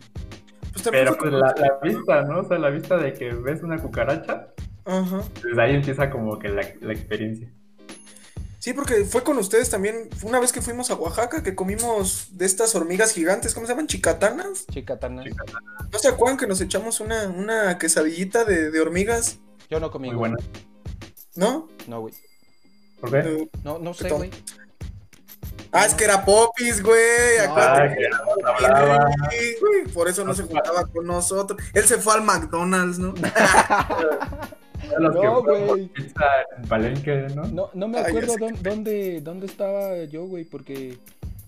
Pues 0.72 0.88
Pero 0.90 1.16
pues 1.16 1.32
la, 1.32 1.54
la 1.56 1.78
vista, 1.82 2.22
¿no? 2.22 2.40
O 2.40 2.44
sea, 2.44 2.58
la 2.58 2.68
vista 2.70 2.96
de 2.98 3.12
que 3.12 3.30
ves 3.32 3.62
una 3.62 3.78
cucaracha, 3.80 4.48
Ajá. 4.84 5.22
desde 5.42 5.62
ahí 5.62 5.74
empieza 5.76 6.10
como 6.10 6.38
que 6.38 6.48
la, 6.48 6.62
la 6.80 6.92
experiencia. 6.92 7.48
Sí, 8.64 8.72
porque 8.72 9.04
fue 9.04 9.22
con 9.22 9.36
ustedes 9.36 9.68
también, 9.68 10.08
una 10.22 10.40
vez 10.40 10.50
que 10.50 10.62
fuimos 10.62 10.90
a 10.90 10.94
Oaxaca, 10.94 11.42
que 11.42 11.54
comimos 11.54 12.28
de 12.30 12.46
estas 12.46 12.74
hormigas 12.74 13.12
gigantes, 13.12 13.52
¿cómo 13.52 13.66
se 13.66 13.72
llaman? 13.74 13.88
Chicatanas. 13.88 14.64
Chica 14.72 14.98
tan... 14.98 15.16
¿No 15.16 15.98
se 15.98 16.08
acuerdan 16.08 16.38
que 16.38 16.46
nos 16.46 16.62
echamos 16.62 17.00
una, 17.00 17.28
una 17.28 17.76
quesadillita 17.78 18.46
de, 18.46 18.70
de 18.70 18.80
hormigas? 18.80 19.36
Yo 19.68 19.80
no 19.80 19.90
comí, 19.90 20.08
Muy 20.08 20.16
buena. 20.16 20.36
¿No? 21.34 21.68
No, 21.86 22.00
güey. 22.00 22.14
¿Por 23.02 23.10
qué? 23.10 23.50
No, 23.64 23.78
no 23.78 23.92
sé, 23.92 24.08
güey. 24.08 24.30
Ah, 25.70 25.84
es 25.84 25.92
que 25.92 26.04
era 26.04 26.24
Popis, 26.24 26.82
güey. 26.82 27.36
No, 27.46 27.52
acuérdate 27.52 28.08
Ah, 28.64 29.10
Por 29.92 30.08
eso 30.08 30.24
no 30.24 30.34
se 30.34 30.44
juntaba 30.44 30.86
con 30.86 31.06
nosotros. 31.06 31.60
Él 31.74 31.84
se 31.84 31.98
fue 31.98 32.14
al 32.14 32.22
McDonald's, 32.22 32.98
¿no? 32.98 33.12
No, 35.00 35.42
güey. 35.42 35.90
Palenque, 36.68 37.26
¿no? 37.34 37.44
No, 37.46 37.70
no 37.74 37.88
me 37.88 37.98
acuerdo 37.98 38.34
dónde, 38.38 38.60
dónde, 38.70 39.20
dónde 39.20 39.46
estaba 39.46 40.04
yo, 40.04 40.26
güey, 40.26 40.44
porque 40.44 40.98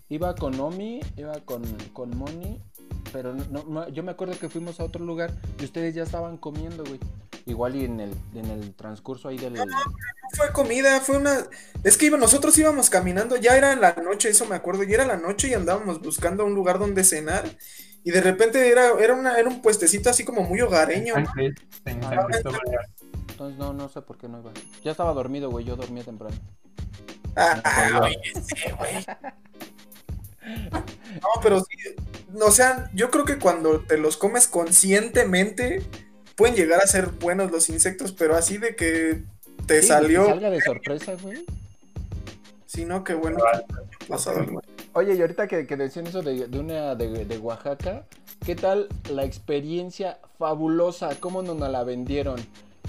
iba 0.09 0.35
con 0.35 0.59
Omi, 0.61 1.01
iba 1.17 1.35
con, 1.45 1.63
con 1.93 2.17
Moni, 2.17 2.61
pero 3.13 3.35
no, 3.35 3.45
no- 3.51 3.65
no- 3.65 3.89
yo 3.89 4.03
me 4.03 4.13
acuerdo 4.13 4.39
que 4.39 4.49
fuimos 4.49 4.79
a 4.81 4.85
otro 4.85 5.05
lugar 5.05 5.33
y 5.61 5.65
ustedes 5.65 5.95
ya 5.95 6.03
estaban 6.03 6.37
comiendo, 6.37 6.85
güey. 6.85 7.01
Igual 7.49 7.77
y 7.77 7.85
en 7.85 8.01
el, 8.01 8.11
en 8.35 8.47
el 8.51 8.75
transcurso 8.75 9.29
ahí 9.29 9.39
del... 9.39 9.55
No 9.55 9.65
fue 10.37 10.51
comida, 10.53 10.99
fue 11.01 11.17
una. 11.19 11.47
Es 11.85 11.97
que 11.97 12.07
iba, 12.07 12.19
nosotros 12.19 12.59
íbamos 12.59 12.91
caminando, 12.91 13.37
ya 13.37 13.57
era 13.57 13.77
la 13.77 13.95
noche, 13.95 14.31
eso 14.31 14.47
me 14.47 14.57
acuerdo, 14.57 14.83
ya 14.83 14.97
era 14.97 15.07
la 15.07 15.17
noche 15.17 15.49
y 15.49 15.55
andábamos 15.55 16.03
buscando 16.03 16.45
un 16.45 16.55
lugar 16.55 16.81
donde 16.81 17.05
cenar. 17.05 17.45
Y 18.03 18.11
de 18.11 18.21
repente 18.21 18.69
era, 18.69 18.91
era, 19.01 19.15
una, 19.15 19.37
era 19.39 19.49
un 19.49 19.63
puestecito 19.63 20.11
así 20.11 20.25
como 20.25 20.43
muy 20.43 20.61
hogareño. 20.61 21.15
San 21.15 21.25
¿no? 21.25 21.31
Cris- 21.33 21.55
en 21.85 22.03
San 22.03 22.27
Cristóbal. 22.27 22.61
Entonces 23.37 23.59
no, 23.59 23.75
no 23.75 23.91
sé 23.91 24.01
por 24.01 24.17
qué 24.17 24.29
no 24.29 24.41
iba. 24.41 24.51
Ya 24.83 24.93
estaba 24.93 25.13
dormido, 25.13 25.51
güey, 25.51 25.67
yo 25.67 25.77
dormía 25.77 26.03
temprano. 26.05 26.37
Ah, 27.37 27.61
ah, 27.65 28.01
oye, 28.03 28.19
sí, 28.35 28.71
güey. 28.79 29.05
No, 31.23 31.29
pero 31.43 31.61
sí, 31.61 31.77
o 32.41 32.51
sea, 32.51 32.91
yo 32.95 33.11
creo 33.11 33.25
que 33.25 33.39
cuando 33.39 33.81
te 33.81 33.99
los 33.99 34.17
comes 34.17 34.47
conscientemente, 34.49 35.83
pueden 36.37 36.55
llegar 36.55 36.81
a 36.81 36.87
ser 36.87 37.09
buenos 37.09 37.51
los 37.51 37.69
insectos, 37.69 38.13
pero 38.13 38.37
así 38.37 38.59
de 38.59 38.77
que 38.77 39.25
te 39.67 39.83
Sí, 39.83 39.89
salió, 39.89 40.25
Que 40.25 40.27
salga 40.27 40.51
de 40.51 40.61
sorpresa, 40.61 41.15
güey. 41.17 41.45
sino 42.67 43.05
que 43.05 43.15
bueno, 43.15 43.39
pasado 44.09 44.41
algo. 44.41 44.63
Oye, 44.93 45.15
y 45.15 45.21
ahorita 45.21 45.47
que, 45.47 45.67
que 45.67 45.77
decían 45.77 46.07
eso 46.07 46.23
de, 46.23 46.49
de 46.49 46.59
una 46.59 46.95
de, 46.95 47.25
de 47.25 47.39
Oaxaca, 47.39 48.07
¿qué 48.45 48.57
tal 48.57 48.89
la 49.11 49.25
experiencia 49.25 50.19
fabulosa? 50.39 51.21
¿Cómo 51.21 51.43
nos 51.43 51.59
la 51.59 51.85
vendieron 51.85 52.41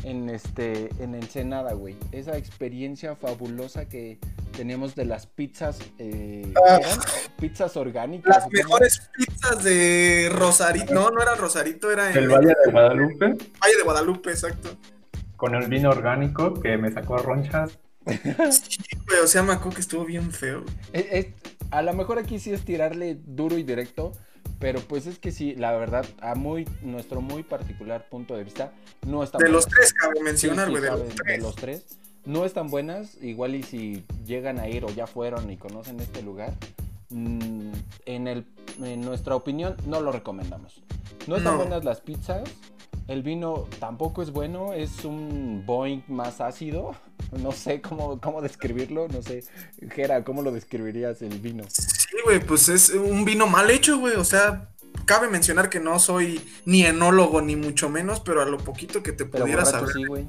en 0.03 0.29
este 0.29 0.89
en 0.99 1.15
Ensenada, 1.15 1.73
güey? 1.73 1.95
Esa 2.11 2.37
experiencia 2.37 3.15
fabulosa 3.15 3.87
que 3.89 4.19
teníamos 4.55 4.95
de 4.95 5.05
las 5.05 5.27
pizzas, 5.27 5.79
eh, 5.99 6.51
Ah. 6.67 6.79
¿eran? 6.81 6.97
pizzas 7.39 7.77
orgánicas. 7.77 8.35
Las 8.43 8.51
mejores 8.51 9.09
pizzas 9.15 9.63
de 9.63 10.29
Rosarito, 10.31 10.93
no, 10.93 11.09
no 11.11 11.21
era 11.21 11.35
Rosarito, 11.35 11.91
era 11.91 12.07
en 12.09 12.13
Del 12.15 12.27
Valle 12.29 12.53
de 12.65 12.71
Guadalupe, 12.71 13.25
Valle 13.25 13.77
de 13.77 13.83
Guadalupe, 13.83 14.29
exacto. 14.31 14.69
con 15.35 15.53
el 15.53 15.67
vino 15.67 15.89
orgánico 15.91 16.53
que 16.59 16.77
me 16.77 16.91
sacó 16.91 17.17
ronchas. 17.17 17.77
Sí, 18.51 18.79
güey, 19.07 19.19
o 19.21 19.27
sea, 19.27 19.43
me 19.43 19.53
acuerdo 19.53 19.75
que 19.75 19.81
estuvo 19.81 20.05
bien 20.05 20.31
feo. 20.31 20.63
Es- 20.93 21.05
es- 21.11 21.27
a 21.71 21.81
lo 21.81 21.93
mejor 21.93 22.17
aquí 22.17 22.39
sí 22.39 22.51
es 22.53 22.63
tirarle 22.63 23.17
duro 23.25 23.57
y 23.57 23.63
directo, 23.63 24.13
pero 24.59 24.79
pues 24.81 25.05
es 25.07 25.19
que 25.19 25.31
sí, 25.31 25.55
la 25.55 25.71
verdad, 25.77 26.05
a 26.21 26.35
muy 26.35 26.67
nuestro 26.81 27.21
muy 27.21 27.43
particular 27.43 28.07
punto 28.09 28.35
de 28.35 28.43
vista, 28.43 28.71
no 29.05 29.23
está 29.23 29.37
De 29.37 29.49
los 29.49 29.67
tres, 29.67 29.93
cabe 29.93 30.21
mencionar, 30.23 30.67
Sí, 30.67 30.73
sí, 30.75 30.79
güey, 30.79 30.83
de 30.83 30.89
los 30.97 31.07
de 31.09 31.15
tres. 31.23 31.41
los 31.43 31.55
tres. 31.55 31.85
No 32.25 32.43
están 32.45 32.67
buenas, 32.69 33.17
igual 33.21 33.55
y 33.55 33.63
si 33.63 34.03
llegan 34.25 34.59
a 34.59 34.67
ir 34.67 34.83
o 34.83 34.89
ya 34.89 35.07
fueron 35.07 35.49
y 35.49 35.55
conocen 35.57 35.99
este 36.01 36.21
lugar, 36.21 36.53
mm, 37.09 37.71
en, 38.05 38.27
el, 38.27 38.45
en 38.83 39.01
nuestra 39.01 39.35
opinión 39.35 39.77
no 39.85 40.01
lo 40.01 40.11
recomendamos. 40.11 40.81
No 41.27 41.37
están 41.37 41.53
No. 41.53 41.59
buenas 41.59 41.85
las 41.85 42.01
pizzas, 42.01 42.43
el 43.07 43.23
vino 43.23 43.67
tampoco 43.79 44.21
es 44.21 44.31
bueno, 44.31 44.73
es 44.73 45.05
un 45.05 45.63
Boeing 45.65 46.01
más 46.07 46.41
ácido, 46.41 46.95
no 47.41 47.51
sé 47.51 47.81
cómo, 47.81 48.19
cómo 48.19 48.41
describirlo, 48.41 49.07
no 49.07 49.21
sé, 49.21 49.43
Gera, 49.89 50.23
¿cómo 50.23 50.41
lo 50.41 50.51
describirías 50.51 51.21
el 51.21 51.39
vino? 51.39 51.63
Sí, 51.69 52.17
güey, 52.23 52.39
pues 52.39 52.69
es 52.69 52.89
un 52.89 53.25
vino 53.25 53.47
mal 53.47 53.69
hecho, 53.69 53.97
güey. 53.99 54.15
O 54.15 54.23
sea, 54.23 54.69
cabe 55.05 55.29
mencionar 55.29 55.69
que 55.69 55.79
no 55.79 55.99
soy 55.99 56.41
ni 56.65 56.85
enólogo 56.85 57.41
ni 57.41 57.55
mucho 57.55 57.89
menos, 57.89 58.19
pero 58.21 58.41
a 58.41 58.45
lo 58.45 58.57
poquito 58.57 59.03
que 59.03 59.11
te 59.11 59.25
Pero 59.25 59.45
pudiera 59.45 59.65
saber. 59.65 59.89
sí, 59.93 60.05
güey. 60.05 60.27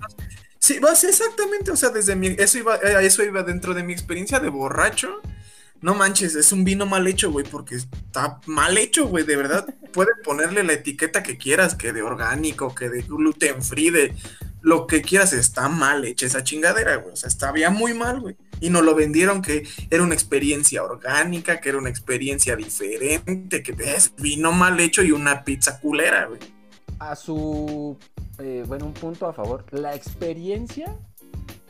Sí, 0.59 0.81
vas 0.81 1.05
exactamente, 1.05 1.71
o 1.71 1.77
sea, 1.77 1.91
desde 1.91 2.17
mi 2.17 2.29
eso 2.29 2.59
iba 2.59 2.77
eh, 2.77 3.07
eso 3.07 3.23
iba 3.23 3.43
dentro 3.45 3.75
de 3.75 3.85
mi 3.85 3.93
experiencia 3.93 4.41
de 4.41 4.49
borracho. 4.49 5.21
No 5.81 5.95
manches, 5.95 6.35
es 6.35 6.51
un 6.51 6.65
vino 6.65 6.87
mal 6.87 7.07
hecho, 7.07 7.31
güey, 7.31 7.47
porque 7.49 7.77
está 7.77 8.41
mal 8.47 8.77
hecho, 8.79 9.07
güey, 9.07 9.25
de 9.25 9.37
verdad. 9.37 9.67
Puedes 9.93 10.15
ponerle 10.25 10.65
la 10.65 10.73
etiqueta 10.73 11.23
que 11.23 11.39
quieras, 11.39 11.75
que 11.75 11.93
de 11.93 12.03
orgánico, 12.03 12.75
que 12.75 12.89
de 12.89 13.03
gluten 13.03 13.63
free, 13.63 13.91
de 13.91 14.15
lo 14.61 14.87
que 14.87 15.03
quieras, 15.03 15.33
está 15.33 15.69
mal 15.69 16.05
hecha 16.05 16.27
esa 16.27 16.43
chingadera, 16.43 16.97
güey. 16.97 17.13
O 17.13 17.17
sea, 17.17 17.29
estaba 17.29 17.71
muy 17.71 17.95
mal, 17.95 18.21
güey. 18.21 18.37
Y 18.61 18.71
nos 18.71 18.83
lo 18.83 18.95
vendieron 18.95 19.41
que 19.41 19.67
era 19.89 20.03
una 20.03 20.15
experiencia 20.15 20.83
orgánica, 20.83 21.61
que 21.61 21.69
era 21.69 21.79
una 21.79 21.91
experiencia 21.91 22.57
diferente, 22.57 23.63
que 23.63 23.75
es 23.79 24.13
vino 24.17 24.51
mal 24.53 24.81
hecho 24.81 25.03
y 25.03 25.13
una 25.13 25.45
pizza 25.45 25.79
culera, 25.81 26.27
güey. 26.27 26.41
A 26.99 27.15
su, 27.15 27.97
eh, 28.39 28.65
bueno, 28.67 28.87
un 28.87 28.95
punto 28.95 29.27
a 29.27 29.33
favor, 29.33 29.65
la 29.71 29.95
experiencia, 29.95 30.97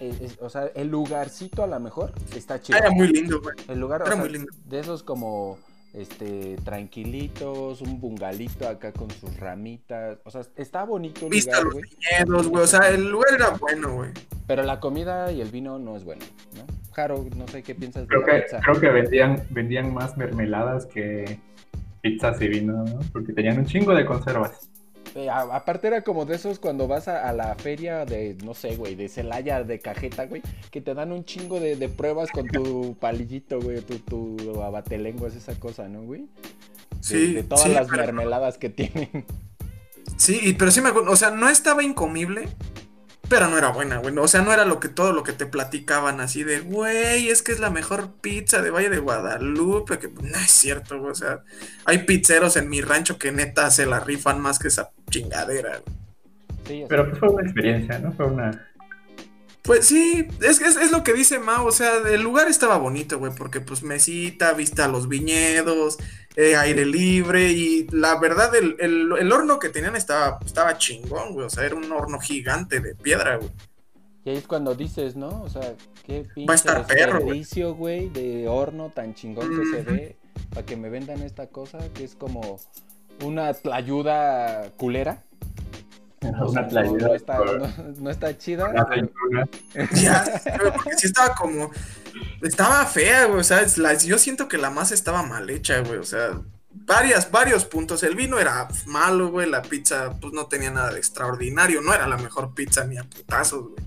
eh, 0.00 0.12
es- 0.20 0.38
o 0.40 0.48
sea, 0.48 0.66
el 0.74 0.88
lugarcito 0.88 1.62
a 1.62 1.66
lo 1.66 1.78
mejor 1.80 2.12
está 2.36 2.60
chido. 2.60 2.78
Era 2.78 2.90
muy 2.90 3.08
lindo, 3.08 3.40
güey. 3.40 3.54
El 3.68 3.78
lugar, 3.80 4.02
o 4.02 4.04
Era 4.06 4.14
sea, 4.14 4.20
muy 4.22 4.30
lindo. 4.32 4.50
de 4.66 4.80
esos 4.80 5.02
como 5.02 5.58
este 5.94 6.56
tranquilitos, 6.64 7.80
un 7.80 8.00
bungalito 8.00 8.68
acá 8.68 8.92
con 8.92 9.10
sus 9.10 9.36
ramitas, 9.38 10.18
o 10.24 10.30
sea, 10.30 10.42
está 10.56 10.84
bonito 10.84 11.24
el 11.26 11.30
Vista 11.30 11.52
lugar, 11.60 11.64
los 11.64 11.72
güey, 11.74 11.84
viñedos, 11.90 12.48
güey. 12.48 12.64
O 12.64 12.66
sea, 12.66 12.88
el 12.90 13.08
lugar 13.10 13.34
era 13.34 13.50
bueno, 13.50 13.94
güey. 13.94 14.10
pero 14.46 14.62
la 14.62 14.80
comida 14.80 15.32
y 15.32 15.40
el 15.40 15.50
vino 15.50 15.78
no 15.78 15.96
es 15.96 16.04
bueno, 16.04 16.24
¿no? 16.54 16.66
Jaro, 16.92 17.24
no 17.36 17.46
sé 17.48 17.62
qué 17.62 17.74
piensas 17.74 18.02
de 18.02 18.08
Creo 18.08 18.20
la 18.20 18.26
que, 18.26 18.40
pizza. 18.42 18.60
creo 18.60 18.80
que 18.80 18.88
vendían, 18.90 19.42
vendían 19.50 19.94
más 19.94 20.16
mermeladas 20.16 20.84
que 20.86 21.38
pizzas 22.02 22.40
y 22.42 22.48
vino, 22.48 22.84
¿no? 22.84 23.00
Porque 23.12 23.32
tenían 23.32 23.58
un 23.58 23.66
chingo 23.66 23.94
de 23.94 24.04
conservas. 24.04 24.68
Eh, 25.18 25.28
a- 25.28 25.54
aparte 25.56 25.88
era 25.88 26.02
como 26.02 26.24
de 26.26 26.36
esos 26.36 26.58
cuando 26.60 26.86
vas 26.86 27.08
a, 27.08 27.28
a 27.28 27.32
la 27.32 27.54
feria 27.56 28.04
de, 28.04 28.36
no 28.44 28.54
sé, 28.54 28.76
güey, 28.76 28.94
de 28.94 29.08
Celaya, 29.08 29.64
de 29.64 29.80
cajeta, 29.80 30.26
güey, 30.26 30.42
que 30.70 30.80
te 30.80 30.94
dan 30.94 31.10
un 31.10 31.24
chingo 31.24 31.58
de, 31.58 31.74
de 31.76 31.88
pruebas 31.88 32.30
con 32.30 32.46
tu 32.46 32.96
palillito, 33.00 33.60
güey, 33.60 33.80
tu, 33.80 33.98
tu 33.98 34.62
abatelenguas, 34.62 35.34
esa 35.34 35.58
cosa, 35.58 35.88
¿no, 35.88 36.02
güey? 36.02 36.20
De, 36.22 36.28
Sí, 37.00 37.32
de 37.34 37.42
todas 37.42 37.64
sí, 37.64 37.70
las 37.72 37.88
pero- 37.88 38.02
mermeladas 38.04 38.58
que 38.58 38.68
tienen. 38.70 39.24
Sí, 40.16 40.38
y- 40.42 40.52
pero 40.54 40.70
sí 40.70 40.80
me 40.80 40.90
acuerdo, 40.90 41.10
o 41.10 41.16
sea, 41.16 41.30
no 41.30 41.48
estaba 41.48 41.82
incomible, 41.82 42.48
Pero 43.28 43.46
no 43.48 43.58
era 43.58 43.68
buena, 43.68 43.98
güey. 43.98 44.16
O 44.16 44.26
sea, 44.26 44.40
no 44.40 44.54
era 44.54 44.64
lo 44.64 44.80
que 44.80 44.88
todo 44.88 45.12
lo 45.12 45.22
que 45.22 45.34
te 45.34 45.44
platicaban 45.44 46.18
así 46.20 46.44
de, 46.44 46.60
güey, 46.60 47.28
es 47.28 47.42
que 47.42 47.52
es 47.52 47.60
la 47.60 47.68
mejor 47.68 48.12
pizza 48.22 48.62
de 48.62 48.70
Valle 48.70 48.88
de 48.88 49.00
Guadalupe. 49.00 49.98
Que 49.98 50.08
no 50.08 50.38
es 50.38 50.50
cierto, 50.50 50.98
güey. 50.98 51.10
O 51.10 51.14
sea, 51.14 51.42
hay 51.84 51.98
pizzeros 52.04 52.56
en 52.56 52.70
mi 52.70 52.80
rancho 52.80 53.18
que 53.18 53.30
neta 53.30 53.70
se 53.70 53.84
la 53.84 54.00
rifan 54.00 54.40
más 54.40 54.58
que 54.58 54.68
esa 54.68 54.92
chingadera, 55.08 55.80
güey. 55.84 55.98
Sí. 56.66 56.84
Pero 56.88 57.08
pues 57.08 57.18
fue 57.18 57.28
una 57.30 57.42
experiencia, 57.42 57.98
¿no? 57.98 58.12
Fue 58.12 58.26
una... 58.26 58.64
Pues 59.62 59.86
sí, 59.86 60.26
es, 60.40 60.60
es, 60.62 60.76
es 60.76 60.90
lo 60.92 61.04
que 61.04 61.12
dice 61.12 61.38
Mao, 61.38 61.66
o 61.66 61.72
sea, 61.72 61.98
el 62.10 62.22
lugar 62.22 62.48
estaba 62.48 62.78
bonito, 62.78 63.18
güey, 63.18 63.32
porque 63.36 63.60
pues 63.60 63.82
mesita, 63.82 64.52
vista 64.54 64.86
a 64.86 64.88
los 64.88 65.08
viñedos, 65.08 65.98
eh, 66.36 66.56
aire 66.56 66.86
libre 66.86 67.52
y 67.52 67.86
la 67.90 68.18
verdad 68.18 68.54
el, 68.54 68.76
el- 68.78 69.12
el 69.18 69.32
horno 69.32 69.58
que 69.58 69.68
tenían 69.68 69.94
estaba, 69.94 70.38
estaba 70.44 70.78
chingón, 70.78 71.34
güey, 71.34 71.46
o 71.46 71.50
sea, 71.50 71.64
era 71.66 71.74
un 71.74 71.90
horno 71.92 72.18
gigante 72.18 72.80
de 72.80 72.94
piedra, 72.94 73.36
güey. 73.36 73.50
Y 74.24 74.30
ahí 74.30 74.36
es 74.36 74.46
cuando 74.46 74.74
dices, 74.74 75.16
¿no? 75.16 75.42
O 75.42 75.50
sea, 75.50 75.74
qué 76.06 76.24
pinche 76.34 76.48
Va 76.48 76.54
a 76.54 76.56
estar 76.56 76.86
perro, 76.86 77.20
güey. 77.20 78.08
de 78.08 78.48
horno 78.48 78.90
tan 78.94 79.14
chingón 79.14 79.50
que 79.50 79.66
se 79.76 79.82
ve 79.82 80.16
para 80.50 80.64
que 80.64 80.76
me 80.76 80.88
vendan 80.88 81.20
esta 81.22 81.48
cosa 81.48 81.78
que 81.92 82.04
es 82.04 82.14
como 82.14 82.58
una 83.24 83.52
tlayuda 83.54 84.70
culera. 84.76 85.22
O 86.40 86.48
sea, 86.50 86.62
Una 86.68 86.82
no- 86.82 87.14
está, 87.14 87.38
no- 87.38 87.72
no 87.98 88.10
está 88.10 88.36
chida. 88.36 88.72
pero-. 88.88 89.88
Ya, 89.92 90.24
güey, 90.58 90.72
porque 90.72 90.96
sí 90.96 91.06
estaba 91.06 91.34
como, 91.36 91.70
estaba 92.42 92.84
fea, 92.86 93.26
güey, 93.26 93.40
o 93.40 93.44
sea, 93.44 93.64
la- 93.76 93.94
yo 93.94 94.18
siento 94.18 94.48
que 94.48 94.58
la 94.58 94.70
masa 94.70 94.94
estaba 94.94 95.22
mal 95.22 95.48
hecha, 95.48 95.78
güey, 95.80 95.98
o 95.98 96.04
sea, 96.04 96.40
varias, 96.70 97.30
varios 97.30 97.64
puntos, 97.64 98.02
el 98.02 98.16
vino 98.16 98.38
era 98.40 98.66
malo, 98.86 99.30
güey, 99.30 99.48
la 99.48 99.62
pizza 99.62 100.14
pues 100.20 100.32
no 100.32 100.46
tenía 100.46 100.70
nada 100.72 100.90
de 100.90 100.98
extraordinario, 100.98 101.82
no 101.82 101.94
era 101.94 102.08
la 102.08 102.16
mejor 102.16 102.52
pizza 102.52 102.84
ni 102.84 102.98
a 102.98 103.04
putazos, 103.04 103.68
güey. 103.68 103.84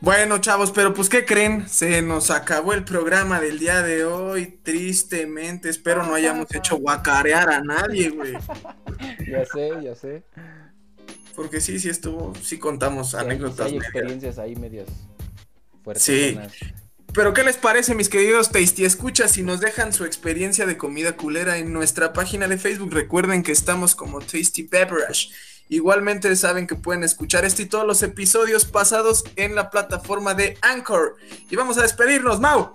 Bueno, 0.00 0.38
chavos, 0.38 0.70
pero 0.70 0.94
pues, 0.94 1.08
¿qué 1.08 1.24
creen? 1.24 1.68
Se 1.68 2.02
nos 2.02 2.30
acabó 2.30 2.72
el 2.72 2.84
programa 2.84 3.40
del 3.40 3.58
día 3.58 3.82
de 3.82 4.04
hoy, 4.04 4.58
tristemente, 4.62 5.68
espero 5.68 6.06
no 6.06 6.14
hayamos 6.14 6.46
hecho 6.54 6.76
guacarear 6.76 7.50
a 7.50 7.60
nadie, 7.60 8.10
güey, 8.10 8.34
Ya 9.28 9.44
sé, 9.44 9.70
ya 9.82 9.94
sé. 9.96 10.22
porque 11.34 11.60
sí, 11.60 11.80
sí 11.80 11.88
estuvo, 11.88 12.32
sí 12.42 12.58
contamos 12.58 13.10
Sí 13.10 13.16
sí 13.16 13.22
anécdotas. 13.24 13.66
medias. 13.66 13.84
experiencias 13.84 14.38
ahí 14.38 14.54
medias 14.54 14.86
fuertes. 15.82 16.04
Sí. 16.04 16.38
Pero 17.12 17.32
¿qué 17.32 17.42
les 17.42 17.56
parece, 17.56 17.96
mis 17.96 18.08
queridos 18.08 18.52
Tasty 18.52 18.84
Escuchas? 18.84 19.32
Si 19.32 19.42
nos 19.42 19.58
dejan 19.60 19.92
su 19.92 20.04
experiencia 20.04 20.66
de 20.66 20.76
comida 20.76 21.16
culera 21.16 21.58
en 21.58 21.72
nuestra 21.72 22.12
página 22.12 22.46
de 22.46 22.58
Facebook, 22.58 22.92
recuerden 22.92 23.42
que 23.42 23.50
estamos 23.50 23.96
como 23.96 24.20
Tasty 24.20 24.62
Beverage. 24.62 25.30
Igualmente 25.68 26.34
saben 26.36 26.66
que 26.66 26.74
pueden 26.74 27.04
escuchar 27.04 27.44
este 27.44 27.64
y 27.64 27.66
todos 27.66 27.86
los 27.86 28.02
episodios 28.02 28.64
pasados 28.64 29.24
en 29.36 29.54
la 29.54 29.70
plataforma 29.70 30.34
de 30.34 30.56
Anchor. 30.62 31.16
Y 31.50 31.56
vamos 31.56 31.78
a 31.78 31.82
despedirnos, 31.82 32.40
Mau. 32.40 32.72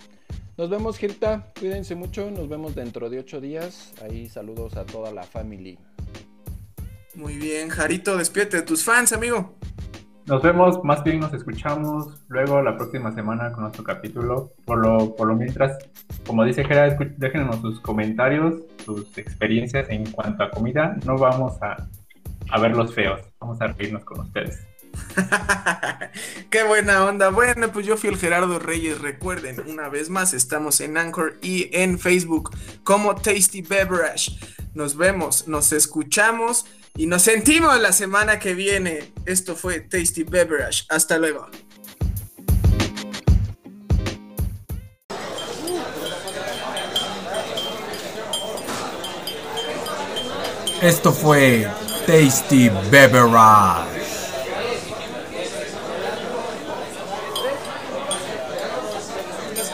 Nos 0.58 0.70
vemos, 0.70 0.98
Girta. 0.98 1.52
Cuídense 1.60 1.96
mucho. 1.96 2.30
Nos 2.30 2.48
vemos 2.48 2.76
dentro 2.76 3.10
de 3.10 3.20
ocho 3.20 3.41
días. 3.41 3.94
Ahí 4.04 4.30
saludos 4.30 4.78
a 4.78 4.86
toda 4.86 5.12
la 5.12 5.24
familia. 5.24 5.80
Muy 7.16 7.38
bien, 7.38 7.70
Jarito, 7.70 8.18
despídete 8.18 8.58
de 8.58 8.64
tus 8.64 8.84
fans, 8.84 9.14
amigo. 9.14 9.56
Nos 10.26 10.41
vemos, 10.41 10.82
más 10.84 11.04
bien 11.04 11.20
nos 11.20 11.34
escuchamos 11.34 12.24
luego 12.30 12.62
la 12.62 12.78
próxima 12.78 13.12
semana 13.12 13.52
con 13.52 13.64
nuestro 13.64 13.84
capítulo. 13.84 14.54
Por 14.66 14.80
lo, 14.80 15.16
por 15.16 15.28
lo 15.28 15.36
mientras, 15.36 15.78
como 16.26 16.46
dice 16.46 16.64
Gera, 16.64 16.96
déjenos 17.18 17.60
sus 17.60 17.82
comentarios, 17.82 18.56
sus 18.86 19.18
experiencias 19.18 19.89
en 19.89 20.10
cuanto 20.12 20.44
a 20.44 20.50
comida. 20.50 20.96
No 21.06 21.18
vamos 21.18 21.62
a, 21.62 21.76
a 22.54 22.60
ver 22.60 22.76
los 22.76 22.93
feos, 22.93 23.20
vamos 23.39 23.60
a 23.62 23.68
reírnos 23.68 24.06
con 24.06 24.20
ustedes. 24.20 24.60
Qué 26.51 26.62
buena 26.62 27.04
onda. 27.04 27.30
Bueno, 27.30 27.72
pues 27.72 27.84
yo 27.84 27.97
fui 27.97 28.12
el 28.12 28.18
Gerardo 28.20 28.60
Reyes. 28.60 29.01
Recuerden, 29.01 29.60
una 29.68 29.89
vez 29.89 30.12
más, 30.12 30.36
estamos 30.36 30.80
en 30.80 30.95
Anchor 30.95 31.39
y 31.41 31.76
en 31.76 31.97
Facebook 31.97 32.51
como 32.84 33.16
Tasty 33.16 33.64
Beverage. 33.64 34.38
Nos 34.76 34.95
vemos, 34.95 35.47
nos 35.47 35.72
escuchamos 35.74 36.68
y 36.95 37.08
nos 37.08 37.24
sentimos 37.24 37.80
la 37.82 37.91
semana 37.91 38.38
que 38.38 38.54
viene. 38.54 39.12
Esto 39.26 39.56
fue 39.56 39.80
Tasty 39.80 40.22
Beverage. 40.22 40.84
Hasta 40.89 41.18
luego. 41.18 41.47
Esto 50.84 51.12
fue 51.12 51.68
Tasty 52.06 52.68
Beverage. 52.91 54.03